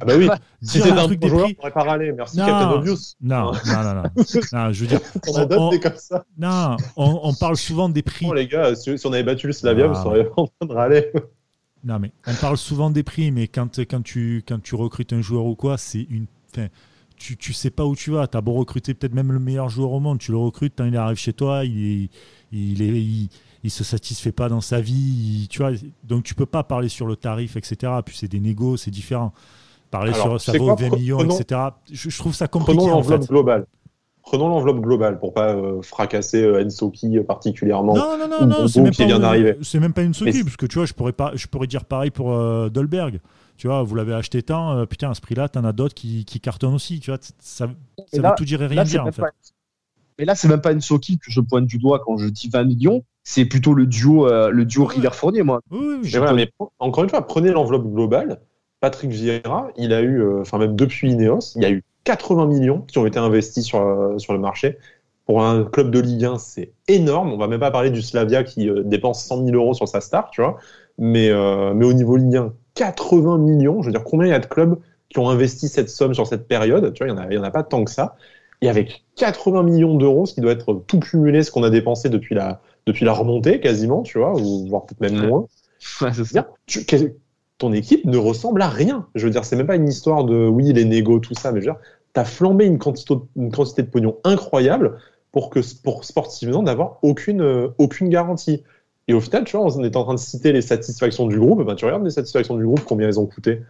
ah 0.00 0.04
bah 0.04 0.14
oui, 0.16 0.28
si 0.62 0.80
c'était 0.80 0.90
un 0.90 1.06
truc 1.06 1.20
bon 1.20 1.28
joueur, 1.28 1.46
on 1.46 1.54
pourrait 1.54 1.70
pas 1.70 1.82
râler. 1.82 2.12
Merci 2.12 2.38
non, 2.38 2.46
Captain 2.46 2.70
Obvious. 2.70 3.14
Non, 3.20 3.52
non, 3.52 3.82
non, 3.82 3.94
non. 3.94 4.02
non 4.52 4.72
je 4.72 4.80
veux 4.80 4.86
dire, 4.86 5.00
on, 5.28 5.36
a 5.36 5.56
on, 5.56 5.78
comme 5.78 5.96
ça. 5.96 6.24
Non, 6.38 6.76
on, 6.96 7.20
on, 7.22 7.34
parle 7.34 7.56
souvent 7.56 7.88
des 7.88 8.02
prix. 8.02 8.26
Non, 8.26 8.32
les 8.32 8.48
gars, 8.48 8.74
si, 8.74 8.94
on 9.04 9.12
avait 9.12 9.22
battu 9.22 9.46
le 9.46 9.52
Slavia, 9.52 9.86
vous 9.86 9.94
seriez 9.94 10.26
en 10.36 10.46
train 10.46 10.66
de 10.66 10.72
râler. 10.72 11.12
Non, 11.84 11.98
mais 11.98 12.12
on 12.26 12.34
parle 12.34 12.56
souvent 12.56 12.90
des 12.90 13.02
prix, 13.02 13.30
mais 13.30 13.46
quand, 13.46 13.78
quand, 13.80 14.02
tu, 14.02 14.42
quand 14.48 14.62
tu 14.62 14.74
recrutes 14.74 15.12
un 15.12 15.20
joueur 15.20 15.44
ou 15.44 15.54
quoi, 15.54 15.76
c'est 15.76 16.06
une. 16.10 16.26
Tu, 17.16 17.36
tu 17.36 17.52
sais 17.52 17.70
pas 17.70 17.84
où 17.84 17.94
tu 17.94 18.10
vas. 18.10 18.26
Tu 18.26 18.36
as 18.36 18.40
beau 18.40 18.54
recruter 18.54 18.94
peut-être 18.94 19.14
même 19.14 19.32
le 19.32 19.38
meilleur 19.38 19.68
joueur 19.68 19.92
au 19.92 20.00
monde, 20.00 20.18
tu 20.18 20.32
le 20.32 20.38
recrutes, 20.38 20.74
quand 20.76 20.84
il 20.84 20.96
arrive 20.96 21.16
chez 21.16 21.32
toi, 21.32 21.64
il, 21.64 22.08
il, 22.52 22.82
est, 22.82 22.88
il, 22.88 23.28
il 23.64 23.70
se 23.70 23.82
satisfait 23.82 24.30
pas 24.30 24.48
dans 24.48 24.60
sa 24.60 24.80
vie, 24.80 25.46
tu 25.50 25.58
vois. 25.58 25.72
Donc 26.04 26.24
tu 26.24 26.34
peux 26.34 26.46
pas 26.46 26.62
parler 26.62 26.88
sur 26.88 27.06
le 27.06 27.16
tarif, 27.16 27.56
etc. 27.56 27.92
Puis 28.04 28.16
c'est 28.16 28.28
des 28.28 28.40
négos, 28.40 28.76
c'est 28.76 28.90
différent. 28.90 29.32
Parler 29.90 30.12
sur 30.12 30.40
ça 30.40 30.52
vaut 30.56 30.74
20 30.74 30.90
millions, 30.96 31.20
etc. 31.20 31.60
Je, 31.90 32.18
trouve 32.18 32.34
ça 32.34 32.48
compliqué. 32.48 32.78
Prenons 32.78 32.90
l'enveloppe 32.90 33.28
globale. 33.28 33.66
prenons 34.22 34.48
l'enveloppe 34.48 34.80
globale 34.80 35.18
pour 35.18 35.32
pas 35.34 35.54
euh, 35.54 35.82
fracasser 35.82 36.42
euh, 36.42 36.64
Ensoki 36.64 37.20
particulièrement. 37.20 37.94
Non, 37.94 38.18
non, 38.18 38.28
non, 38.28 38.46
non, 38.46 38.68
c'est 38.68 38.80
même, 38.80 38.92
même 39.80 39.92
pas 39.92 40.02
une 40.02 40.14
Soki, 40.14 40.42
parce 40.42 40.56
que 40.56 40.66
tu 40.66 40.78
vois, 40.78 40.86
je 40.86 40.94
pourrais, 40.94 41.12
pas, 41.12 41.32
je 41.34 41.46
pourrais 41.46 41.66
dire 41.66 41.84
pareil 41.84 42.10
pour 42.10 42.32
euh, 42.32 42.68
Dolberg. 42.70 43.20
Tu 43.56 43.68
vois, 43.68 43.82
vous 43.84 43.94
l'avez 43.94 44.14
acheté 44.14 44.42
tant, 44.42 44.72
euh, 44.72 44.84
putain, 44.86 45.10
à 45.10 45.14
ce 45.14 45.20
prix-là, 45.20 45.48
t'en 45.48 45.62
as 45.64 45.72
d'autres 45.72 45.94
qui, 45.94 46.24
qui 46.24 46.40
cartonnent 46.40 46.74
aussi. 46.74 46.98
Tu 46.98 47.10
vois, 47.12 47.20
ça, 47.20 47.32
ça 47.38 47.66
Et 48.12 48.16
veut 48.16 48.22
là- 48.22 48.34
tout 48.36 48.44
dire 48.44 48.60
et 48.62 48.66
rien 48.66 48.78
là, 48.78 48.84
dire, 48.84 49.02
en 49.06 49.12
fait. 49.12 49.22
pas- 49.22 49.28
Mais 50.18 50.24
là, 50.24 50.34
c'est 50.34 50.48
même 50.48 50.60
pas 50.60 50.72
une 50.72 50.80
Soki 50.80 51.18
que 51.18 51.30
je 51.30 51.40
pointe 51.40 51.66
du 51.66 51.78
doigt 51.78 52.00
quand 52.04 52.16
je 52.16 52.26
dis 52.26 52.48
20 52.48 52.64
millions. 52.64 53.04
C'est 53.22 53.44
plutôt 53.44 53.72
le 53.74 53.86
duo, 53.86 54.26
euh, 54.26 54.50
le 54.50 54.64
duo 54.64 54.86
Ouais. 54.86 54.94
River-Fournier, 54.94 55.42
moi. 55.42 55.60
Oui, 55.70 55.78
oui, 55.80 55.94
oui. 56.02 56.10
Mais 56.12 56.18
voilà, 56.18 56.32
mais 56.34 56.50
encore 56.78 57.04
une 57.04 57.10
fois, 57.10 57.24
prenez 57.26 57.50
l'enveloppe 57.52 57.86
globale. 57.86 58.40
Patrick 58.84 59.10
Vieira, 59.10 59.68
il 59.76 59.94
a 59.94 60.02
eu, 60.02 60.20
euh, 60.22 60.40
enfin 60.42 60.58
même 60.58 60.76
depuis 60.76 61.10
Ineos, 61.12 61.54
il 61.56 61.62
y 61.62 61.64
a 61.64 61.70
eu 61.70 61.82
80 62.04 62.46
millions 62.46 62.82
qui 62.82 62.98
ont 62.98 63.06
été 63.06 63.18
investis 63.18 63.64
sur, 63.64 63.80
euh, 63.80 64.18
sur 64.18 64.34
le 64.34 64.38
marché. 64.38 64.76
Pour 65.24 65.42
un 65.42 65.64
club 65.64 65.90
de 65.90 66.00
Ligue 66.00 66.26
1, 66.26 66.38
c'est 66.38 66.72
énorme. 66.86 67.32
On 67.32 67.38
va 67.38 67.48
même 67.48 67.60
pas 67.60 67.70
parler 67.70 67.90
du 67.90 68.02
Slavia 68.02 68.44
qui 68.44 68.68
euh, 68.68 68.82
dépense 68.84 69.24
100 69.24 69.38
000 69.38 69.54
euros 69.56 69.72
sur 69.72 69.88
sa 69.88 70.02
star, 70.02 70.30
tu 70.30 70.42
vois. 70.42 70.58
Mais, 70.98 71.30
euh, 71.30 71.72
mais 71.74 71.86
au 71.86 71.94
niveau 71.94 72.16
Ligue 72.16 72.36
1, 72.36 72.52
80 72.74 73.38
millions. 73.38 73.80
Je 73.80 73.86
veux 73.86 73.92
dire, 73.92 74.04
combien 74.04 74.26
il 74.26 74.30
y 74.30 74.34
a 74.34 74.38
de 74.38 74.46
clubs 74.46 74.78
qui 75.08 75.18
ont 75.18 75.30
investi 75.30 75.68
cette 75.68 75.88
somme 75.88 76.12
sur 76.12 76.26
cette 76.26 76.46
période 76.46 76.92
Tu 76.92 77.04
vois, 77.04 77.12
il 77.12 77.16
y 77.16 77.18
en 77.18 77.22
a, 77.22 77.26
il 77.30 77.34
y 77.34 77.38
en 77.38 77.42
a 77.44 77.50
pas 77.50 77.62
tant 77.62 77.84
que 77.84 77.90
ça. 77.90 78.16
Et 78.60 78.68
avec 78.68 79.04
80 79.16 79.62
millions 79.62 79.96
d'euros, 79.96 80.26
ce 80.26 80.34
qui 80.34 80.40
doit 80.42 80.52
être 80.52 80.74
tout 80.86 81.00
cumulé, 81.00 81.42
ce 81.42 81.50
qu'on 81.50 81.62
a 81.62 81.70
dépensé 81.70 82.10
depuis 82.10 82.34
la, 82.34 82.60
depuis 82.86 83.04
la 83.06 83.12
remontée 83.14 83.60
quasiment, 83.60 84.02
tu 84.02 84.18
vois, 84.18 84.36
ou 84.36 84.66
voire 84.68 84.84
peut-être 84.86 85.00
même 85.00 85.14
moins. 85.14 85.46
Ouais, 86.00 86.12
c'est 86.12 86.24
ça. 86.24 86.48
Tu- 86.66 86.84
ton 87.58 87.72
équipe 87.72 88.04
ne 88.04 88.16
ressemble 88.16 88.62
à 88.62 88.68
rien. 88.68 89.06
Je 89.14 89.24
veux 89.26 89.30
dire, 89.30 89.44
c'est 89.44 89.56
même 89.56 89.66
pas 89.66 89.76
une 89.76 89.88
histoire 89.88 90.24
de 90.24 90.46
oui, 90.46 90.72
les 90.72 90.84
négos, 90.84 91.20
tout 91.20 91.34
ça, 91.34 91.52
mais 91.52 91.60
je 91.60 91.66
veux 91.66 91.72
dire, 91.72 91.80
t'as 92.12 92.24
flambé 92.24 92.66
une 92.66 92.78
quantité, 92.78 93.14
une 93.36 93.52
quantité 93.52 93.82
de 93.82 93.88
pognon 93.88 94.16
incroyable 94.24 94.98
pour 95.32 95.50
que 95.50 95.60
pour 95.82 96.04
sportivement 96.04 96.62
d'avoir 96.62 96.98
aucune, 97.02 97.40
euh, 97.42 97.68
aucune 97.78 98.08
garantie. 98.08 98.62
Et 99.08 99.14
au 99.14 99.20
final, 99.20 99.44
tu 99.44 99.56
vois, 99.56 99.66
on 99.66 99.82
est 99.84 99.96
en 99.96 100.04
train 100.04 100.14
de 100.14 100.18
citer 100.18 100.52
les 100.52 100.62
satisfactions 100.62 101.26
du 101.26 101.38
groupe, 101.38 101.64
ben, 101.64 101.74
tu 101.74 101.84
regardes 101.84 102.04
les 102.04 102.10
satisfactions 102.10 102.56
du 102.56 102.64
groupe, 102.64 102.84
combien 102.84 103.08
elles 103.08 103.20
ont 103.20 103.26
coûté. 103.26 103.60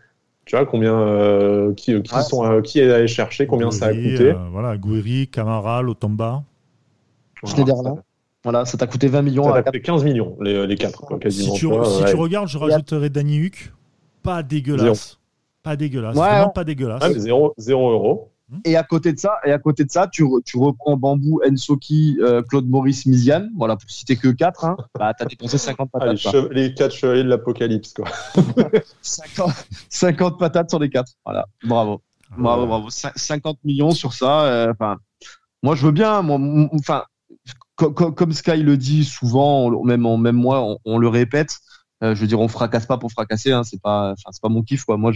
Tu 0.44 0.56
vois, 0.56 0.66
combien, 0.66 0.94
euh, 0.98 1.72
qui, 1.72 2.00
qui 2.02 2.14
Ouais, 2.14 2.22
sont, 2.22 2.44
euh, 2.44 2.60
qui 2.60 2.78
est 2.80 2.92
allé 2.92 3.08
chercher, 3.08 3.46
combien 3.46 3.70
ça 3.70 3.86
a 3.86 3.94
coûté. 3.94 4.30
euh, 4.30 4.48
voilà, 4.52 4.76
Gouiri, 4.76 5.28
Camara, 5.28 5.80
Lotomba. 5.82 6.44
Voilà, 7.42 7.56
Schneiderlin. 7.56 7.96
Voilà, 8.44 8.64
ça 8.66 8.76
t'a 8.78 8.86
coûté 8.86 9.08
20 9.08 9.22
millions. 9.22 9.44
Ça 9.44 9.54
t'a 9.54 9.62
coûté 9.64 9.80
15 9.80 10.04
millions, 10.04 10.36
les, 10.40 10.66
les 10.66 10.76
quatre, 10.76 11.00
quoi, 11.00 11.18
quasiment. 11.18 11.54
tu 11.54 11.60
si 11.60 11.66
ouais. 11.66 12.10
tu 12.10 12.16
regardes, 12.16 12.48
je 12.48 12.58
rajouterais 12.58 13.10
Danny 13.10 13.40
Huck. 13.46 13.72
Pas 14.22 14.42
dégueulasse. 14.42 15.18
Pas 15.62 15.76
dégueulasse. 15.76 16.14
Ouais, 16.16 16.28
vraiment 16.28 16.48
pas 16.50 16.64
dégueulasse. 16.64 17.00
Ah, 17.02 17.12
zéro, 17.12 17.54
zéro 17.56 17.90
euro. 17.90 18.30
Et 18.66 18.76
à 18.76 18.82
côté 18.82 19.12
de 19.14 19.18
ça, 19.18 19.36
et 19.46 19.52
à 19.52 19.58
côté 19.58 19.84
de 19.84 19.90
ça, 19.90 20.06
tu, 20.06 20.22
re- 20.22 20.42
tu 20.44 20.58
reprends 20.58 20.96
Bambou, 20.98 21.40
Ensoki, 21.50 22.18
euh, 22.20 22.42
Claude 22.42 22.68
Maurice, 22.68 23.06
Miziane. 23.06 23.50
Voilà, 23.56 23.74
pour 23.76 23.90
citer 23.90 24.16
que 24.16 24.28
4, 24.28 24.64
hein, 24.66 24.76
bah, 24.98 25.12
t'as 25.18 25.24
dépensé 25.24 25.56
50 25.56 25.88
Ah, 25.94 25.98
les, 26.00 26.16
patates. 26.16 26.18
chev- 26.34 26.48
les 26.52 26.74
quatre 26.74 26.94
chevaliers 26.94 27.24
de 27.24 27.28
l'apocalypse, 27.30 27.94
quoi. 27.94 28.04
50, 29.02 29.50
50 29.88 30.38
patates 30.38 30.70
sur 30.70 30.78
les 30.78 30.90
4. 30.90 31.10
Voilà, 31.24 31.46
bravo. 31.64 32.02
Bravo, 32.36 32.62
Euh, 32.64 32.66
bravo. 32.66 32.88
Cin- 32.90 33.12
50 33.16 33.58
millions 33.64 33.92
sur 33.92 34.12
ça. 34.12 34.42
euh, 34.44 34.70
Enfin, 34.72 34.96
moi, 35.62 35.74
je 35.74 35.86
veux 35.86 35.92
bien. 35.92 36.20
Moi, 36.22 36.36
m- 36.36 36.68
enfin, 36.74 37.04
co- 37.76 37.92
co- 37.92 38.12
comme 38.12 38.32
Sky 38.32 38.58
le 38.62 38.76
dit 38.76 39.04
souvent, 39.04 39.66
on- 39.66 39.84
même, 39.84 40.06
on- 40.06 40.18
même 40.18 40.36
moi, 40.36 40.60
on, 40.62 40.78
on 40.84 40.98
le 40.98 41.08
répète. 41.08 41.58
euh, 42.02 42.14
je 42.14 42.20
veux 42.20 42.26
dire, 42.26 42.40
on 42.40 42.48
fracasse 42.48 42.86
pas 42.86 42.98
pour 42.98 43.10
fracasser. 43.12 43.52
Hein, 43.52 43.62
c'est 43.64 43.80
pas, 43.80 44.14
c'est 44.16 44.42
pas 44.42 44.48
mon 44.48 44.62
kiff. 44.62 44.84
Quoi. 44.84 44.96
Moi, 44.96 45.12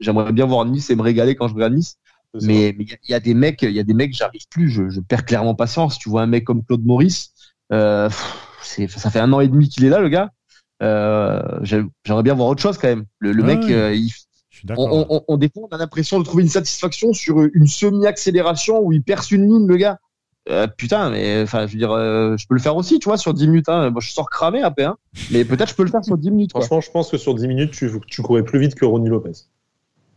j'aimerais 0.00 0.32
bien 0.32 0.46
voir 0.46 0.64
Nice 0.64 0.90
et 0.90 0.96
me 0.96 1.02
régaler 1.02 1.34
quand 1.36 1.48
je 1.48 1.54
regarde 1.54 1.74
Nice. 1.74 1.96
Mais 2.42 2.70
il 2.78 2.88
y 2.88 2.92
a- 2.92 2.96
il 3.04 3.10
y, 3.10 3.14
a 3.14 3.20
des 3.20 3.34
mecs, 3.34 3.62
il 3.62 3.70
y 3.70 3.78
a 3.78 3.84
des 3.84 3.94
mecs, 3.94 4.12
j'arrive 4.14 4.42
plus. 4.50 4.68
Je, 4.68 4.88
je 4.88 5.00
perds 5.00 5.24
clairement 5.24 5.54
patience. 5.54 5.98
Tu 5.98 6.08
vois 6.08 6.22
un 6.22 6.26
mec 6.26 6.44
comme 6.44 6.64
Claude 6.64 6.84
Maurice, 6.84 7.30
euh, 7.72 8.08
c'est, 8.62 8.88
ça 8.88 9.10
fait 9.10 9.20
un 9.20 9.32
an 9.32 9.40
et 9.40 9.46
demi 9.48 9.68
qu'il 9.68 9.84
est 9.84 9.88
là, 9.90 10.00
le 10.00 10.08
gars. 10.08 10.30
Euh, 10.82 11.40
j'ai- 11.62 11.84
j'aimerais 12.04 12.24
bien 12.24 12.34
voir 12.34 12.48
autre 12.48 12.60
chose 12.62 12.76
quand 12.78 12.88
même. 12.88 13.04
Le, 13.20 13.32
le 13.32 13.42
Ouais, 13.44 13.56
mec, 13.56 13.68
ouais. 13.68 13.98
il, 14.00 14.10
on, 14.76 15.06
on, 15.08 15.22
on 15.28 15.38
a 15.70 15.76
l'impression 15.76 16.18
de 16.18 16.24
trouver 16.24 16.42
une 16.42 16.48
satisfaction 16.48 17.12
sur 17.12 17.40
une 17.54 17.66
semi-accélération 17.68 18.80
où 18.80 18.92
il 18.92 19.02
perce 19.02 19.30
une 19.30 19.46
ligne, 19.46 19.66
le 19.68 19.76
gars. 19.76 19.98
Euh, 20.50 20.66
putain, 20.66 21.10
mais 21.10 21.42
enfin, 21.42 21.66
je 21.66 21.72
veux 21.72 21.78
dire, 21.78 21.92
euh, 21.92 22.36
je 22.36 22.46
peux 22.46 22.54
le 22.54 22.60
faire 22.60 22.76
aussi, 22.76 22.98
tu 22.98 23.08
vois, 23.08 23.16
sur 23.16 23.32
10 23.32 23.48
minutes. 23.48 23.68
Hein. 23.68 23.90
Moi, 23.90 24.00
je 24.00 24.10
sors 24.10 24.28
cramé 24.28 24.62
après, 24.62 24.84
hein. 24.84 24.96
mais 25.30 25.44
peut-être 25.44 25.70
je 25.70 25.74
peux 25.74 25.84
le 25.84 25.90
faire 25.90 26.04
sur 26.04 26.18
10 26.18 26.30
minutes. 26.30 26.52
Quoi. 26.52 26.60
Franchement, 26.60 26.80
je 26.80 26.90
pense 26.90 27.10
que 27.10 27.16
sur 27.16 27.34
10 27.34 27.48
minutes, 27.48 27.70
tu, 27.72 27.90
tu 28.06 28.22
courais 28.22 28.42
plus 28.42 28.58
vite 28.58 28.74
que 28.74 28.84
Ronnie 28.84 29.08
Lopez. 29.08 29.32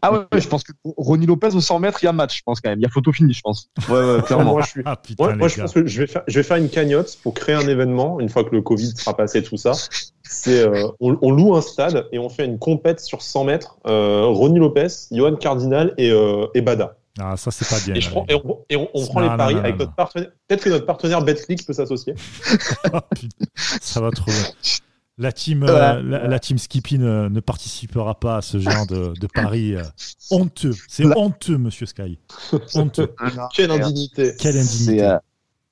Ah 0.02 0.12
ouais, 0.12 0.20
ouais, 0.32 0.42
je 0.42 0.48
pense 0.48 0.64
que 0.64 0.74
Ronnie 0.84 1.26
Lopez 1.26 1.56
au 1.56 1.62
100 1.62 1.80
mètres, 1.80 2.04
il 2.04 2.06
y 2.06 2.10
a 2.10 2.14
match, 2.14 2.38
je 2.38 2.44
pense 2.44 2.62
quand 2.62 2.70
même. 2.70 2.80
Il 2.80 2.84
y 2.84 2.86
a 2.86 2.90
photo 2.90 3.12
finie, 3.12 3.34
je 3.34 3.42
pense. 3.42 3.70
Ouais, 3.90 3.96
ouais, 3.96 4.22
clairement. 4.26 4.52
Moi, 4.52 4.62
je, 4.62 4.70
suis... 4.70 4.82
Ah 4.86 4.96
putain, 4.96 5.24
moi, 5.24 5.36
moi, 5.36 5.48
je 5.48 5.60
pense 5.60 5.74
que 5.74 5.88
je 5.88 6.02
vais, 6.02 6.08
faire, 6.08 6.24
je 6.28 6.36
vais 6.38 6.44
faire 6.44 6.58
une 6.58 6.70
cagnotte 6.70 7.18
pour 7.24 7.34
créer 7.34 7.56
un 7.56 7.68
événement 7.68 8.20
une 8.20 8.30
fois 8.30 8.44
que 8.44 8.54
le 8.54 8.62
Covid 8.62 8.96
sera 8.96 9.16
passé, 9.16 9.42
tout 9.42 9.58
ça. 9.58 9.72
C'est 10.24 10.60
euh, 10.60 10.88
on, 11.00 11.18
on 11.22 11.32
loue 11.32 11.56
un 11.56 11.62
stade 11.62 12.08
et 12.12 12.20
on 12.20 12.30
fait 12.30 12.46
une 12.46 12.60
compète 12.60 13.00
sur 13.00 13.22
100 13.22 13.46
mètres. 13.46 13.80
Euh, 13.88 14.26
Ronnie 14.26 14.60
Lopez, 14.60 14.88
Johan 15.12 15.36
Cardinal 15.36 15.94
et, 15.98 16.12
euh, 16.12 16.46
et 16.54 16.62
Bada. 16.62 16.98
Ah, 17.20 17.36
ça, 17.38 17.52
c'est 17.52 17.68
pas 17.68 17.80
bien. 17.86 17.96
Et, 17.96 18.02
je 18.02 18.08
là, 18.08 18.12
prends, 18.12 18.26
les 18.28 18.36
et 18.36 18.42
on, 18.44 18.66
et 18.70 18.76
on- 18.78 18.90
on 18.94 19.06
prend 19.08 19.22
Non, 19.22 19.32
les 19.32 19.38
paris 19.38 19.56
non, 19.56 19.60
avec 19.62 19.74
non, 19.74 19.80
notre 19.86 19.96
partenaire. 19.96 20.30
Peut-être 20.48 20.64
que 20.64 20.70
notre 20.70 20.86
partenaire 20.86 21.22
Betclic 21.24 21.66
peut 21.66 21.74
s'associer. 21.74 22.14
Ah, 22.94 23.02
putain, 23.16 23.46
ça 23.82 24.02
va 24.02 24.12
trop 24.12 24.30
loin. 24.32 24.44
La 25.20 25.32
team, 25.32 25.64
euh, 25.64 26.00
la, 26.04 26.28
la 26.28 26.40
team 26.40 26.60
Skippy 26.60 27.00
ne, 27.00 27.28
ne 27.28 27.40
participera 27.40 28.20
pas 28.20 28.38
à 28.38 28.42
ce 28.44 28.60
genre 28.60 28.86
de, 28.86 29.14
de 29.20 29.28
pari 29.28 29.74
euh, 29.76 29.82
honteux. 30.30 30.76
C'est 30.88 31.06
honteux, 31.18 31.58
monsieur 31.58 31.88
Sky. 31.88 32.20
Honteux. 32.76 33.16
Quelle 33.56 33.72
indignité. 33.72 34.34
Quelle 34.38 34.54
C'est, 34.54 34.60
indignité. 34.92 35.04
euh, 35.08 35.18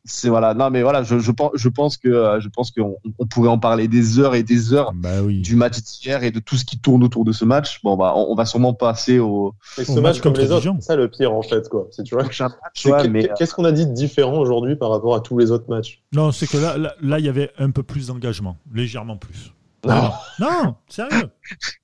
c'est 0.05 0.29
voilà. 0.29 0.53
Non, 0.53 0.69
mais 0.69 0.81
voilà, 0.83 1.03
je, 1.03 1.19
je 1.19 1.31
pense, 1.31 1.51
je 1.55 1.67
pense 1.69 1.97
que, 1.97 2.07
euh, 2.07 2.39
je 2.39 2.47
pense 2.49 2.71
qu'on 2.71 2.97
on 3.19 3.25
pourrait 3.25 3.49
en 3.49 3.57
parler 3.59 3.87
des 3.87 4.19
heures 4.19 4.35
et 4.35 4.43
des 4.43 4.73
heures 4.73 4.91
Bah 4.93 5.21
oui. 5.23 5.41
du 5.41 5.55
match 5.55 5.81
d'hier 5.81 6.23
et 6.23 6.31
de 6.31 6.39
tout 6.39 6.55
ce 6.55 6.63
qui 6.65 6.77
tourne 6.79 7.03
autour 7.03 7.25
de 7.25 7.31
ce 7.31 7.43
match. 7.45 7.81
Bon, 7.83 7.97
bah, 7.97 8.13
on, 8.15 8.27
on 8.31 8.35
va 8.35 8.45
sûrement 8.45 8.73
passer 8.73 9.19
au 9.19 9.53
Et 9.77 9.83
ce 9.85 9.91
Au 9.91 10.01
match 10.01 10.21
comme 10.21 10.33
les 10.35 10.51
autres, 10.51 10.71
c'est 10.79 10.85
ça 10.85 10.95
le 10.95 11.09
pire 11.09 11.33
en 11.33 11.41
fait, 11.41 11.67
quoi. 11.69 11.87
C'est, 11.91 12.03
tu 12.03 12.15
vois, 12.15 12.23
euh, 12.23 13.27
Qu'est-ce 13.37 13.53
qu'on 13.53 13.65
a 13.65 13.71
dit 13.71 13.85
de 13.87 13.93
différent 13.93 14.37
aujourd'hui 14.37 14.75
par 14.75 14.89
rapport 14.91 15.15
à 15.15 15.19
tous 15.21 15.37
les 15.37 15.51
autres 15.51 15.69
matchs? 15.69 16.01
Non, 16.13 16.31
c'est 16.31 16.47
que 16.47 16.57
là, 16.57 16.77
là, 16.77 16.93
là, 17.01 17.19
il 17.19 17.25
y 17.25 17.29
avait 17.29 17.51
un 17.57 17.71
peu 17.71 17.83
plus 17.83 18.07
d'engagement. 18.07 18.57
Légèrement 18.73 19.17
plus. 19.17 19.53
Non. 19.85 20.11
Non, 20.39 20.75
sérieux. 20.87 21.29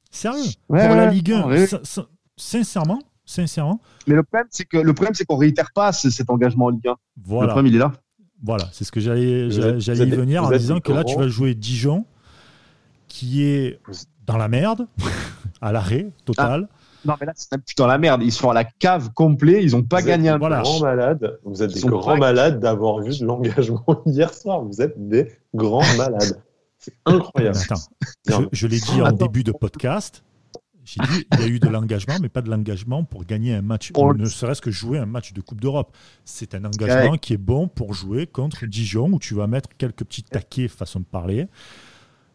Sérieux. 0.09 0.51
Ouais, 0.69 0.87
Pour 0.87 0.95
la 0.95 1.07
Ligue 1.07 1.31
1, 1.31 1.47
ouais. 1.47 1.67
sin- 1.67 1.79
sin- 1.83 2.05
sincèrement, 2.35 2.99
sincèrement, 3.25 3.79
mais 4.07 4.15
le 4.15 4.23
problème, 4.23 4.47
c'est 4.49 4.65
que 4.65 4.77
le 4.77 4.93
problème, 4.93 5.13
c'est 5.13 5.25
qu'on 5.25 5.37
réitère 5.37 5.71
pas 5.73 5.91
ce- 5.91 6.09
cet 6.09 6.29
engagement 6.29 6.65
en 6.65 6.69
Ligue 6.69 6.87
1. 6.87 6.91
Le 6.91 6.97
voilà. 7.23 7.53
problème, 7.53 7.67
il 7.71 7.75
est 7.75 7.79
là. 7.79 7.93
Voilà, 8.43 8.65
c'est 8.71 8.83
ce 8.83 8.91
que 8.91 8.99
j'allais 8.99 9.47
y 9.47 10.09
venir 10.11 10.43
en 10.43 10.49
disant 10.51 10.79
que 10.79 10.91
là, 10.91 11.03
tu 11.03 11.15
vas 11.15 11.27
jouer 11.27 11.53
Dijon, 11.53 12.05
qui 13.07 13.43
est 13.43 13.79
dans 14.25 14.37
la 14.37 14.47
merde, 14.47 14.87
à 15.61 15.71
l'arrêt 15.71 16.11
total. 16.25 16.67
Non, 17.03 17.15
mais 17.19 17.25
là, 17.25 17.33
c'est 17.35 17.51
même 17.51 17.61
plus 17.61 17.73
dans 17.75 17.87
la 17.87 17.97
merde. 17.97 18.21
Ils 18.23 18.31
sont 18.31 18.51
à 18.51 18.53
la 18.53 18.63
cave 18.63 19.09
complet. 19.13 19.63
Ils 19.63 19.75
ont 19.75 19.81
pas 19.81 20.01
Vous 20.01 20.07
gagné 20.07 20.29
êtes 20.29 20.35
un 20.35 20.37
match. 20.37 20.63
grands 20.63 20.79
malades. 20.81 21.39
Vous 21.43 21.63
êtes 21.63 21.75
Ils 21.75 21.81
des 21.81 21.87
grands 21.89 22.17
malades 22.17 22.59
d'avoir 22.59 22.99
vu 23.01 23.17
de 23.19 23.25
l'engagement 23.25 23.83
hier 24.05 24.31
soir. 24.33 24.61
Vous 24.63 24.81
êtes 24.83 24.93
des 25.09 25.31
grands 25.55 25.81
malades. 25.97 26.39
C'est 26.77 26.93
incroyable. 27.05 27.57
Attends, 27.57 27.81
je, 28.27 28.33
je 28.53 28.67
l'ai 28.67 28.79
dit 28.79 29.01
en 29.01 29.05
Attends. 29.05 29.25
début 29.25 29.43
de 29.43 29.51
podcast. 29.51 30.23
J'ai 30.83 30.99
dit 31.01 31.25
il 31.33 31.39
y 31.39 31.43
a 31.43 31.47
eu 31.47 31.59
de 31.59 31.67
l'engagement, 31.67 32.15
mais 32.21 32.29
pas 32.29 32.41
de 32.41 32.49
l'engagement 32.49 33.03
pour 33.03 33.23
gagner 33.25 33.53
un 33.53 33.61
match, 33.61 33.91
On- 33.95 34.13
ne 34.13 34.25
serait-ce 34.25 34.61
que 34.61 34.71
jouer 34.71 34.97
un 34.97 35.05
match 35.05 35.31
de 35.33 35.41
Coupe 35.41 35.61
d'Europe. 35.61 35.95
C'est 36.25 36.55
un 36.55 36.65
engagement 36.65 37.17
qui 37.17 37.33
est 37.33 37.37
bon 37.37 37.67
pour 37.67 37.93
jouer 37.93 38.25
contre 38.27 38.65
Dijon, 38.65 39.11
où 39.13 39.19
tu 39.19 39.35
vas 39.35 39.47
mettre 39.47 39.69
quelques 39.77 40.03
petits 40.03 40.23
taquets, 40.23 40.67
façon 40.67 40.99
de 40.99 41.05
parler. 41.05 41.47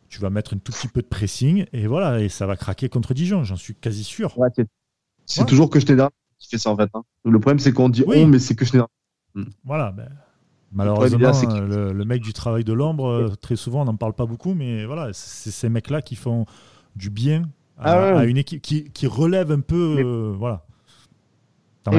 Tu 0.09 0.21
vas 0.21 0.31
mettre 0.31 0.55
un 0.55 0.59
tout 0.59 0.71
petit 0.73 0.87
peu 0.89 1.03
de 1.03 1.07
pressing, 1.09 1.67
et 1.73 1.87
voilà, 1.89 2.21
et 2.21 2.29
ça 2.29 2.47
va 2.47 2.57
craquer 2.57 2.89
contre 2.89 3.13
Dijon, 3.15 3.43
j'en 3.43 3.57
suis 3.57 3.75
quasi 3.75 4.05
sûr. 4.05 4.39
Ouais, 4.39 4.49
c'est- 5.27 5.41
Ouais. 5.41 5.47
toujours 5.47 5.69
que 5.69 5.81
Schneider 5.81 6.09
qui 6.39 6.49
fait 6.49 6.59
ça, 6.59 6.71
en 6.71 6.77
fait. 6.77 6.89
hein. 6.95 7.03
Le 7.25 7.41
problème, 7.41 7.59
c'est 7.59 7.73
qu'on 7.73 7.89
dit 7.89 8.05
Oui. 8.07 8.19
on, 8.19 8.27
mais 8.29 8.39
c'est 8.39 8.55
que 8.55 8.65
Schneider. 8.65 8.87
Voilà, 9.65 9.91
ben, 9.91 10.09
malheureusement, 10.73 11.19
problème, 11.31 11.69
là, 11.69 11.77
le, 11.77 11.93
le 11.93 12.05
mec 12.05 12.23
du 12.23 12.33
travail 12.33 12.63
de 12.63 12.73
l'ombre, 12.73 13.07
euh, 13.07 13.29
très 13.35 13.57
souvent, 13.57 13.83
on 13.83 13.87
n'en 13.87 13.97
parle 13.97 14.15
pas 14.15 14.27
beaucoup, 14.27 14.55
mais 14.55 14.85
voilà, 14.87 15.13
c'est 15.13 15.51
ces 15.51 15.69
mecs-là 15.69 16.01
qui 16.03 16.15
font 16.15 16.47
du 16.95 17.11
bien 17.11 17.43
à, 17.79 17.93
Ah 17.93 18.15
ouais. 18.15 18.21
à 18.21 18.25
une 18.25 18.37
équipe 18.39 18.63
qui, 18.63 18.91
qui 18.91 19.07
relève 19.07 19.51
un 19.53 19.61
peu. 19.61 19.95
Mais- 19.97 20.05
euh, 20.05 20.35
voilà. 20.39 20.63
En 21.89 21.93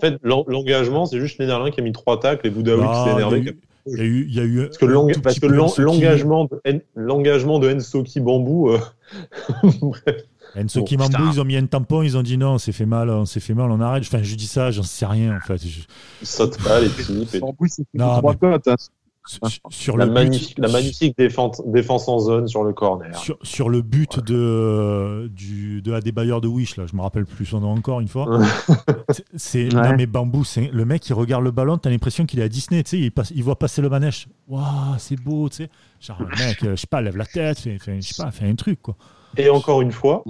fait, 0.00 0.18
l'en- 0.22 0.44
l'engagement, 0.46 1.04
c'est 1.06 1.18
juste 1.18 1.34
Schneiderlin 1.36 1.70
qui 1.72 1.80
a 1.80 1.82
mis 1.82 1.92
trois 1.92 2.20
tacles 2.20 2.46
et 2.46 2.50
Boudaoui 2.50 2.82
qui 2.82 2.86
Ah, 2.88 3.04
s'est 3.04 3.10
y 3.10 3.12
a 3.12 3.16
énervé. 3.16 3.56
Il 3.88 3.98
y 3.98 4.00
a 4.00 4.04
eu, 4.04 4.26
il 4.28 4.34
y 4.34 4.40
a 4.40 4.44
eu 4.44 4.62
Parce 5.22 5.38
que 5.38 5.46
l'engagement 5.46 6.44
de, 6.44 6.56
En- 6.64 6.80
l'engagement 6.96 7.58
de 7.60 7.72
Ensoki 7.74 8.20
Bambou, 8.20 8.70
euh. 8.70 8.78
Ensoki 10.56 10.96
putain. 10.96 11.30
ils 11.32 11.40
ont 11.40 11.44
mis 11.44 11.56
un 11.56 11.66
tampon, 11.66 12.02
ils 12.02 12.16
ont 12.16 12.22
dit 12.22 12.38
non, 12.38 12.52
on 12.54 12.58
s'est 12.58 12.72
fait 12.72 12.86
mal, 12.86 13.10
on 13.10 13.26
s'est 13.26 13.40
fait 13.40 13.52
mal, 13.54 13.70
on 13.70 13.80
arrête. 13.80 14.04
Enfin, 14.04 14.22
je 14.22 14.34
dis 14.36 14.46
ça, 14.46 14.70
j'en 14.70 14.82
sais 14.82 15.06
rien 15.06 15.36
en 15.36 15.40
fait. 15.40 15.58
Je- 15.58 15.80
il 16.22 16.26
saute 16.26 16.56
pas 16.62 16.80
les 16.80 16.88
types. 16.88 17.34
et- 17.34 17.42
En 17.42 17.52
plus, 17.52 17.68
c'est 17.68 17.84
Non, 17.94 18.18
trois 18.18 18.34
cotes. 18.34 18.68
Sur, 19.70 19.96
la, 19.96 20.06
le 20.06 20.12
magnifique, 20.12 20.58
la 20.58 20.68
magnifique 20.68 21.16
défense, 21.18 21.60
défense 21.66 22.08
en 22.08 22.18
zone 22.18 22.48
sur 22.48 22.64
le 22.64 22.72
corner. 22.72 23.14
Sur, 23.16 23.38
sur 23.42 23.68
le 23.68 23.82
but 23.82 24.20
de, 24.20 25.28
du, 25.34 25.82
de 25.82 25.92
Adebayor 25.92 26.40
de 26.40 26.48
Wish, 26.48 26.76
là, 26.76 26.84
je 26.90 26.96
me 26.96 27.02
rappelle 27.02 27.26
plus 27.26 27.46
son 27.46 27.60
nom 27.60 27.72
encore 27.72 28.00
une 28.00 28.08
fois. 28.08 28.40
c'est 29.36 29.74
ouais. 29.74 29.96
mais 29.96 30.06
Bambou, 30.06 30.44
c'est 30.44 30.70
le 30.72 30.84
mec 30.84 31.02
qui 31.02 31.12
regarde 31.12 31.44
le 31.44 31.50
ballon, 31.50 31.78
t'as 31.78 31.90
l'impression 31.90 32.26
qu'il 32.26 32.40
est 32.40 32.44
à 32.44 32.48
Disney, 32.48 32.82
tu 32.82 32.90
sais, 32.90 32.98
il, 32.98 33.10
passe, 33.10 33.32
il 33.34 33.42
voit 33.42 33.58
passer 33.58 33.82
le 33.82 33.88
manège. 33.88 34.28
Waouh, 34.48 34.64
c'est 34.98 35.20
beau, 35.20 35.48
tu 35.48 35.56
sais. 35.56 35.70
Genre, 36.00 36.18
le 36.20 36.46
mec, 36.46 36.58
je 36.62 36.76
sais 36.76 36.86
pas, 36.86 37.00
lève 37.00 37.16
la 37.16 37.26
tête, 37.26 37.58
fait, 37.58 37.78
fait, 37.78 38.00
je 38.00 38.12
sais 38.12 38.22
pas, 38.22 38.30
fait 38.30 38.48
un 38.48 38.54
truc, 38.54 38.80
quoi. 38.82 38.96
Et 39.36 39.50
encore 39.50 39.82
une 39.82 39.92
fois, 39.92 40.24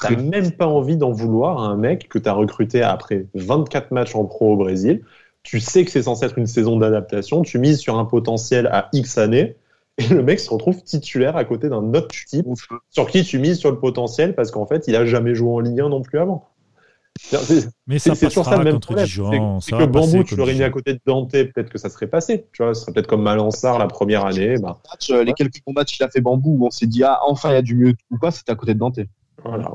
t'as 0.00 0.16
même 0.16 0.52
pas 0.52 0.66
envie 0.66 0.96
d'en 0.96 1.10
vouloir 1.10 1.58
à 1.58 1.66
un 1.68 1.76
mec 1.76 2.08
que 2.08 2.18
t'as 2.18 2.32
recruté 2.32 2.82
après 2.82 3.26
24 3.34 3.90
matchs 3.90 4.14
en 4.14 4.24
pro 4.24 4.52
au 4.52 4.56
Brésil 4.56 5.02
tu 5.46 5.60
sais 5.60 5.84
que 5.84 5.92
c'est 5.92 6.02
censé 6.02 6.26
être 6.26 6.38
une 6.38 6.48
saison 6.48 6.76
d'adaptation, 6.76 7.42
tu 7.42 7.60
mises 7.60 7.78
sur 7.78 7.96
un 7.96 8.04
potentiel 8.04 8.66
à 8.66 8.88
X 8.92 9.16
années, 9.16 9.56
et 9.96 10.08
le 10.08 10.20
mec 10.24 10.40
se 10.40 10.50
retrouve 10.50 10.82
titulaire 10.82 11.36
à 11.36 11.44
côté 11.44 11.68
d'un 11.68 11.94
autre 11.94 12.08
type 12.26 12.44
sur 12.90 13.06
qui 13.06 13.22
tu 13.22 13.38
mises 13.38 13.58
sur 13.58 13.70
le 13.70 13.78
potentiel 13.78 14.34
parce 14.34 14.50
qu'en 14.50 14.66
fait, 14.66 14.88
il 14.88 14.96
a 14.96 15.06
jamais 15.06 15.36
joué 15.36 15.50
en 15.50 15.60
Ligue 15.60 15.80
1 15.80 15.88
non 15.88 16.02
plus 16.02 16.18
avant. 16.18 16.48
Mais 17.86 17.98
ça 18.00 18.14
c'est 18.16 18.28
ça 18.28 18.56
le 18.58 18.64
même 18.64 18.74
contre 18.74 18.96
Dijon. 18.96 19.60
C'est 19.60 19.70
que 19.70 19.86
Bambou, 19.86 20.24
tu 20.24 20.34
l'aurais 20.34 20.52
mis 20.52 20.64
à 20.64 20.70
côté 20.70 20.94
de 20.94 21.00
Dante, 21.06 21.30
peut-être 21.30 21.70
que 21.70 21.78
ça 21.78 21.90
serait 21.90 22.08
passé. 22.08 22.46
Tu 22.52 22.64
vois, 22.64 22.74
ce 22.74 22.82
serait 22.82 22.92
peut-être 22.92 23.06
comme 23.06 23.22
Malansar 23.22 23.78
la 23.78 23.86
première 23.86 24.26
année. 24.26 24.56
Bah. 24.58 24.80
Euh, 25.10 25.22
les 25.22 25.32
quelques 25.32 25.60
combats 25.64 25.84
qu'il 25.84 26.04
a 26.04 26.10
fait 26.10 26.20
Bambou, 26.20 26.56
où 26.58 26.66
on 26.66 26.70
s'est 26.70 26.86
dit, 26.86 27.04
ah, 27.04 27.20
enfin, 27.24 27.50
il 27.50 27.54
y 27.54 27.58
a 27.58 27.62
du 27.62 27.76
mieux 27.76 27.94
ou 28.10 28.18
quoi, 28.18 28.32
c'était 28.32 28.50
à 28.50 28.56
côté 28.56 28.74
de 28.74 28.80
Dante. 28.80 28.98
Voilà. 29.44 29.70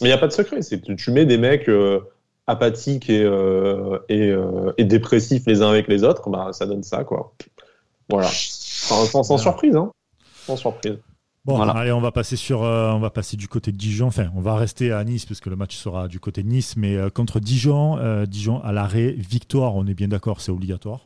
Mais 0.00 0.08
il 0.08 0.10
n'y 0.10 0.12
a 0.12 0.18
pas 0.18 0.28
de 0.28 0.32
secret. 0.32 0.62
C'est 0.62 0.80
tu 0.80 1.10
mets 1.10 1.26
des 1.26 1.36
mecs. 1.36 1.68
Euh, 1.68 2.00
apathiques 2.46 3.08
et, 3.08 3.22
euh, 3.22 3.98
et, 4.08 4.28
euh, 4.28 4.72
et, 4.78 4.84
dépressifs 4.84 5.46
les 5.46 5.62
uns 5.62 5.70
avec 5.70 5.88
les 5.88 6.04
autres, 6.04 6.28
bah, 6.28 6.50
ça 6.52 6.66
donne 6.66 6.82
ça, 6.82 7.04
quoi. 7.04 7.34
Voilà. 8.08 8.28
Sans, 8.30 9.04
sans, 9.06 9.22
sans 9.22 9.38
surprise, 9.38 9.76
hein. 9.76 9.92
Sans 10.46 10.56
surprise. 10.56 10.98
Bon, 11.44 11.56
voilà. 11.56 11.72
allez, 11.72 11.90
on 11.90 12.00
va 12.00 12.12
passer 12.12 12.36
sur, 12.36 12.62
euh, 12.62 12.92
on 12.92 13.00
va 13.00 13.10
passer 13.10 13.36
du 13.36 13.48
côté 13.48 13.72
de 13.72 13.76
Dijon. 13.76 14.06
Enfin, 14.06 14.30
on 14.36 14.40
va 14.40 14.54
rester 14.54 14.92
à 14.92 15.02
Nice 15.02 15.26
parce 15.26 15.40
que 15.40 15.50
le 15.50 15.56
match 15.56 15.74
sera 15.74 16.06
du 16.06 16.20
côté 16.20 16.44
de 16.44 16.48
Nice, 16.48 16.76
mais 16.76 16.94
euh, 16.96 17.10
contre 17.10 17.40
Dijon, 17.40 17.98
euh, 17.98 18.26
Dijon 18.26 18.62
à 18.62 18.70
l'arrêt, 18.70 19.10
victoire. 19.10 19.74
On 19.74 19.86
est 19.86 19.94
bien 19.94 20.06
d'accord, 20.06 20.40
c'est 20.40 20.52
obligatoire. 20.52 21.00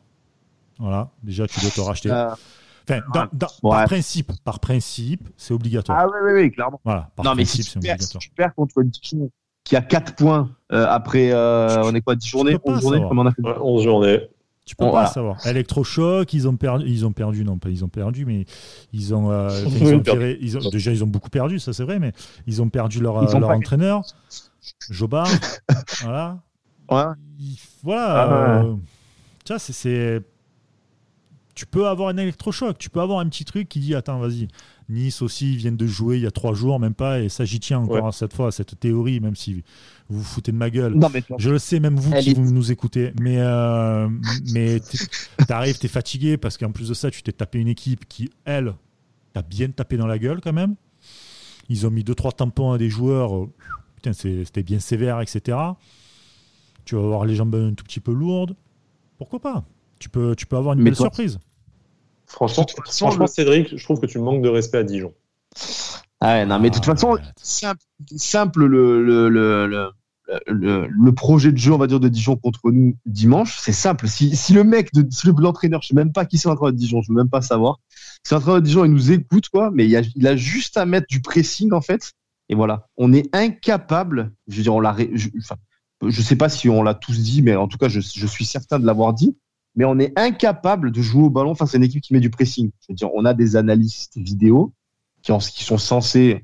Voilà, 0.77 1.09
déjà 1.23 1.47
tu 1.47 1.59
dois 1.59 1.71
te 1.71 1.81
racheter. 1.81 2.11
Enfin, 2.11 3.01
dans, 3.13 3.27
dans, 3.33 3.47
ouais. 3.63 3.77
par 3.77 3.85
principe, 3.85 4.31
par 4.43 4.59
principe, 4.59 5.27
c'est 5.37 5.55
obligatoire. 5.55 5.97
Ah 5.99 6.07
oui, 6.07 6.19
oui, 6.23 6.41
oui, 6.43 6.51
clairement. 6.51 6.79
Voilà, 6.85 7.09
par 7.15 7.25
non, 7.25 7.33
principe, 7.33 7.65
c'est 7.65 7.77
obligatoire. 7.77 8.21
Si 8.21 8.29
tu 8.29 8.29
perds 8.29 8.53
contre 8.53 8.83
Dijon, 8.83 9.31
qui 9.67 9.75
a 9.75 9.81
4 9.81 10.15
points 10.15 10.49
euh, 10.73 10.85
après, 10.89 11.31
euh, 11.31 11.81
on 11.83 11.95
est 11.95 12.01
quoi, 12.01 12.15
10 12.15 12.27
journées 12.27 12.57
11 12.63 12.81
journées 12.81 13.05
on 13.09 13.25
a 13.25 13.31
fait 13.31 13.41
ouais, 13.41 13.55
11 13.59 13.83
journées. 13.83 14.21
Tu 14.65 14.75
peux 14.75 14.83
bon, 14.83 14.91
pas 14.91 14.97
voilà. 14.97 15.09
savoir. 15.09 15.47
Electrochoc, 15.47 16.33
ils 16.33 16.45
ont 16.45 16.57
perdu, 16.57 16.85
ils 16.87 17.05
ont 17.05 17.13
perdu, 17.13 17.45
non 17.45 17.57
pas 17.57 17.69
ils 17.69 17.85
ont 17.85 17.89
perdu, 17.89 18.25
mais 18.25 18.45
ils 18.91 19.15
ont, 19.15 19.31
euh, 19.31 19.49
ils 19.65 19.93
ont, 19.93 19.99
tiré, 20.01 20.37
ils 20.41 20.57
ont 20.57 20.69
déjà 20.69 20.91
ils 20.91 21.05
ont 21.05 21.07
beaucoup 21.07 21.29
perdu, 21.29 21.57
ça 21.59 21.71
c'est 21.71 21.83
vrai, 21.83 21.99
mais 21.99 22.11
ils 22.47 22.61
ont 22.61 22.67
perdu 22.67 22.99
leur, 22.99 23.21
leur 23.39 23.49
entraîneur, 23.49 24.01
Jobard, 24.89 25.29
voilà. 26.01 26.39
Ouais. 26.91 27.13
Voilà. 27.83 28.21
Ah, 28.21 28.63
ouais. 28.65 28.75
tu 29.45 29.53
vois, 29.53 29.59
c'est, 29.59 30.21
tu 31.55 31.65
peux 31.65 31.87
avoir 31.87 32.09
un 32.09 32.17
électrochoc, 32.17 32.77
tu 32.77 32.89
peux 32.89 32.99
avoir 32.99 33.19
un 33.19 33.29
petit 33.29 33.45
truc 33.45 33.69
qui 33.69 33.79
dit 33.79 33.95
attends 33.95 34.19
vas-y, 34.19 34.49
Nice 34.89 35.21
aussi, 35.21 35.51
ils 35.51 35.57
viennent 35.57 35.75
de 35.75 35.85
jouer 35.85 36.17
il 36.17 36.23
y 36.23 36.27
a 36.27 36.31
trois 36.31 36.53
jours, 36.53 36.79
même 36.79 36.93
pas, 36.93 37.19
et 37.19 37.27
ça 37.27 37.43
j'y 37.43 37.59
tiens 37.59 37.79
encore 37.79 38.05
ouais. 38.05 38.11
cette 38.13 38.33
fois, 38.33 38.47
à 38.47 38.51
cette 38.51 38.79
théorie, 38.79 39.19
même 39.19 39.35
si 39.35 39.63
vous 40.07 40.19
vous 40.19 40.23
foutez 40.23 40.53
de 40.53 40.57
ma 40.57 40.69
gueule. 40.69 40.93
Non, 40.93 41.09
mais 41.13 41.23
je 41.37 41.49
le 41.49 41.59
sais, 41.59 41.81
même 41.81 41.97
vous 41.97 42.13
qui 42.21 42.33
vous 42.33 42.51
nous 42.51 42.71
écoutez, 42.71 43.11
mais, 43.19 43.37
euh, 43.39 44.07
mais 44.53 44.79
t'arrives, 45.47 45.77
t'es 45.77 45.89
fatigué 45.89 46.37
parce 46.37 46.57
qu'en 46.57 46.71
plus 46.71 46.87
de 46.87 46.93
ça, 46.93 47.11
tu 47.11 47.21
t'es 47.21 47.33
tapé 47.33 47.59
une 47.59 47.67
équipe 47.67 48.07
qui, 48.07 48.29
elle, 48.45 48.75
t'a 49.33 49.41
bien 49.41 49.69
tapé 49.69 49.97
dans 49.97 50.07
la 50.07 50.19
gueule 50.19 50.39
quand 50.39 50.53
même. 50.53 50.75
Ils 51.67 51.85
ont 51.85 51.91
mis 51.91 52.05
deux 52.05 52.15
trois 52.15 52.31
tampons 52.31 52.71
à 52.71 52.77
des 52.77 52.89
joueurs, 52.89 53.47
putain, 53.95 54.13
c'était 54.13 54.63
bien 54.63 54.79
sévère, 54.79 55.19
etc. 55.19 55.57
Tu 56.85 56.95
vas 56.95 57.01
avoir 57.01 57.25
les 57.25 57.35
jambes 57.35 57.55
un 57.55 57.73
tout 57.73 57.83
petit 57.83 57.99
peu 57.99 58.13
lourdes. 58.13 58.55
Pourquoi 59.17 59.41
pas? 59.41 59.65
Tu 59.99 60.07
peux, 60.07 60.33
tu 60.35 60.45
peux 60.45 60.55
avoir 60.55 60.75
une 60.75 60.79
mais 60.79 60.91
belle 60.91 60.97
toi, 60.97 61.07
surprise. 61.07 61.39
Franchement, 62.27 62.65
franchement 62.85 63.23
le... 63.23 63.27
Cédric, 63.27 63.77
je 63.77 63.83
trouve 63.83 63.99
que 63.99 64.05
tu 64.05 64.19
manques 64.19 64.41
de 64.41 64.49
respect 64.49 64.79
à 64.79 64.83
Dijon. 64.83 65.13
Ah 66.19 66.33
ouais, 66.33 66.45
non, 66.45 66.59
mais 66.59 66.69
de 66.69 66.75
toute 66.75 66.85
façon, 66.85 67.17
simple, 67.41 67.81
simple 68.15 68.65
le, 68.65 69.03
le, 69.03 69.29
le, 69.29 69.91
le, 70.47 70.87
le, 70.89 71.11
projet 71.13 71.51
de 71.51 71.57
jeu, 71.57 71.71
on 71.71 71.77
va 71.77 71.87
dire, 71.87 71.99
de 71.99 72.09
Dijon 72.09 72.35
contre 72.35 72.71
nous 72.71 72.95
dimanche, 73.05 73.57
c'est 73.61 73.71
simple. 73.71 74.07
Si, 74.07 74.35
si 74.35 74.53
le 74.53 74.63
mec, 74.63 74.91
de, 74.93 75.07
si 75.09 75.27
l'entraîneur, 75.27 75.81
je 75.81 75.89
sais 75.89 75.95
même 75.95 76.11
pas 76.11 76.25
qui 76.25 76.37
c'est 76.37 76.49
l'entraîneur 76.49 76.73
de 76.73 76.77
Dijon, 76.77 77.01
je 77.01 77.11
veux 77.11 77.17
même 77.17 77.29
pas 77.29 77.41
savoir. 77.41 77.79
Si 78.23 78.33
l'entraîneur 78.33 78.61
de 78.61 78.65
Dijon, 78.65 78.85
il 78.85 78.91
nous 78.91 79.11
écoute, 79.11 79.49
quoi, 79.49 79.71
mais 79.71 79.85
il 79.85 79.95
a, 79.95 80.01
il 80.15 80.27
a 80.27 80.35
juste 80.35 80.75
à 80.77 80.85
mettre 80.85 81.07
du 81.07 81.21
pressing, 81.21 81.71
en 81.71 81.81
fait. 81.81 82.11
Et 82.49 82.55
voilà. 82.55 82.87
On 82.97 83.13
est 83.13 83.33
incapable, 83.35 84.31
je 84.47 84.57
veux 84.57 84.63
dire, 84.63 84.75
on 84.75 84.79
l'a, 84.79 84.95
je, 85.13 85.29
enfin, 85.39 85.55
je 86.05 86.21
sais 86.21 86.35
pas 86.35 86.49
si 86.49 86.67
on 86.67 86.83
l'a 86.83 86.93
tous 86.93 87.19
dit, 87.19 87.41
mais 87.41 87.55
en 87.55 87.67
tout 87.67 87.77
cas, 87.77 87.89
je, 87.89 87.99
je 87.99 88.27
suis 88.27 88.45
certain 88.45 88.79
de 88.79 88.85
l'avoir 88.85 89.13
dit 89.13 89.37
mais 89.77 89.85
on 89.85 89.97
est 89.99 90.11
incapable 90.19 90.91
de 90.91 91.01
jouer 91.01 91.23
au 91.23 91.29
ballon 91.29 91.55
face 91.55 91.75
à 91.75 91.77
une 91.77 91.83
équipe 91.83 92.01
qui 92.01 92.11
met 92.11 92.19
du 92.19 92.31
pressing. 92.31 92.71
On 93.13 93.23
a 93.25 93.33
des 93.33 93.55
analystes 93.55 94.17
vidéo 94.17 94.73
qui, 95.21 95.63
sont 95.63 95.77
censés 95.77 96.43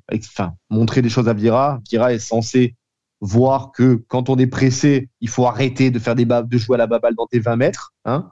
montrer 0.69 1.01
des 1.01 1.09
choses 1.09 1.27
à 1.27 1.33
Vira. 1.33 1.81
Vira 1.89 2.13
est 2.13 2.19
censé 2.19 2.75
voir 3.21 3.71
que 3.71 3.95
quand 4.07 4.29
on 4.29 4.37
est 4.37 4.47
pressé, 4.47 5.09
il 5.19 5.29
faut 5.29 5.47
arrêter 5.47 5.89
de 5.89 5.97
faire 5.97 6.13
des 6.13 6.25
de 6.25 6.57
jouer 6.57 6.75
à 6.75 6.77
la 6.77 6.87
baballe 6.87 7.15
dans 7.15 7.25
tes 7.25 7.39
20 7.39 7.55
mètres. 7.55 7.93
Hein. 8.05 8.29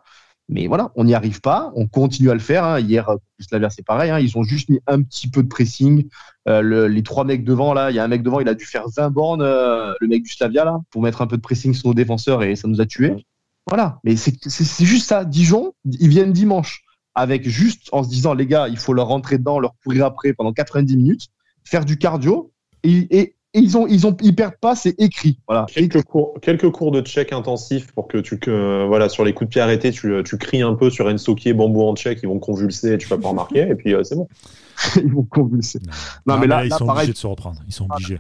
Mais 0.50 0.68
voilà, 0.68 0.92
on 0.96 1.06
n'y 1.06 1.16
arrive 1.16 1.42
pas. 1.42 1.72
On 1.76 1.88
continue 1.88 2.30
à 2.30 2.34
le 2.34 2.40
faire. 2.40 2.64
Hein. 2.64 2.80
Hier, 2.80 3.10
Slavia, 3.40 3.72
c'est 3.72 3.86
pareil. 3.86 4.12
Hein. 4.12 4.20
Ils 4.20 4.38
ont 4.38 4.44
juste 4.44 4.70
mis 4.70 4.82
un 4.86 5.02
petit 5.02 5.30
peu 5.30 5.42
de 5.42 5.48
pressing. 5.48 6.10
Euh, 6.48 6.62
le, 6.62 6.88
les 6.88 7.02
trois 7.02 7.24
mecs 7.24 7.44
devant, 7.44 7.74
là, 7.74 7.90
il 7.90 7.96
y 7.96 8.00
a 8.00 8.04
un 8.04 8.08
mec 8.08 8.22
devant, 8.22 8.40
il 8.40 8.50
a 8.50 8.54
dû 8.54 8.66
faire 8.66 8.84
20 8.96 9.10
bornes, 9.10 9.42
euh, 9.42 9.94
le 10.00 10.08
mec 10.08 10.24
du 10.24 10.30
Slavia, 10.30 10.66
là, 10.66 10.80
pour 10.92 11.02
mettre 11.02 11.22
un 11.22 11.28
peu 11.28 11.38
de 11.38 11.42
pressing 11.42 11.74
sur 11.74 11.88
nos 11.88 11.94
défenseurs 11.94 12.44
et 12.44 12.56
ça 12.56 12.68
nous 12.68 12.82
a 12.82 12.86
tués. 12.86 13.26
Voilà, 13.68 14.00
mais 14.04 14.16
c'est 14.16 14.36
juste 14.84 15.08
ça. 15.08 15.24
Dijon, 15.24 15.74
ils 15.86 16.10
viennent 16.10 16.34
dimanche 16.34 16.84
avec 17.16 17.48
juste 17.48 17.90
en 17.92 18.04
se 18.04 18.10
disant, 18.10 18.34
les 18.34 18.48
gars, 18.48 18.68
il 18.68 18.78
faut 18.78 18.94
leur 18.94 19.08
rentrer 19.08 19.38
dedans, 19.38 19.60
leur 19.60 19.74
courir 19.84 20.06
après 20.06 20.34
pendant 20.34 20.54
90 20.54 20.98
minutes, 20.98 21.28
faire 21.64 21.86
du 21.86 21.98
cardio, 21.98 22.52
et, 22.84 23.08
et, 23.12 23.36
et 23.54 23.60
ils 23.60 23.78
ont, 23.78 23.86
ils 23.86 24.08
ont, 24.08 24.16
ils 24.22 24.34
perdent 24.34 24.58
pas, 24.60 24.76
c'est 24.76 24.96
écrit. 24.98 25.40
Voilà. 25.48 25.66
Quelques 25.68 26.04
cours, 26.04 26.34
quelques 26.42 26.72
cours 26.72 26.92
de 26.92 27.02
check 27.02 27.34
intensifs 27.34 27.92
pour 27.92 28.08
que 28.08 28.18
tu, 28.18 28.40
que, 28.40 28.86
voilà, 28.88 29.10
sur 29.10 29.26
les 29.26 29.34
coups 29.34 29.50
de 29.50 29.52
pied 29.52 29.62
arrêtés, 29.62 29.92
tu, 29.92 30.14
tu 30.26 30.38
cries 30.38 30.62
un 30.62 30.74
peu 30.74 30.90
sur 30.90 31.06
Ensoki 31.06 31.54
bambou 31.54 31.84
en 31.84 31.96
check, 31.96 32.20
ils 32.24 32.30
vont 32.30 32.40
convulser, 32.40 32.94
et 32.94 32.98
tu 32.98 33.08
vas 33.08 33.18
pas 33.18 33.30
remarquer, 33.30 33.68
et 33.70 33.76
puis 33.76 33.94
euh, 33.94 34.04
c'est 34.04 34.16
bon. 34.16 34.28
ils 34.96 35.14
vont 35.14 35.24
convulser. 35.24 35.80
Non, 35.86 35.92
non, 36.26 36.34
non 36.36 36.40
mais, 36.40 36.48
là, 36.48 36.58
là, 36.58 36.66
ils 36.66 36.70
là, 36.70 36.78
sont 36.78 36.86
pareil, 36.86 37.00
obligés 37.02 37.14
de 37.14 37.18
se 37.18 37.28
reprendre. 37.28 37.62
Ils 37.68 37.74
sont 37.74 37.88
obligés. 37.92 38.20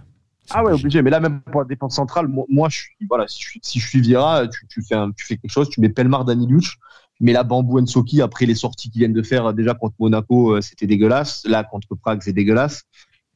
Ah 0.53 0.63
ouais, 0.63 0.73
obligé. 0.73 1.01
Mais 1.01 1.09
là, 1.09 1.19
même 1.19 1.41
pour 1.41 1.61
la 1.61 1.67
défense 1.67 1.95
centrale, 1.95 2.27
moi, 2.27 2.69
je 2.69 2.77
suis, 2.77 3.07
voilà, 3.07 3.27
si 3.27 3.41
je, 3.41 3.59
si 3.61 3.79
je 3.79 3.87
suis 3.87 4.01
Vira, 4.01 4.47
tu, 4.47 4.67
tu, 4.67 4.81
fais 4.81 4.95
un, 4.95 5.11
tu 5.11 5.25
fais 5.25 5.37
quelque 5.37 5.51
chose, 5.51 5.69
tu 5.69 5.81
mets 5.81 5.89
Pelmar, 5.89 6.25
Daniluch, 6.25 6.77
tu 7.15 7.23
mets 7.23 7.33
la 7.33 7.43
Bambou 7.43 7.79
Nsoki 7.79 8.21
après 8.21 8.45
les 8.45 8.55
sorties 8.55 8.89
qu'ils 8.89 8.99
viennent 8.99 9.13
de 9.13 9.23
faire. 9.23 9.53
Déjà 9.53 9.73
contre 9.73 9.95
Monaco, 9.99 10.59
c'était 10.61 10.87
dégueulasse. 10.87 11.43
Là, 11.45 11.63
contre 11.63 11.95
Prague, 11.95 12.21
c'est 12.21 12.33
dégueulasse. 12.33 12.83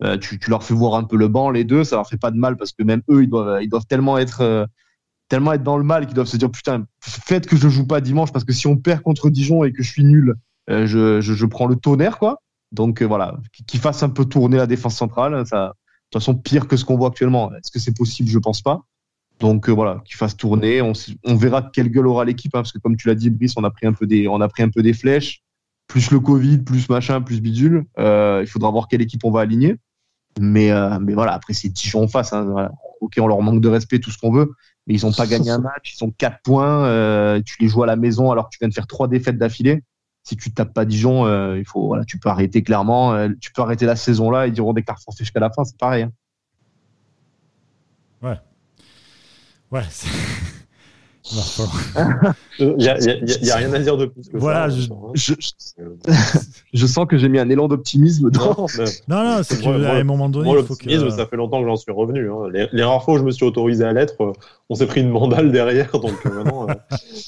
Euh, 0.03 0.17
tu, 0.17 0.37
tu, 0.39 0.49
leur 0.49 0.63
fais 0.63 0.73
voir 0.73 0.95
un 0.95 1.05
peu 1.05 1.15
le 1.15 1.29
banc, 1.29 1.49
les 1.51 1.63
deux, 1.63 1.85
ça 1.85 1.95
leur 1.95 2.07
fait 2.07 2.17
pas 2.17 2.31
de 2.31 2.37
mal 2.37 2.57
parce 2.57 2.73
que 2.73 2.83
même 2.83 3.01
eux, 3.09 3.23
ils 3.23 3.29
doivent, 3.29 3.63
ils 3.63 3.69
doivent 3.69 3.85
tellement 3.85 4.17
être, 4.17 4.41
euh, 4.41 4.65
tellement 5.29 5.53
être 5.53 5.63
dans 5.63 5.77
le 5.77 5.85
mal 5.85 6.05
qu'ils 6.05 6.15
doivent 6.15 6.27
se 6.27 6.35
dire 6.35 6.51
putain, 6.51 6.85
faites 6.99 7.47
que 7.47 7.55
je 7.55 7.69
joue 7.69 7.87
pas 7.87 8.01
dimanche 8.01 8.33
parce 8.33 8.43
que 8.43 8.51
si 8.51 8.67
on 8.67 8.75
perd 8.75 9.01
contre 9.01 9.29
Dijon 9.29 9.63
et 9.63 9.71
que 9.71 9.83
je 9.83 9.89
suis 9.89 10.03
nul, 10.03 10.35
euh, 10.69 10.85
je, 10.85 11.21
je, 11.21 11.33
je, 11.33 11.45
prends 11.45 11.67
le 11.67 11.77
tonnerre, 11.77 12.17
quoi. 12.17 12.41
Donc 12.73 13.01
voilà, 13.03 13.37
qu'ils 13.67 13.79
fassent 13.79 14.03
un 14.03 14.09
peu 14.09 14.25
tourner 14.25 14.57
la 14.57 14.67
défense 14.67 14.97
centrale, 14.97 15.45
ça, 15.45 15.75
toute 16.15 16.23
façon 16.23 16.35
pire 16.35 16.67
que 16.67 16.77
ce 16.77 16.85
qu'on 16.85 16.97
voit 16.97 17.09
actuellement. 17.09 17.53
Est-ce 17.55 17.71
que 17.71 17.79
c'est 17.79 17.95
possible? 17.95 18.29
Je 18.29 18.39
pense 18.39 18.61
pas. 18.61 18.83
Donc 19.39 19.67
euh, 19.67 19.73
voilà, 19.73 20.01
qu'il 20.05 20.15
fasse 20.15 20.37
tourner. 20.37 20.81
On, 20.81 20.93
on, 21.25 21.35
verra 21.35 21.61
quelle 21.61 21.89
gueule 21.89 22.07
aura 22.07 22.23
l'équipe, 22.23 22.55
hein, 22.55 22.59
parce 22.59 22.71
que 22.71 22.79
comme 22.79 22.95
tu 22.95 23.07
l'as 23.07 23.15
dit, 23.15 23.29
Brice, 23.29 23.53
on 23.57 23.63
a 23.65 23.69
pris 23.69 23.85
un 23.85 23.91
peu 23.91 24.05
des, 24.07 24.93
flèches, 24.93 25.43
plus 25.87 26.11
le 26.11 26.19
Covid, 26.21 26.59
plus 26.59 26.87
machin, 26.89 27.21
plus 27.21 27.41
bidule. 27.41 27.85
Euh, 27.99 28.39
il 28.41 28.47
faudra 28.47 28.71
voir 28.71 28.87
quelle 28.87 29.01
équipe 29.01 29.25
on 29.25 29.31
va 29.31 29.41
aligner. 29.41 29.75
Mais 30.39 30.71
euh, 30.71 30.97
voilà, 31.13 31.33
après 31.33 31.53
c'est 31.53 31.69
Dijon 31.69 32.03
en 32.03 32.07
face. 32.07 32.31
Hein. 32.31 32.69
Ok, 33.01 33.15
on 33.19 33.27
leur 33.27 33.41
manque 33.41 33.61
de 33.61 33.69
respect, 33.69 33.99
tout 33.99 34.11
ce 34.11 34.17
qu'on 34.17 34.31
veut, 34.31 34.53
mais 34.87 34.95
ils 34.95 35.05
n'ont 35.05 35.11
pas 35.11 35.27
gagné 35.27 35.49
un 35.49 35.59
match. 35.59 35.93
Ils 35.93 35.97
sont 35.97 36.11
quatre 36.11 36.39
points. 36.43 37.41
Tu 37.45 37.57
les 37.59 37.67
joues 37.67 37.83
à 37.83 37.87
la 37.87 37.97
maison 37.97 38.31
alors 38.31 38.45
que 38.45 38.51
tu 38.51 38.59
viens 38.59 38.69
de 38.69 38.73
faire 38.73 38.87
trois 38.87 39.09
défaites 39.09 39.37
d'affilée 39.37 39.83
si 40.25 40.35
tu 40.35 40.51
tapes 40.51 40.73
pas 40.73 40.85
Dijon, 40.85 41.25
euh, 41.25 41.57
il 41.59 41.65
faut, 41.65 41.85
voilà, 41.87 42.03
tu 42.03 42.17
peux 42.17 42.29
arrêter 42.29 42.63
clairement, 42.63 43.13
euh, 43.13 43.29
tu 43.39 43.51
peux 43.51 43.61
arrêter 43.61 43.85
la 43.85 43.95
saison 43.95 44.31
là 44.31 44.47
et 44.47 44.51
dire 44.51 44.65
on 44.65 44.73
déclare 44.73 44.99
français 44.99 45.23
jusqu'à 45.23 45.39
la 45.39 45.51
fin, 45.51 45.63
c'est 45.63 45.77
pareil. 45.77 46.03
Hein. 46.03 46.11
Ouais. 48.21 48.39
Ouais. 49.71 49.83
Il 52.59 52.75
n'y 52.77 52.87
a, 52.87 52.97
y 52.99 53.49
a, 53.51 53.55
rien 53.57 53.73
à 53.73 53.79
dire 53.79 53.97
de 53.97 54.05
plus 54.05 54.29
que 54.29 54.37
voilà, 54.37 54.69
ça. 54.69 54.75
je, 54.77 54.91
hein. 54.93 55.11
Je, 55.13 55.33
je 56.73 56.85
sens 56.85 57.05
que 57.07 57.17
j'ai 57.17 57.29
mis 57.29 57.39
un 57.39 57.49
élan 57.49 57.67
d'optimisme 57.67 58.29
dans. 58.29 58.45
Non, 58.45 58.55
Non, 59.07 59.23
non, 59.23 59.41
c'est 59.43 59.61
Moi, 59.63 59.79
qu'à 59.79 59.93
un 59.95 60.03
moment 60.03 60.29
donné, 60.29 60.45
Moi, 60.45 60.57
faut 60.63 60.75
que. 60.75 60.85
l'optimisme, 60.85 61.09
ça 61.09 61.25
fait 61.25 61.35
longtemps 61.35 61.61
que 61.61 61.67
j'en 61.67 61.75
suis 61.75 61.91
revenu. 61.91 62.29
hein. 62.31 62.49
Les, 62.53 62.67
les 62.71 62.83
rares 62.83 63.03
fois 63.03 63.15
où 63.15 63.17
je 63.17 63.23
me 63.23 63.31
suis 63.31 63.45
autorisé 63.45 63.83
à 63.83 63.91
l'être, 63.93 64.21
euh, 64.21 64.31
on 64.69 64.75
s'est 64.75 64.85
pris 64.87 65.01
une 65.01 65.09
mandale 65.09 65.51
derrière, 65.51 65.91
donc 65.99 66.13
euh, 66.25 66.29
maintenant, 66.35 66.67
euh, 66.69 66.73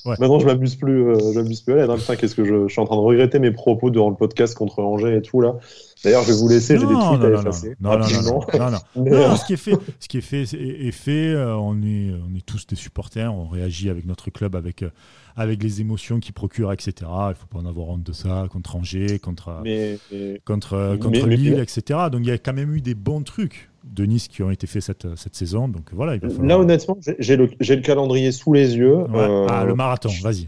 Ouais. 0.06 0.16
maintenant 0.20 0.40
je 0.40 0.46
m'amuse 0.46 0.76
plus, 0.76 1.10
euh, 1.10 1.18
je 1.34 1.40
m'amuse 1.40 1.62
plus 1.62 1.74
à 1.74 1.78
l'être. 1.78 1.90
hein. 1.92 1.98
Putain, 1.98 2.16
qu'est-ce 2.16 2.36
que 2.36 2.46
je, 2.46 2.68
je 2.68 2.72
suis 2.72 2.82
en 2.82 2.86
train 2.86 2.96
de 2.96 3.02
regretter 3.02 3.40
mes 3.40 3.52
propos 3.52 3.90
durant 3.90 4.10
le 4.10 4.16
podcast 4.16 4.56
contre 4.56 4.80
Angers 4.80 5.16
et 5.18 5.22
tout 5.22 5.42
là. 5.42 5.56
D'ailleurs, 6.04 6.24
je 6.24 6.32
vais 6.32 6.38
vous 6.38 6.48
laisser, 6.48 6.78
j'ai 6.80 6.86
des 6.86 6.94
Non, 6.94 7.10
tweets 7.18 7.22
non, 7.22 7.26
à 7.26 7.30
non, 7.30 7.40
effacer 7.42 7.76
non, 7.80 7.90
non, 7.92 7.98
non, 8.00 8.22
non, 8.22 8.60
non, 8.60 8.72
non. 8.72 8.78
Mais, 9.04 9.10
Non, 9.12 9.18
euh, 9.18 9.36
ce 9.36 9.46
qui 9.46 9.54
est 9.54 9.58
fait, 9.58 9.74
ce 10.00 10.08
qui 10.08 10.18
est 10.18 10.22
fait 10.22 10.42
est, 10.44 10.54
est 10.88 10.92
fait. 10.92 11.30
euh, 11.34 11.56
on 11.56 11.82
est, 11.82 12.12
on 12.30 12.36
est 12.36 12.46
tous 12.46 12.68
des 12.68 12.76
supporters. 12.76 13.34
On 13.34 13.48
réagit 13.48 13.90
avec 13.90 14.06
notre 14.06 14.30
club, 14.30 14.56
avec, 14.56 14.84
euh, 14.84 14.90
avec 15.36 15.62
les 15.64 15.82
émotions 15.82 16.20
qu'il 16.20 16.34
procure, 16.34 16.72
etc. 16.72 16.94
Il 17.30 17.36
faut 17.36 17.48
pas 17.48 17.60
en 17.60 17.66
avoir 17.66 17.90
honte 17.90 18.04
de 18.04 18.14
ça 18.14 18.46
contre 18.52 18.76
Angers, 18.76 19.20
contre, 19.20 19.60
mais- 19.64 19.98
mais- 20.12 20.40
contre, 20.46 20.74
euh, 20.74 20.92
mais- 20.94 21.00
contre 21.00 21.28
mais- 21.28 21.36
Lille, 21.36 21.60
etc. 21.60 22.00
Donc 22.12 22.22
il 22.22 22.28
y 22.28 22.32
a 22.32 22.38
quand 22.38 22.54
même 22.54 22.74
eu 22.76 22.82
des 22.82 22.96
bons 22.96 23.24
trucs 23.24 23.70
de 23.84 24.06
Nice 24.06 24.28
qui 24.28 24.44
ont 24.44 24.52
été 24.52 24.68
faits 24.68 24.84
cette, 24.84 25.16
cette 25.16 25.36
saison. 25.36 25.68
Donc 25.68 25.94
voilà, 25.94 26.16
il 26.16 26.22
va 26.22 26.30
falloir. 26.30 26.46
Là, 26.48 26.60
honnêtement, 26.60 26.98
j'ai- 27.20 27.36
le, 27.38 27.50
j'ai 27.60 27.76
le 27.76 27.82
calendrier 27.82 28.32
sous 28.32 28.54
les 28.54 28.76
yeux. 28.76 28.98
Ouais. 28.98 29.10
Euh, 29.20 29.48
Ah, 29.50 29.64
le 29.66 29.74
marathon, 29.76 30.10
vas-y. 30.22 30.48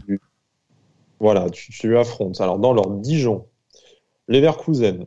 Voilà, 1.18 1.50
tu, 1.50 1.70
tu 1.72 1.96
affrontes. 1.98 2.40
Alors, 2.40 2.58
dans 2.58 2.72
leur 2.72 2.88
Dijon, 2.90 3.46
Leverkusen, 4.28 5.06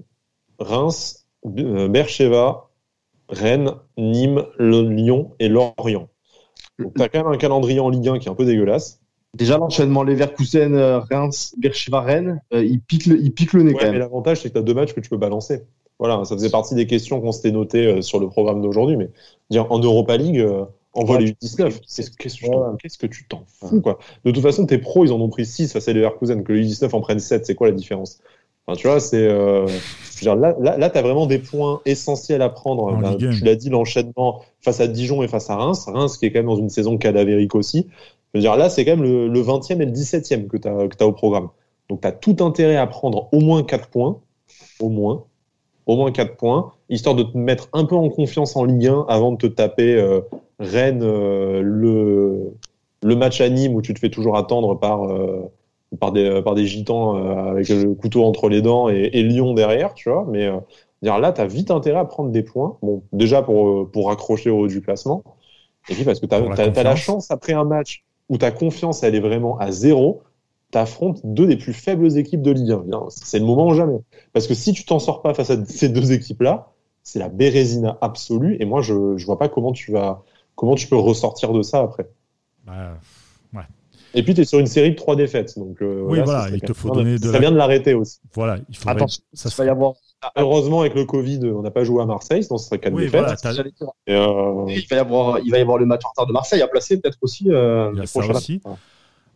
Reims, 0.64 1.26
B- 1.46 1.64
euh, 1.66 1.88
Bercheva, 1.88 2.70
Rennes, 3.30 3.72
Nîmes, 3.98 4.46
le 4.58 4.82
Lyon 4.82 5.32
et 5.40 5.50
Lorient. 5.50 6.10
Donc, 6.80 6.94
tu 6.96 7.02
as 7.02 7.10
quand 7.10 7.24
même 7.24 7.34
un 7.34 7.38
calendrier 7.38 7.80
en 7.80 7.90
Ligue 7.90 8.08
1 8.08 8.20
qui 8.20 8.28
est 8.28 8.32
un 8.32 8.36
peu 8.36 8.46
dégueulasse. 8.46 9.00
Déjà, 9.36 9.58
l'enchaînement 9.58 10.04
Leverkusen, 10.04 10.76
euh, 10.76 11.00
Reims, 11.00 11.56
Bercheva, 11.58 12.02
Rennes, 12.02 12.42
euh, 12.54 12.64
il, 12.64 12.80
pique 12.82 13.06
le, 13.08 13.20
il 13.20 13.32
pique 13.34 13.54
le 13.54 13.64
nez 13.64 13.74
Ouais, 13.74 13.80
quand 13.80 13.86
mais 13.86 13.92
même. 13.94 14.00
l'avantage, 14.02 14.42
c'est 14.42 14.50
que 14.50 14.54
tu 14.54 14.60
as 14.60 14.64
deux 14.64 14.74
matchs 14.76 14.94
que 14.94 15.00
tu 15.00 15.10
peux 15.10 15.18
balancer. 15.18 15.64
Voilà, 16.00 16.24
ça 16.26 16.36
faisait 16.36 16.50
partie 16.50 16.76
des 16.76 16.86
questions 16.88 17.22
qu'on 17.22 17.32
s'était 17.32 17.52
notées 17.52 18.02
sur 18.02 18.20
le 18.20 18.28
programme 18.28 18.62
d'aujourd'hui. 18.62 18.98
Mais 18.98 19.10
dire, 19.50 19.72
en 19.72 19.80
Europa 19.80 20.18
League, 20.18 20.46
envoie 20.94 21.18
Ouais, 21.18 21.24
les 21.24 21.32
tu- 21.34 21.46
U19. 21.46 21.80
Qu'est-ce 21.82 22.12
que 22.98 23.08
tu 23.08 23.26
t'en- 23.28 23.40
que 23.40 23.68
fous, 23.68 23.82
quoi? 23.82 23.98
De 24.26 24.32
toute 24.32 24.44
façon, 24.44 24.66
tes 24.66 24.78
pros, 24.78 25.06
ils 25.06 25.12
en 25.12 25.20
ont 25.22 25.30
pris 25.30 25.46
6 25.46 25.72
face 25.72 25.88
à 25.88 25.94
Leverkusen, 25.94 26.44
que 26.44 26.52
les 26.54 26.62
U19 26.68 26.94
en 26.94 27.02
prennent 27.02 27.20
7. 27.20 27.46
C'est 27.46 27.56
quoi 27.56 27.68
la 27.68 27.74
différence? 27.74 28.20
Enfin, 28.66 28.78
tu 28.78 28.88
vois, 28.88 29.00
c'est. 29.00 29.28
euh, 29.28 29.68
là, 30.24 30.36
là, 30.60 30.78
là 30.78 30.90
tu 30.90 30.98
as 30.98 31.02
vraiment 31.02 31.26
des 31.26 31.40
points 31.40 31.82
essentiels 31.86 32.42
à 32.42 32.50
prendre. 32.50 32.88
Un. 32.96 33.16
tu 33.18 33.44
l'as 33.44 33.56
dit, 33.56 33.70
l'enchaînement 33.70 34.42
face 34.62 34.80
à 34.80 34.88
Dijon 34.88 35.22
et 35.24 35.28
face 35.28 35.50
à 35.50 35.56
Reims. 35.58 35.86
Reims 35.88 36.18
qui 36.18 36.26
est 36.26 36.32
quand 36.32 36.40
même 36.40 36.48
dans 36.48 36.56
une 36.56 36.70
saison 36.70 36.98
cadavérique 36.98 37.56
aussi. 37.56 37.88
Je 38.34 38.40
veux 38.40 38.42
dire, 38.42 38.56
là, 38.56 38.70
c'est 38.70 38.86
quand 38.86 38.92
même 38.92 39.04
le, 39.04 39.28
le 39.28 39.42
20e 39.42 39.82
et 39.82 39.86
le 39.86 39.92
17e 39.92 40.48
que 40.48 40.58
tu 40.58 40.68
as, 40.68 41.06
au 41.08 41.12
programme. 41.12 41.50
Donc, 41.90 42.02
tu 42.02 42.08
as 42.08 42.12
tout 42.14 42.38
intérêt 42.40 42.78
à 42.78 42.88
prendre 42.88 43.28
au 43.34 43.40
moins 43.42 43.64
4 43.64 43.90
points. 43.90 44.20
Au 44.80 44.90
moins. 44.90 45.26
Au 45.86 45.98
moins 45.98 46.12
4 46.12 46.38
points. 46.38 46.72
Histoire 46.90 47.16
de 47.16 47.24
te 47.24 47.38
mettre 47.38 47.68
un 47.74 47.84
peu 47.86 47.96
en 47.96 48.10
confiance 48.10 48.56
en 48.56 48.64
Ligue 48.64 48.88
1 48.88 49.06
avant 49.10 49.34
de 49.34 49.38
te 49.38 49.48
taper 49.48 49.96
euh, 49.96 50.22
Rennes, 50.60 51.04
euh, 51.04 51.62
le, 51.62 52.54
le 53.04 53.16
match 53.16 53.42
à 53.42 53.50
Nîmes 53.50 53.76
où 53.76 53.82
tu 53.82 53.94
te 53.94 54.00
fais 54.00 54.10
toujours 54.10 54.38
attendre 54.38 54.80
par, 54.80 55.04
par, 56.00 56.12
des, 56.12 56.42
par 56.42 56.56
des 56.56 56.66
gitans 56.66 57.18
euh, 57.18 57.52
avec 57.52 57.70
le 57.70 57.94
couteau 57.94 58.24
entre 58.24 58.50
les 58.50 58.62
dents 58.62 58.90
et, 58.90 59.10
et 59.14 59.24
Lyon 59.24 59.54
derrière, 59.54 59.94
tu 59.94 60.10
vois. 60.10 60.26
Mais 60.30 60.46
euh, 60.48 60.58
dire 61.02 61.20
là, 61.20 61.32
tu 61.32 61.42
as 61.42 61.48
vite 61.48 61.72
intérêt 61.72 62.00
à 62.00 62.06
prendre 62.06 62.32
des 62.32 62.44
points. 62.44 62.78
Bon, 62.82 63.04
déjà 63.12 63.42
pour, 63.42 63.68
euh, 63.68 63.90
pour 63.92 64.12
accrocher 64.12 64.50
au 64.50 64.60
haut 64.60 64.68
du 64.68 64.82
classement. 64.82 65.24
Et 65.90 65.96
puis 65.96 66.04
parce 66.04 66.20
que 66.20 66.26
tu 66.26 66.36
as, 66.36 66.84
la 66.84 66.96
chance 66.96 67.30
après 67.32 67.54
un 67.54 67.66
match 67.66 68.06
où 68.30 68.38
ta 68.38 68.52
confiance 68.52 69.04
elle 69.04 69.16
est 69.16 69.20
vraiment 69.20 69.58
à 69.58 69.72
zéro, 69.72 70.24
tu 70.72 70.78
affrontes 70.78 71.20
deux 71.24 71.46
des 71.46 71.58
plus 71.58 71.74
faibles 71.74 72.18
équipes 72.18 72.42
de 72.42 72.52
Ligue 72.52 72.72
1. 72.72 72.78
Bien, 72.88 73.04
C'est 73.10 73.40
le 73.40 73.46
moment 73.46 73.68
ou 73.68 73.74
jamais. 73.74 74.00
Parce 74.32 74.48
que 74.48 74.54
si 74.54 74.72
tu 74.74 74.86
t'en 74.86 75.00
sors 75.00 75.22
pas 75.22 75.34
face 75.34 75.50
à 75.50 75.66
ces 75.66 75.90
deux 75.90 76.14
équipes-là, 76.14 76.70
c'est 77.04 77.20
la 77.20 77.28
bérésina 77.28 77.98
absolue. 78.00 78.56
Et 78.62 78.66
moi, 78.66 78.82
je 78.82 78.94
ne 78.94 79.26
vois 79.26 79.38
pas 79.38 79.50
comment 79.50 79.74
tu 79.74 79.92
vas 79.92 80.24
comment 80.56 80.76
tu 80.76 80.88
peux 80.88 80.96
ressortir 80.96 81.52
de 81.52 81.62
ça 81.62 81.80
après. 81.80 82.08
Bah, 82.66 82.98
Et 84.16 84.22
puis, 84.24 84.34
tu 84.34 84.42
es 84.42 84.46
sur 84.46 84.60
une 84.60 84.68
série 84.68 84.92
de 84.92 84.96
trois 84.96 85.16
défaites. 85.16 85.58
Donc, 85.58 85.82
euh, 85.82 86.02
Oui, 86.06 86.20
là, 86.20 86.24
voilà, 86.24 86.50
il 86.54 86.62
te 86.62 86.74
faut 86.74 86.90
donner 86.92 87.18
de- 87.18 87.26
ça 87.26 87.32
la- 87.34 87.40
vient 87.40 87.52
de 87.52 87.58
l'arrêter 87.58 87.94
aussi. 87.94 88.20
voilà, 88.34 88.58
il 88.70 88.76
faudrait. 88.78 88.96
Attention, 88.96 89.24
ça 89.34 89.50
va 89.58 89.66
y 89.66 89.70
avoir. 89.70 89.94
Heureusement, 90.38 90.82
avec 90.82 90.94
le 90.96 91.06
Covid, 91.06 91.40
on 91.54 91.62
n'a 91.64 91.72
pas 91.72 91.84
joué 91.84 92.02
à 92.02 92.06
Marseille, 92.06 92.44
sinon 92.44 92.58
ce 92.58 92.68
serait 92.68 92.80
quatre 92.80 92.94
Oui, 92.94 93.04
défaites. 93.04 93.22
voilà. 93.44 93.64
Et, 94.08 94.14
euh, 94.16 94.66
Il 94.70 94.88
va 94.90 94.96
y 94.96 95.00
avoir, 95.00 95.40
il 95.40 95.52
va 95.52 95.58
y 95.58 95.62
avoir 95.62 95.78
le 95.78 95.86
match 95.86 96.02
en 96.06 96.10
retard 96.10 96.28
de 96.28 96.32
Marseille 96.34 96.62
à 96.62 96.68
placer 96.68 97.00
peut-être 97.00 97.18
aussi. 97.22 97.46
euh, 97.50 97.92
Il 97.94 98.00
y 98.00 98.02
a 98.02 98.06
ça 98.06 98.20
aussi. 98.26 98.62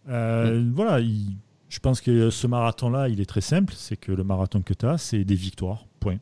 Euh, 0.09 0.63
Voilà, 0.73 0.99
il- 0.99 1.35
je 1.69 1.79
pense 1.79 1.99
que 1.99 2.29
ce 2.29 2.47
marathon-là, 2.47 3.09
il 3.09 3.19
est 3.19 3.25
très 3.25 3.41
simple. 3.41 3.73
C'est 3.75 3.97
que 3.97 4.11
le 4.11 4.23
marathon 4.23 4.61
que 4.61 4.73
tu 4.73 4.85
as, 4.85 4.97
c'est 4.97 5.23
des 5.23 5.35
victoires. 5.35 5.85
Point. 5.99 6.17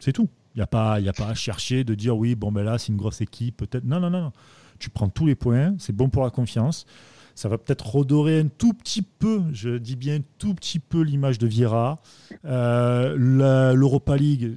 C'est 0.00 0.12
tout. 0.12 0.28
Il 0.54 0.58
n'y 0.58 0.62
a, 0.62 0.66
pas- 0.66 0.98
y 0.98 1.08
a 1.08 1.12
pas 1.12 1.28
à 1.28 1.34
chercher 1.34 1.84
de 1.84 1.94
dire 1.94 2.16
oui, 2.16 2.34
bon, 2.34 2.50
ben 2.50 2.64
là, 2.64 2.78
c'est 2.78 2.88
une 2.88 2.96
grosse 2.96 3.20
équipe, 3.20 3.58
peut-être. 3.58 3.84
Non, 3.84 4.00
non, 4.00 4.10
non, 4.10 4.22
non. 4.22 4.32
Tu 4.80 4.90
prends 4.90 5.08
tous 5.08 5.26
les 5.26 5.34
points, 5.36 5.74
c'est 5.78 5.94
bon 5.94 6.08
pour 6.08 6.24
la 6.24 6.30
confiance. 6.30 6.84
Ça 7.38 7.48
va 7.48 7.56
peut-être 7.56 7.94
redorer 7.94 8.40
un 8.40 8.48
tout 8.48 8.72
petit 8.72 9.00
peu, 9.00 9.42
je 9.52 9.78
dis 9.78 9.94
bien 9.94 10.16
un 10.16 10.22
tout 10.38 10.54
petit 10.54 10.80
peu 10.80 11.02
l'image 11.02 11.38
de 11.38 11.46
Vieira. 11.46 12.00
Euh, 12.44 13.16
la- 13.16 13.74
L'Europa 13.74 14.16
League, 14.16 14.56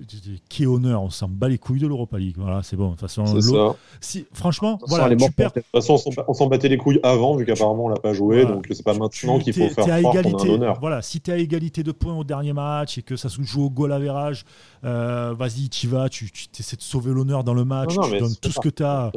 qui 0.49 0.63
est 0.63 0.65
honneur, 0.65 1.03
on 1.03 1.11
s'en 1.11 1.27
bat 1.29 1.47
les 1.47 1.59
couilles 1.59 1.79
de 1.79 1.85
l'Europa 1.85 2.17
League. 2.17 2.37
Voilà, 2.39 2.63
c'est 2.63 2.75
bon. 2.75 2.85
De 2.87 2.89
toute 2.93 3.01
façon, 3.01 3.27
ça. 3.27 3.33
De 3.35 3.69
si, 3.99 4.25
franchement, 4.33 4.79
Ça, 4.79 4.85
voilà, 4.87 5.15
tu 5.15 5.31
perds, 5.31 5.53
pour 5.53 5.61
toute 5.61 5.71
façon, 5.71 5.99
on 6.27 6.33
s'en- 6.33 6.47
battait 6.47 6.69
les 6.69 6.77
couilles 6.77 6.99
avant, 7.03 7.35
vu 7.35 7.45
qu'apparemment 7.45 7.85
on 7.85 7.89
l'a 7.89 7.97
pas 7.99 8.13
joué, 8.13 8.41
Voilà. 8.41 8.55
donc 8.55 8.65
c'est 8.71 8.81
pas 8.83 8.95
maintenant 8.95 9.37
qu'il 9.37 9.53
faut 9.53 9.69
faire 9.69 9.85
croire 9.99 10.23
qu'on 10.23 10.37
a 10.39 10.43
un 10.43 10.49
honneur. 10.49 10.79
Voilà, 10.79 11.03
si 11.03 11.21
tu 11.21 11.29
es 11.29 11.35
à 11.35 11.37
égalité 11.37 11.83
de 11.83 11.91
points 11.91 12.15
au 12.17 12.23
dernier 12.23 12.53
match 12.53 12.97
et 12.97 13.03
que 13.03 13.15
ça 13.15 13.29
se 13.29 13.43
joue 13.43 13.65
au 13.65 13.69
goal 13.69 13.91
average, 13.91 14.43
euh, 14.85 15.35
vas-y, 15.37 15.69
tu 15.69 15.87
vas, 15.87 16.09
tu, 16.09 16.31
tu 16.31 16.47
essaies 16.59 16.77
de 16.77 16.81
sauver 16.81 17.11
l'honneur 17.13 17.43
dans 17.43 17.53
le 17.53 17.63
match, 17.63 17.95
Non, 17.95 18.01
non, 18.07 18.09
tu 18.11 18.17
donnes 18.17 18.35
tout 18.41 18.49
ça. 18.49 18.55
ce 18.55 18.59
que 18.59 18.73
tu 18.73 18.83
as. 18.83 19.11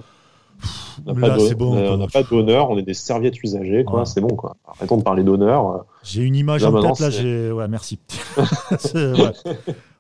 On 1.07 1.13
n'a 1.13 1.29
pas 1.29 1.37
bon. 1.55 1.77
on 1.77 1.89
quoi. 1.89 1.97
n'a 1.97 2.07
pas 2.07 2.23
d'honneur, 2.23 2.71
on 2.71 2.79
est 2.79 2.83
des 2.83 2.95
serviettes 2.95 3.43
usagées, 3.43 3.85
quoi. 3.85 4.01
Ouais. 4.01 4.07
C'est 4.07 4.21
bon, 4.21 4.35
quoi. 4.37 4.57
Arrêtons 4.67 4.97
de 4.97 5.03
parler 5.03 5.23
d'honneur. 5.23 5.85
J'ai 6.03 6.23
une 6.23 6.37
image 6.37 6.63
Là, 6.63 6.71
en 6.71 6.81
tête, 6.81 7.01
là, 7.01 7.11
j'ai. 7.11 7.51
Ouais, 7.53 7.69
merci. 7.69 7.99
Ouais. 8.95 9.33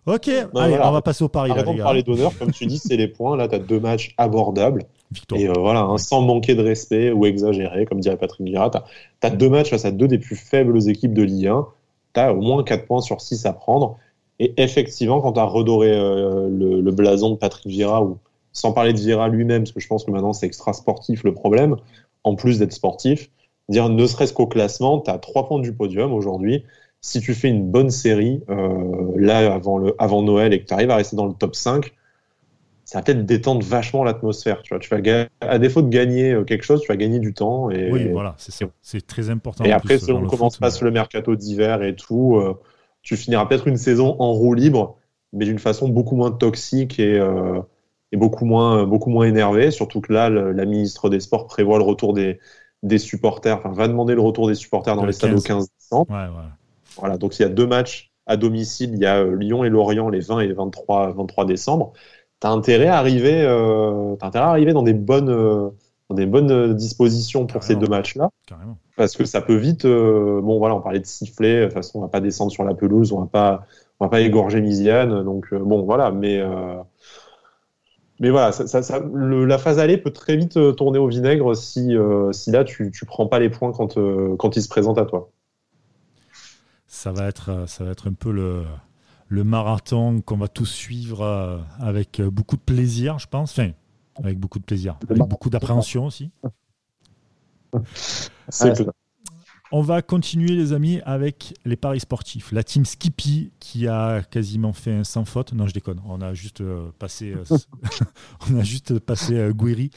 Ok, 0.07 0.29
allez, 0.29 0.47
voilà. 0.53 0.89
on 0.89 0.93
va 0.93 1.01
passer 1.01 1.25
au 1.25 1.29
pari, 1.29 1.49
là, 1.49 1.55
Arrêtons 1.55 1.75
de 1.75 1.83
parler 1.83 2.03
d'honneur, 2.03 2.33
comme 2.39 2.51
tu 2.51 2.67
dis, 2.67 2.79
c'est 2.79 2.97
les 2.97 3.09
points. 3.09 3.39
Là, 3.39 3.49
tu 3.49 3.55
as 3.55 3.59
deux 3.59 3.81
matchs 3.81 4.15
abordables. 4.19 4.85
Victoire. 5.11 5.41
Et 5.41 5.49
euh, 5.49 5.53
voilà, 5.57 5.81
hein, 5.81 5.97
sans 5.97 6.21
manquer 6.21 6.55
de 6.55 6.63
respect 6.63 7.11
ou 7.11 7.25
exagérer, 7.25 7.87
comme 7.87 8.01
dirait 8.01 8.19
Patrick 8.19 8.47
Vieira, 8.47 8.71
tu 8.71 8.79
as, 9.23 9.31
deux 9.31 9.49
matchs 9.49 9.71
face 9.71 9.87
à 9.87 9.93
deux 9.93 10.07
des 10.07 10.19
plus 10.19 10.37
faibles 10.37 10.91
équipes 10.91 11.15
de 11.15 11.23
Ligue 11.23 11.47
1. 11.47 11.67
Tu 12.13 12.21
as 12.21 12.35
au 12.35 12.41
moins 12.43 12.63
4 12.63 12.87
points 12.87 13.01
sur 13.01 13.23
6 13.23 13.47
à 13.47 13.55
prendre. 13.55 13.97
Et 14.41 14.53
effectivement, 14.59 15.23
quand 15.23 15.33
tu 15.33 15.41
as 15.41 15.45
redoré 15.45 15.91
euh, 15.91 16.49
le, 16.51 16.83
le 16.83 16.93
blason 16.93 17.31
de 17.31 17.37
Patrick 17.37 17.67
Vieira, 17.67 18.03
ou 18.03 18.19
sans 18.55 18.73
parler 18.73 18.95
de 18.95 18.99
Vieira 18.99 19.29
lui-même, 19.29 19.65
parce 19.65 19.73
que 19.73 19.81
je 19.81 19.89
pense 19.89 20.05
que 20.05 20.11
maintenant 20.11 20.33
c'est 20.33 20.47
extra 20.47 20.73
sportif 20.73 21.25
le 21.25 21.35
problème, 21.35 21.77
en 22.23 22.37
plus 22.37 22.59
d'être 22.59 22.73
sportif, 22.73 23.31
dire 23.69 23.91
ne 23.91 24.07
serait-ce 24.07 24.33
qu'au 24.33 24.47
classement, 24.47 25.01
tu 25.01 25.11
as 25.11 25.19
3 25.19 25.49
points 25.49 25.61
du 25.61 25.75
podium 25.75 26.15
aujourd'hui. 26.15 26.65
Si 27.03 27.21
tu 27.21 27.35
fais 27.35 27.49
une 27.49 27.71
bonne 27.71 27.91
série, 27.91 28.43
euh, 28.49 29.13
là, 29.17 29.53
avant, 29.53 29.77
le, 29.77 29.95
avant 29.99 30.23
Noël, 30.23 30.55
et 30.55 30.63
que 30.63 30.67
tu 30.67 30.73
arrives 30.73 30.91
à 30.91 30.97
rester 30.97 31.17
dans 31.17 31.27
le 31.27 31.35
top 31.35 31.55
5, 31.55 31.93
ça 32.85 32.99
va 32.99 33.03
peut-être 33.03 33.27
détendre 33.27 33.65
vachement 33.65 34.05
l'atmosphère. 34.05 34.63
Tu 34.63 34.75
vois, 34.75 34.79
tu 34.79 34.89
vas 34.89 35.27
à 35.41 35.59
défaut 35.59 35.83
de 35.83 35.89
gagner 35.89 36.33
euh, 36.33 36.45
quelque 36.45 36.65
chose, 36.65 36.81
tu 36.81 36.89
vas 36.89 36.97
gagner 36.97 37.19
du 37.19 37.35
temps. 37.35 37.71
Et, 37.71 37.91
Oui, 37.91 38.09
voilà, 38.09 38.37
c'est 38.39 39.07
très 39.07 39.31
important. 39.31 39.65
et 39.65 39.73
après, 39.73 39.97
plus, 39.99 40.07
selon 40.07 40.27
comment 40.27 40.49
se 40.49 40.59
passe 40.59 40.81
le 40.81 40.91
mercato 40.91 41.35
d'hiver 41.35 41.83
et 41.83 41.97
tout, 41.97 42.37
euh, 42.37 42.55
tu 43.03 43.17
finiras 43.17 43.47
peut-être 43.47 43.69
une 43.69 43.77
saison 43.77 44.17
en 44.19 44.33
roue 44.33 44.55
libre, 44.55 44.97
mais 45.33 45.45
d'une 45.45 45.59
façon 45.59 45.89
beaucoup 45.89 46.17
moins 46.17 46.31
toxique 46.31 46.99
et, 46.99 47.19
euh, 47.19 47.61
et 48.13 48.17
beaucoup 48.17 48.45
moins 48.45 48.85
beaucoup 48.87 49.11
moins 49.11 49.27
énervée. 49.27 49.71
Surtout 49.71 50.01
que 50.01 50.13
là, 50.13 50.29
le- 50.31 50.53
la 50.53 50.65
ministre 50.65 51.11
des 51.11 51.21
Sports 51.21 51.47
prévoit 51.47 51.79
le 51.79 51.85
retour 51.85 52.13
des 52.13 52.39
des 52.83 52.99
supporters, 52.99 53.59
enfin 53.59 53.73
va 53.73 53.89
demander 53.89 54.15
le 54.15 54.21
retour 54.21 54.47
des 54.49 54.55
supporters 54.55 54.95
dans 54.95 55.03
Le 55.03 55.09
les 55.09 55.13
stades 55.15 55.33
au 55.33 55.37
15. 55.37 55.45
15 55.45 55.69
décembre. 55.81 56.11
Ouais, 56.11 56.17
ouais. 56.17 56.49
Voilà, 56.99 57.19
donc 57.19 57.39
il 57.39 57.43
y 57.43 57.45
a 57.45 57.49
deux 57.49 57.67
matchs 57.67 58.11
à 58.27 58.37
domicile, 58.37 58.91
il 58.95 59.01
y 59.01 59.07
a 59.07 59.19
euh, 59.21 59.37
Lyon 59.37 59.65
et 59.65 59.69
Lorient 59.69 60.09
les 60.09 60.21
20 60.21 60.41
et 60.41 60.53
23, 60.53 61.13
23 61.13 61.45
décembre. 61.45 61.93
Tu 62.41 62.47
as 62.47 62.51
intérêt 62.51 62.87
à 62.89 62.99
arriver, 62.99 63.43
euh, 63.43 64.17
t'as 64.17 64.27
intérêt 64.29 64.45
à 64.45 64.49
arriver 64.51 64.73
dans 64.73 64.83
des 64.83 64.95
bonnes, 64.95 65.29
euh, 65.31 65.71
dans 66.09 66.15
des 66.17 66.27
bonnes 66.27 66.51
euh, 66.51 66.75
dispositions 66.75 67.47
pour 67.47 67.63
ces 67.65 67.77
deux 67.77 67.87
matchs-là, 67.87 68.29
parce 68.97 69.17
que 69.17 69.25
ça 69.25 69.41
peut 69.43 69.57
vite. 69.57 69.85
euh, 69.87 70.41
bon, 70.43 70.59
voilà, 70.59 70.75
on 70.77 70.81
parlait 70.81 71.01
de 71.01 71.07
siffler, 71.07 71.61
de 71.61 71.65
toute 71.67 71.75
façon, 71.75 71.99
on 71.99 72.03
va 72.03 72.09
pas 72.09 72.21
descendre 72.21 72.53
sur 72.53 72.65
la 72.65 72.75
pelouse, 72.75 73.13
on 73.13 73.21
va 73.21 73.27
pas, 73.27 73.67
on 74.01 74.07
va 74.07 74.11
pas 74.11 74.21
égorger 74.21 74.61
Misiane, 74.61 75.25
donc 75.25 75.55
bon, 75.55 75.83
voilà, 75.85 76.11
mais. 76.13 76.43
Mais 78.21 78.31
voilà, 78.31 78.53
ça, 78.53 78.67
ça- 78.67 78.83
ça- 78.83 79.01
le- 79.01 79.45
la 79.45 79.59
phase 79.59 79.79
aller 79.79 79.99
peut 79.99 80.13
très 80.13 80.37
vite 80.37 80.57
euh, 80.57 80.73
tourner 80.73 80.99
au 80.99 81.09
vinaigre 81.09 81.55
si, 81.57 81.97
euh, 81.97 82.33
si 82.33 82.51
là 82.51 82.65
tu, 82.65 82.91
tu 82.91 83.05
prends 83.07 83.27
pas 83.27 83.39
les 83.39 83.51
points 83.51 83.73
quand, 83.73 83.99
euh, 83.99 84.37
quand 84.37 84.57
ils 84.57 84.63
se 84.63 84.69
présentent 84.69 84.99
à 84.99 85.05
toi. 85.05 85.31
Ça 86.87 87.13
va 87.13 87.27
être, 87.27 87.51
euh, 87.51 87.67
ça 87.67 87.85
va 87.85 87.91
être 87.91 88.09
un 88.09 88.13
peu 88.13 88.31
le, 88.31 88.65
le 89.29 89.45
marathon 89.45 90.21
qu'on 90.21 90.37
va 90.37 90.49
tous 90.49 90.67
suivre 90.67 91.23
euh, 91.23 91.59
avec 91.81 92.21
beaucoup 92.23 92.57
de 92.57 92.63
plaisir, 92.63 93.19
je 93.19 93.27
pense. 93.27 93.53
Enfin, 93.53 93.71
avec 94.23 94.39
beaucoup 94.39 94.59
de 94.59 94.65
plaisir. 94.65 94.97
Avec 95.11 95.23
beaucoup 95.25 95.51
d'appréhension 95.51 96.07
aussi. 96.07 96.31
C'est 98.49 98.71
Ah, 98.71 98.75
clair. 98.75 98.93
On 99.77 99.83
va 99.83 100.03
continuer, 100.03 100.55
les 100.55 100.73
amis, 100.73 101.01
avec 101.05 101.53
les 101.65 101.75
paris 101.75 101.99
sportifs. 101.99 102.53
La 102.53 102.63
team 102.63 102.85
Skippy 102.85 103.51
qui 103.59 103.89
a 103.89 104.23
quasiment 104.23 104.73
fait 104.73 104.93
un 104.93 105.03
sans 105.03 105.25
faute. 105.25 105.53
Non, 105.53 105.67
je 105.67 105.75
déconne. 105.75 106.01
On 106.07 106.21
a 106.21 106.33
juste 106.33 106.61
euh, 106.61 106.93
passé, 107.01 107.35
euh, 107.35 107.57
on 108.49 108.61
a 108.61 108.63
juste 108.63 109.01
passé 109.01 109.35
euh, 109.35 109.53
Guiri. 109.53 109.91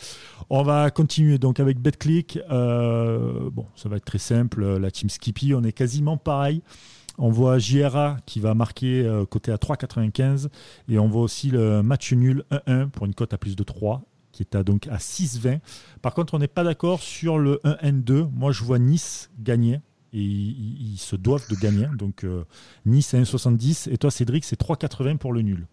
On 0.50 0.64
va 0.64 0.90
continuer 0.90 1.38
donc 1.38 1.60
avec 1.60 1.80
BetClick. 1.80 2.40
Euh, 2.50 3.52
bon, 3.52 3.68
ça 3.76 3.88
va 3.88 3.98
être 3.98 4.06
très 4.06 4.18
simple. 4.18 4.66
La 4.78 4.90
team 4.90 5.12
Skippy, 5.12 5.54
on 5.54 5.64
est 5.64 5.74
quasiment 5.74 6.18
pareil. 6.18 6.64
On 7.20 7.30
voit 7.30 7.60
JRA 7.60 8.18
qui 8.26 8.40
va 8.40 8.56
marquer 8.56 9.08
côté 9.30 9.52
à 9.52 9.58
3,95 9.58 10.48
et 10.90 10.98
on 10.98 11.08
voit 11.08 11.22
aussi 11.22 11.52
le 11.52 11.84
match 11.84 12.14
nul 12.14 12.44
1-1 12.50 12.90
pour 12.90 13.06
une 13.06 13.14
cote 13.14 13.32
à 13.32 13.38
plus 13.38 13.56
de 13.56 13.64
3 13.64 14.02
qui 14.38 14.44
est 14.44 14.56
à, 14.56 14.64
donc 14.64 14.88
à 14.88 14.98
6,20. 14.98 15.60
Par 16.02 16.14
contre, 16.14 16.36
on 16.36 16.40
n'est 16.40 16.48
pas 16.48 16.64
d'accord 16.64 17.02
sur 17.02 17.40
le 17.40 17.60
1N2. 17.64 18.30
Moi, 18.32 18.52
je 18.52 18.64
vois 18.64 18.78
Nice 18.78 19.32
gagner. 19.40 19.82
Et 20.14 20.22
ils, 20.22 20.98
se 20.98 21.16
doivent 21.16 21.48
de 21.50 21.56
gagner. 21.56 21.88
Donc, 21.98 22.24
euh, 22.24 22.44
Nice 22.86 23.14
à 23.14 23.18
1,70. 23.18 23.92
Et 23.92 23.98
toi, 23.98 24.12
Cédric, 24.12 24.46
c'est 24.46 24.60
3,80 24.60 25.18
pour 25.18 25.34
le 25.34 25.42
nul. 25.42 25.68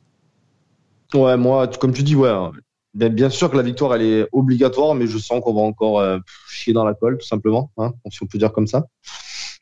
Ouais, 1.12 1.36
moi, 1.36 1.68
comme 1.68 1.92
tu 1.92 2.02
dis, 2.02 2.16
ouais. 2.16 2.30
hein. 2.30 2.52
Bien, 2.94 3.10
bien 3.10 3.28
sûr 3.28 3.50
que 3.50 3.56
la 3.56 3.62
victoire, 3.62 3.94
elle 3.94 4.02
est 4.02 4.28
obligatoire, 4.32 4.94
mais 4.94 5.06
je 5.06 5.18
sens 5.18 5.42
qu'on 5.42 5.52
va 5.54 5.60
encore 5.60 6.00
euh, 6.00 6.18
chier 6.48 6.72
dans 6.72 6.84
la 6.84 6.94
colle, 6.94 7.18
tout 7.18 7.26
simplement, 7.26 7.70
hein, 7.76 7.92
si 8.10 8.22
on 8.22 8.26
peut 8.26 8.38
dire 8.38 8.52
comme 8.52 8.68
ça. 8.68 8.86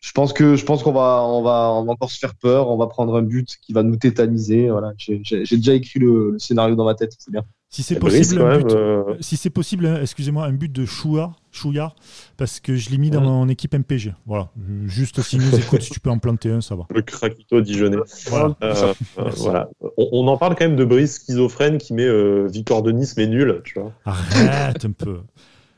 Je 0.00 0.12
pense 0.12 0.32
que 0.34 0.56
je 0.56 0.64
pense 0.64 0.82
qu'on 0.82 0.92
va 0.92 1.22
encore 1.22 2.10
se 2.10 2.18
faire 2.18 2.34
peur, 2.34 2.68
on 2.68 2.76
va 2.76 2.88
prendre 2.88 3.16
un 3.16 3.22
but 3.22 3.56
qui 3.62 3.72
va 3.72 3.82
nous 3.82 3.96
tétaniser. 3.96 4.68
J'ai 4.98 5.56
déjà 5.56 5.74
écrit 5.74 6.00
le 6.00 6.36
scénario 6.38 6.74
dans 6.76 6.84
ma 6.84 6.94
tête, 6.94 7.14
c'est 7.18 7.30
bien. 7.30 7.44
Si 7.74 7.82
c'est 7.82 7.98
possible, 7.98 8.38
quand 8.38 8.46
un 8.46 8.50
même, 8.58 8.62
but, 8.64 8.72
euh, 8.72 9.02
si 9.20 9.38
c'est 9.38 9.48
possible, 9.48 9.86
hein, 9.86 9.98
excusez-moi, 10.02 10.44
un 10.44 10.52
but 10.52 10.70
de 10.70 10.84
Chouard, 10.84 11.40
Chouillard, 11.52 11.96
parce 12.36 12.60
que 12.60 12.76
je 12.76 12.90
l'ai 12.90 12.98
mis 12.98 13.08
dans 13.08 13.20
Ouais. 13.20 13.26
mon 13.26 13.48
équipe 13.48 13.72
MPG. 13.74 14.14
Voilà. 14.26 14.50
Juste 14.84 15.22
s'il 15.22 15.40
nous 15.40 15.58
écoute, 15.58 15.80
si 15.80 15.90
tu 15.90 15.98
peux 15.98 16.10
en 16.10 16.18
planter 16.18 16.50
un, 16.50 16.60
ça 16.60 16.74
va. 16.76 16.84
le 16.90 17.00
craquito 17.00 17.62
dijonnais. 17.62 17.96
Voilà. 18.28 18.54
Euh, 18.62 18.92
euh, 19.18 19.30
voilà. 19.38 19.70
On, 19.96 20.06
on 20.12 20.28
en 20.28 20.36
parle 20.36 20.54
quand 20.54 20.66
même 20.66 20.76
de 20.76 20.84
Brice 20.84 21.14
schizophrène 21.20 21.78
qui 21.78 21.94
met 21.94 22.04
euh, 22.04 22.46
victoire 22.46 22.82
de 22.82 22.92
Nice 22.92 23.16
mais 23.16 23.26
nul, 23.26 23.62
tu 23.64 23.80
vois. 23.80 23.92
Arrête 24.04 24.84
un 24.84 24.92
peu. 24.92 25.20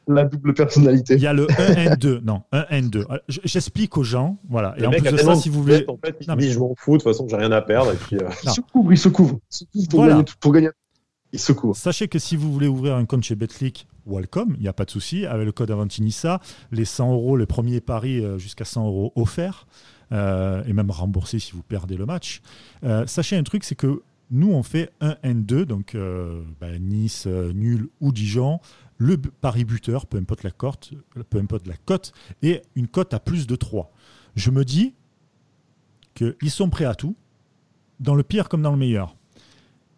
La 0.09 0.24
double 0.24 0.53
personnalité. 0.53 1.14
Il 1.14 1.20
y 1.22 1.26
a 1.28 1.32
le 1.32 1.47
1N2. 1.47 2.22
Non, 2.24 2.42
1N2. 2.53 3.05
Ah, 3.09 3.20
J'explique 3.28 3.97
aux 3.97 4.03
gens. 4.03 4.36
Voilà. 4.51 4.74
Et 4.76 4.80
Le 4.80 4.88
en 4.88 4.90
plus 4.90 5.01
de 5.01 5.16
ça, 5.16 5.34
si 5.36 5.49
vous 5.49 5.62
voulez. 5.62 5.84
En 5.88 5.97
fait, 6.05 6.16
il 6.20 6.26
Non, 6.28 6.34
dit 6.36 6.51
je 6.51 6.59
m'en 6.59 6.74
fous, 6.76 6.95
de 6.95 7.03
toute 7.03 7.05
façon 7.12 7.26
j'ai 7.28 7.36
rien 7.36 7.53
à 7.53 7.62
perdre. 7.62 7.92
Et 7.92 7.97
puis, 7.97 8.16
euh, 8.16 8.28
Il 8.42 8.51
se 8.51 8.61
couvre, 8.61 8.92
il 8.92 8.99
se 8.99 9.09
couvre. 9.09 9.38
Il 9.51 9.57
se 9.57 9.64
couvre 9.64 9.88
pour, 9.88 9.99
Voilà. 10.01 10.12
gagner, 10.14 10.24
pour 10.40 10.53
gagner. 10.53 10.68
Sachez 11.74 12.09
que 12.09 12.18
si 12.18 12.37
vous 12.37 12.53
voulez 12.53 12.68
ouvrir 12.68 12.95
un 12.95 13.05
compte 13.07 13.24
chez 13.24 13.35
Betclic, 13.35 13.87
welcome, 14.07 14.55
il 14.57 14.62
n'y 14.62 14.68
a 14.68 14.72
pas 14.72 14.85
de 14.85 14.91
souci. 14.91 15.26
Avec 15.26 15.45
le 15.45 15.53
code 15.53 15.70
Avantinissa, 15.70 16.41
les 16.70 16.85
100 16.85 17.12
euros, 17.12 17.37
les 17.37 17.47
premiers 17.47 17.80
paris 17.80 18.24
euh, 18.24 18.39
jusqu'à 18.39 18.64
100 18.64 18.87
euros 18.87 19.12
offerts, 19.16 19.66
euh, 20.12 20.62
et 20.64 20.72
même 20.72 20.91
remboursés 20.91 21.39
si 21.41 21.53
vous 21.53 21.62
perdez 21.62 21.97
le 21.97 22.07
match. 22.07 22.41
Euh, 22.85 23.07
sachez 23.07 23.37
un 23.37 23.43
truc, 23.43 23.64
c'est 23.64 23.74
que 23.74 24.03
nous, 24.30 24.53
on 24.53 24.62
fait 24.62 24.91
un 25.01 25.16
N2, 25.24 25.64
donc 25.64 25.97
bah, 26.61 26.78
Nice, 26.78 27.26
nul 27.26 27.89
ou 28.01 28.11
Dijon, 28.11 28.59
le 28.97 29.18
pari 29.18 29.64
buteur, 29.64 30.07
peu 30.07 30.16
importe 30.16 30.45
la 30.45 30.51
cote, 30.51 30.93
peu 31.30 31.39
importe 31.39 31.66
la 31.66 31.76
cote, 31.76 32.12
et 32.43 32.62
une 32.74 32.89
cote 32.89 33.12
à 33.12 33.20
plus 33.20 33.47
de 33.47 33.55
3. 33.55 33.93
Je 34.35 34.51
me 34.51 34.64
dis 34.64 34.95
qu'ils 36.14 36.51
sont 36.51 36.70
prêts 36.70 36.87
à 36.87 36.95
tout, 36.95 37.16
dans 38.01 38.14
le 38.14 38.22
pire 38.22 38.49
comme 38.49 38.62
dans 38.62 38.72
le 38.72 38.78
meilleur. 38.78 39.14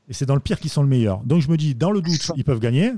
Et 0.09 0.13
c'est 0.13 0.27
dans 0.27 0.35
le 0.35 0.41
pire 0.41 0.61
qu'ils 0.61 0.71
sont 0.71 0.83
le 0.83 0.89
meilleur. 0.89 1.21
Donc 1.25 1.41
je 1.41 1.51
me 1.51 1.57
dis, 1.57 1.75
dans 1.75 1.91
le 1.91 2.01
doute, 2.01 2.31
ils 2.37 2.45
peuvent 2.45 2.61
gagner, 2.61 2.93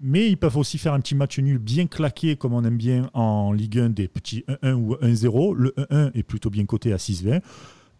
mais 0.00 0.28
ils 0.28 0.36
peuvent 0.36 0.56
aussi 0.56 0.78
faire 0.78 0.94
un 0.94 1.00
petit 1.00 1.14
match 1.14 1.38
nul 1.38 1.58
bien 1.58 1.86
claqué, 1.86 2.36
comme 2.36 2.54
on 2.54 2.64
aime 2.64 2.76
bien 2.76 3.10
en 3.14 3.52
Ligue 3.52 3.78
1, 3.78 3.90
des 3.90 4.08
petits 4.08 4.44
1-1 4.62 4.72
ou 4.72 4.94
1-0. 4.94 5.54
Le 5.54 5.74
1-1 5.90 6.10
est 6.14 6.22
plutôt 6.22 6.50
bien 6.50 6.64
coté 6.64 6.92
à 6.92 6.96
6-20. 6.96 7.40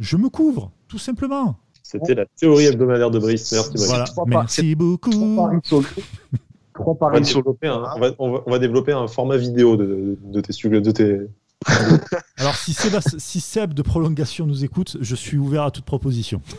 Je 0.01 0.17
me 0.17 0.29
couvre, 0.29 0.71
tout 0.89 0.99
simplement. 0.99 1.57
C'était 1.83 2.15
la 2.15 2.27
théorie 2.27 2.65
hebdomadaire 2.65 3.11
de 3.11 3.19
Brice. 3.19 3.53
Merci. 3.53 3.87
Voilà. 3.87 4.05
Merci 4.27 4.75
beaucoup. 4.75 5.13
On 5.13 6.95
va, 6.95 7.21
développer 7.21 7.69
un, 7.69 7.85
on, 8.19 8.33
va, 8.33 8.43
on 8.47 8.59
développer 8.59 8.93
un 8.93 9.07
format 9.07 9.37
vidéo 9.37 9.77
de, 9.77 10.19
de 10.21 10.41
tes 10.41 10.53
sujets, 10.53 10.81
de 10.81 10.91
tes. 10.91 11.21
Alors, 12.39 12.55
si 12.57 12.73
Seb, 12.73 12.95
si 13.19 13.41
Seb 13.41 13.75
de 13.75 13.83
prolongation 13.83 14.47
nous 14.47 14.65
écoute, 14.65 14.97
je 15.01 15.15
suis 15.15 15.37
ouvert 15.39 15.65
à 15.65 15.71
toute 15.71 15.85
proposition. 15.85 16.41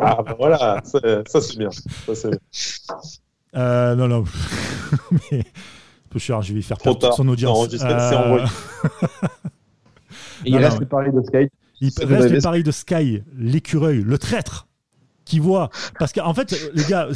Ah 0.00 0.22
bah 0.24 0.34
voilà, 0.38 0.80
ça, 0.84 0.98
ça, 1.26 1.40
c'est 1.42 1.58
bien. 1.58 1.68
Ça, 1.70 2.14
c'est 2.14 2.30
bien. 2.30 2.38
Euh, 3.56 3.94
non, 3.94 4.08
non. 4.08 4.24
mais, 5.30 5.44
peu 6.08 6.18
cher, 6.18 6.40
je 6.40 6.54
vais 6.54 6.62
faire 6.62 6.78
perdre 6.78 6.98
toute 6.98 7.12
son 7.12 7.28
audience. 7.28 7.68
Euh. 7.82 8.46
Et 10.44 10.50
il 10.50 10.52
Non, 10.52 10.58
reste 10.60 10.74
non, 10.74 10.80
les 10.80 10.86
paris 10.86 11.12
de 11.12 11.20
skate. 11.22 11.50
Il 11.82 11.86
reste 11.88 12.08
les 12.08 12.12
avez- 12.32 12.40
paris 12.40 12.62
de 12.62 12.70
Sky, 12.70 13.22
l'écureuil, 13.36 14.02
le 14.02 14.16
traître, 14.16 14.66
qui 15.26 15.38
voit. 15.40 15.68
Parce 15.98 16.12
qu'en 16.12 16.32
fait, 16.32 16.56
les 16.74 16.84
gars, 16.84 17.08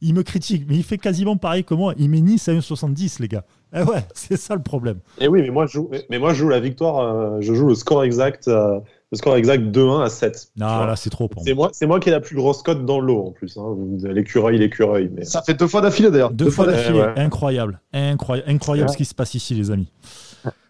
il 0.00 0.14
me 0.14 0.22
critique, 0.22 0.64
mais 0.68 0.76
il 0.76 0.84
fait 0.84 0.98
quasiment 0.98 1.36
pareil 1.36 1.64
que 1.64 1.74
moi. 1.74 1.92
Il 1.98 2.08
met 2.10 2.20
Nice 2.20 2.48
à 2.48 2.52
1,70, 2.52 3.20
les 3.20 3.28
gars. 3.28 3.44
Eh 3.76 3.82
ouais, 3.82 4.04
c'est 4.14 4.36
ça 4.36 4.54
le 4.54 4.62
problème. 4.62 4.98
Et 5.18 5.28
oui, 5.28 5.42
mais 5.42 5.50
moi 5.50 5.66
je 5.66 5.72
joue, 5.72 5.90
mais 6.10 6.18
moi 6.18 6.32
je 6.32 6.38
joue 6.38 6.48
la 6.48 6.60
victoire, 6.60 7.00
euh, 7.00 7.36
je 7.40 7.52
joue 7.54 7.66
le 7.68 7.74
score 7.74 8.04
exact, 8.04 8.48
euh, 8.48 8.78
le 9.12 9.18
score 9.18 9.36
exact 9.36 9.62
2-1 9.64 10.02
à 10.04 10.08
7. 10.08 10.48
Non, 10.56 10.84
là, 10.84 10.96
c'est 10.96 11.10
trop 11.10 11.28
C'est 11.44 11.54
moi. 11.54 11.70
c'est 11.72 11.86
moi 11.86 12.00
qui 12.00 12.08
ai 12.08 12.12
la 12.12 12.20
plus 12.20 12.34
grosse 12.36 12.62
cote 12.62 12.84
dans 12.84 12.98
l'eau 13.00 13.26
en 13.26 13.30
plus. 13.32 13.56
Hein. 13.56 13.76
L'écureuil, 14.04 14.58
l'écureuil. 14.58 15.10
Mais... 15.14 15.24
Ça 15.24 15.42
fait 15.42 15.54
deux 15.54 15.68
fois 15.68 15.80
d'affilée 15.80 16.10
d'ailleurs. 16.10 16.30
Deux 16.32 16.50
fois 16.50 16.66
d'affilée, 16.66 17.00
ouais. 17.00 17.12
incroyable. 17.18 17.80
Incroyable, 17.92 18.50
incroyable 18.50 18.88
Ouais. 18.88 18.92
ce 18.92 18.96
qui 18.98 19.04
se 19.04 19.14
passe 19.14 19.34
ici, 19.34 19.54
les 19.54 19.70
amis. 19.70 19.92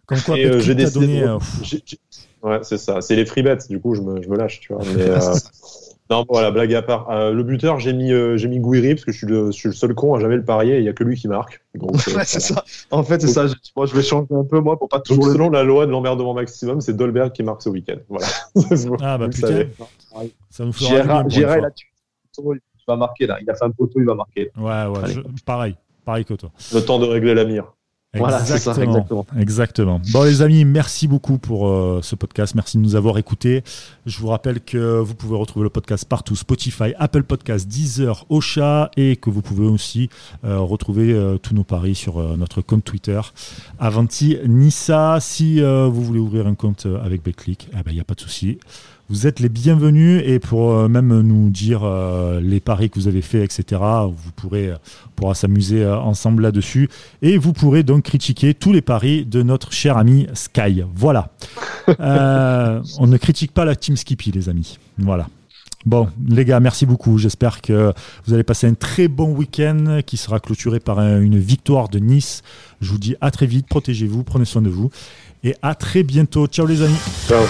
Comme 0.07 0.20
quoi, 0.20 0.36
euh, 0.36 0.61
j'ai 0.61 0.74
donné. 0.74 1.22
de- 1.22 1.26
euh, 1.26 1.38
Ouais, 2.42 2.61
c'est 2.62 2.78
ça. 2.78 3.00
C'est 3.00 3.16
les 3.16 3.26
free 3.26 3.42
bets. 3.42 3.57
Du 3.68 3.80
coup, 3.80 3.94
je 3.94 4.02
me, 4.02 4.22
je 4.22 4.28
me 4.28 4.36
lâche, 4.36 4.61
tu 4.61 4.72
vois. 4.72 4.82
Mais, 4.94 5.07
euh, 6.11 6.14
non, 6.14 6.24
voilà, 6.28 6.50
blague 6.50 6.72
à 6.74 6.82
part. 6.82 7.11
Euh, 7.11 7.32
le 7.32 7.42
buteur, 7.42 7.78
j'ai 7.80 7.92
mis, 7.92 8.12
euh, 8.12 8.36
j'ai 8.36 8.48
mis 8.48 8.59
Gouiri 8.61 8.94
parce 8.94 9.04
que 9.04 9.12
je 9.12 9.18
suis, 9.18 9.26
le, 9.26 9.46
je 9.46 9.57
suis 9.57 9.68
le 9.68 9.74
seul 9.74 9.94
con 9.94 10.14
à 10.14 10.20
jamais 10.20 10.36
le 10.36 10.44
parier. 10.44 10.76
et 10.76 10.78
Il 10.78 10.84
y 10.84 10.88
a 10.88 10.92
que 10.92 11.04
lui 11.04 11.16
qui 11.16 11.28
marque. 11.28 11.62
Donc, 11.74 11.90
euh, 11.90 11.94
Ouais, 12.16 12.24
c'est 12.24 12.42
voilà. 12.48 12.64
ça. 12.66 12.86
En 12.90 13.02
fait, 13.02 13.20
c'est 13.20 13.26
ça. 13.28 13.46
Je, 13.46 13.54
moi, 13.76 13.86
je 13.86 13.94
vais 13.94 14.02
changer 14.02 14.32
un 14.34 14.44
peu, 14.44 14.61
moi, 14.61 14.78
pour 14.78 14.88
pas 14.88 14.98
Donc, 14.98 15.07
toujours 15.07 15.26
le. 15.26 15.32
selon 15.32 15.50
la 15.50 15.62
loi 15.64 15.86
de 15.86 15.90
l'emmerdement 15.90 16.34
maximum, 16.34 16.80
c'est 16.80 16.94
Dolberg 16.96 17.32
qui 17.32 17.42
marque 17.42 17.62
ce 17.62 17.68
week-end. 17.68 17.96
Voilà. 18.09 18.26
Ah, 19.02 19.18
bah, 19.18 19.28
putain. 19.28 19.48
savez. 19.48 19.68
ça 20.50 20.64
nous 20.64 20.72
fera 20.72 20.88
du 20.88 20.94
bien 20.94 21.02
Gérard, 21.02 21.16
pour 21.22 21.24
une 21.24 21.30
Gérard, 21.30 21.54
fois. 21.54 21.62
là, 21.62 21.70
tu 21.72 21.86
il 22.38 22.61
va 22.88 22.96
marquer 22.96 23.26
là. 23.26 23.38
Il 23.42 23.50
a 23.50 23.54
fait 23.54 23.64
un 23.64 23.70
poteau, 23.70 23.98
il 23.98 24.04
va 24.07 24.14
marquer. 24.14 24.50
Ouais, 24.57 24.86
ouais, 24.86 25.12
je- 25.12 25.20
pareil. 25.44 25.74
Pareil 26.04 26.24
que 26.24 26.34
toi. 26.34 26.50
Le 26.72 26.80
temps 26.84 26.98
de 27.00 27.04
régler 27.07 27.34
la 27.34 27.44
mire. 27.44 27.72
Voilà, 28.18 28.44
ça, 28.44 28.56
exactement. 28.56 29.26
Exactement. 29.38 30.00
Bon, 30.12 30.22
les 30.22 30.42
amis, 30.42 30.64
merci 30.64 31.08
beaucoup 31.08 31.38
pour 31.38 31.68
euh, 31.68 32.00
ce 32.02 32.14
podcast. 32.14 32.54
Merci 32.54 32.76
de 32.78 32.82
nous 32.82 32.96
avoir 32.96 33.18
écoutés. 33.18 33.62
Je 34.06 34.18
vous 34.18 34.28
rappelle 34.28 34.60
que 34.60 34.98
vous 34.98 35.14
pouvez 35.14 35.36
retrouver 35.36 35.64
le 35.64 35.70
podcast 35.70 36.04
partout 36.04 36.36
Spotify, 36.36 36.94
Apple 36.98 37.22
Podcasts, 37.22 37.68
Deezer, 37.68 38.24
Ocha 38.28 38.90
et 38.96 39.16
que 39.16 39.30
vous 39.30 39.42
pouvez 39.42 39.66
aussi 39.66 40.08
euh, 40.44 40.58
retrouver 40.58 41.12
euh, 41.12 41.38
tous 41.38 41.54
nos 41.54 41.64
paris 41.64 41.94
sur 41.94 42.20
notre 42.36 42.62
compte 42.62 42.84
Twitter 42.84 43.20
Avanti 43.78 44.38
Nissa. 44.46 45.18
Si 45.20 45.60
vous 45.60 46.02
voulez 46.02 46.20
ouvrir 46.20 46.46
un 46.46 46.54
compte 46.54 46.86
avec 47.04 47.22
Betclic, 47.22 47.68
il 47.86 47.92
n'y 47.92 48.00
a 48.00 48.04
pas 48.04 48.14
de 48.14 48.20
souci. 48.20 48.58
Vous 49.09 49.26
êtes 49.28 49.38
les 49.38 49.48
bienvenus 49.48 50.20
et 50.26 50.40
pour 50.40 50.72
euh, 50.72 50.88
même 50.88 51.20
nous 51.20 51.48
dire 51.48 51.82
euh, 51.84 52.40
les 52.40 52.59
paris 52.59 52.90
que 52.90 52.98
vous 52.98 53.07
avez 53.07 53.22
faits, 53.22 53.44
etc., 53.44 53.80
vous 54.09 54.32
pourrez, 54.34 54.72
on 54.72 55.11
pourra 55.14 55.34
s'amuser 55.34 55.82
euh, 55.84 55.96
ensemble 55.96 56.42
là-dessus. 56.42 56.88
Et 57.22 57.38
vous 57.38 57.52
pourrez 57.52 57.84
donc 57.84 58.02
critiquer 58.02 58.52
tous 58.52 58.72
les 58.72 58.80
paris 58.82 59.24
de 59.24 59.42
notre 59.44 59.72
cher 59.72 59.96
ami 59.96 60.26
Sky. 60.34 60.82
Voilà. 60.94 61.30
Euh, 62.00 62.82
on 62.98 63.07
ne 63.07 63.16
critique 63.16 63.52
pas 63.54 63.64
la 63.64 63.76
Team 63.76 63.96
Skippy, 63.96 64.32
les 64.32 64.48
amis. 64.48 64.76
Voilà. 64.98 65.28
Bon, 65.84 66.09
les 66.28 66.44
gars, 66.44 66.59
merci 66.59 66.84
beaucoup. 66.84 67.16
J'espère 67.16 67.61
que 67.62 67.92
vous 68.26 68.34
allez 68.34 68.42
passer 68.42 68.66
un 68.66 68.74
très 68.74 69.07
bon 69.07 69.30
week-end 69.32 70.00
qui 70.04 70.16
sera 70.16 70.40
clôturé 70.40 70.80
par 70.80 70.98
un- 70.98 71.20
une 71.20 71.38
victoire 71.38 71.88
de 71.88 72.00
Nice. 72.00 72.42
Je 72.80 72.90
vous 72.90 72.98
dis 72.98 73.14
à 73.20 73.30
très 73.30 73.46
vite. 73.46 73.68
Protégez-vous, 73.68 74.24
prenez 74.24 74.44
soin 74.46 74.62
de 74.62 74.68
vous. 74.68 74.90
Et 75.44 75.54
à 75.62 75.76
très 75.76 76.02
bientôt. 76.02 76.48
Ciao, 76.48 76.66
les 76.66 76.82
amis. 76.82 76.98
Ciao. 77.28 77.44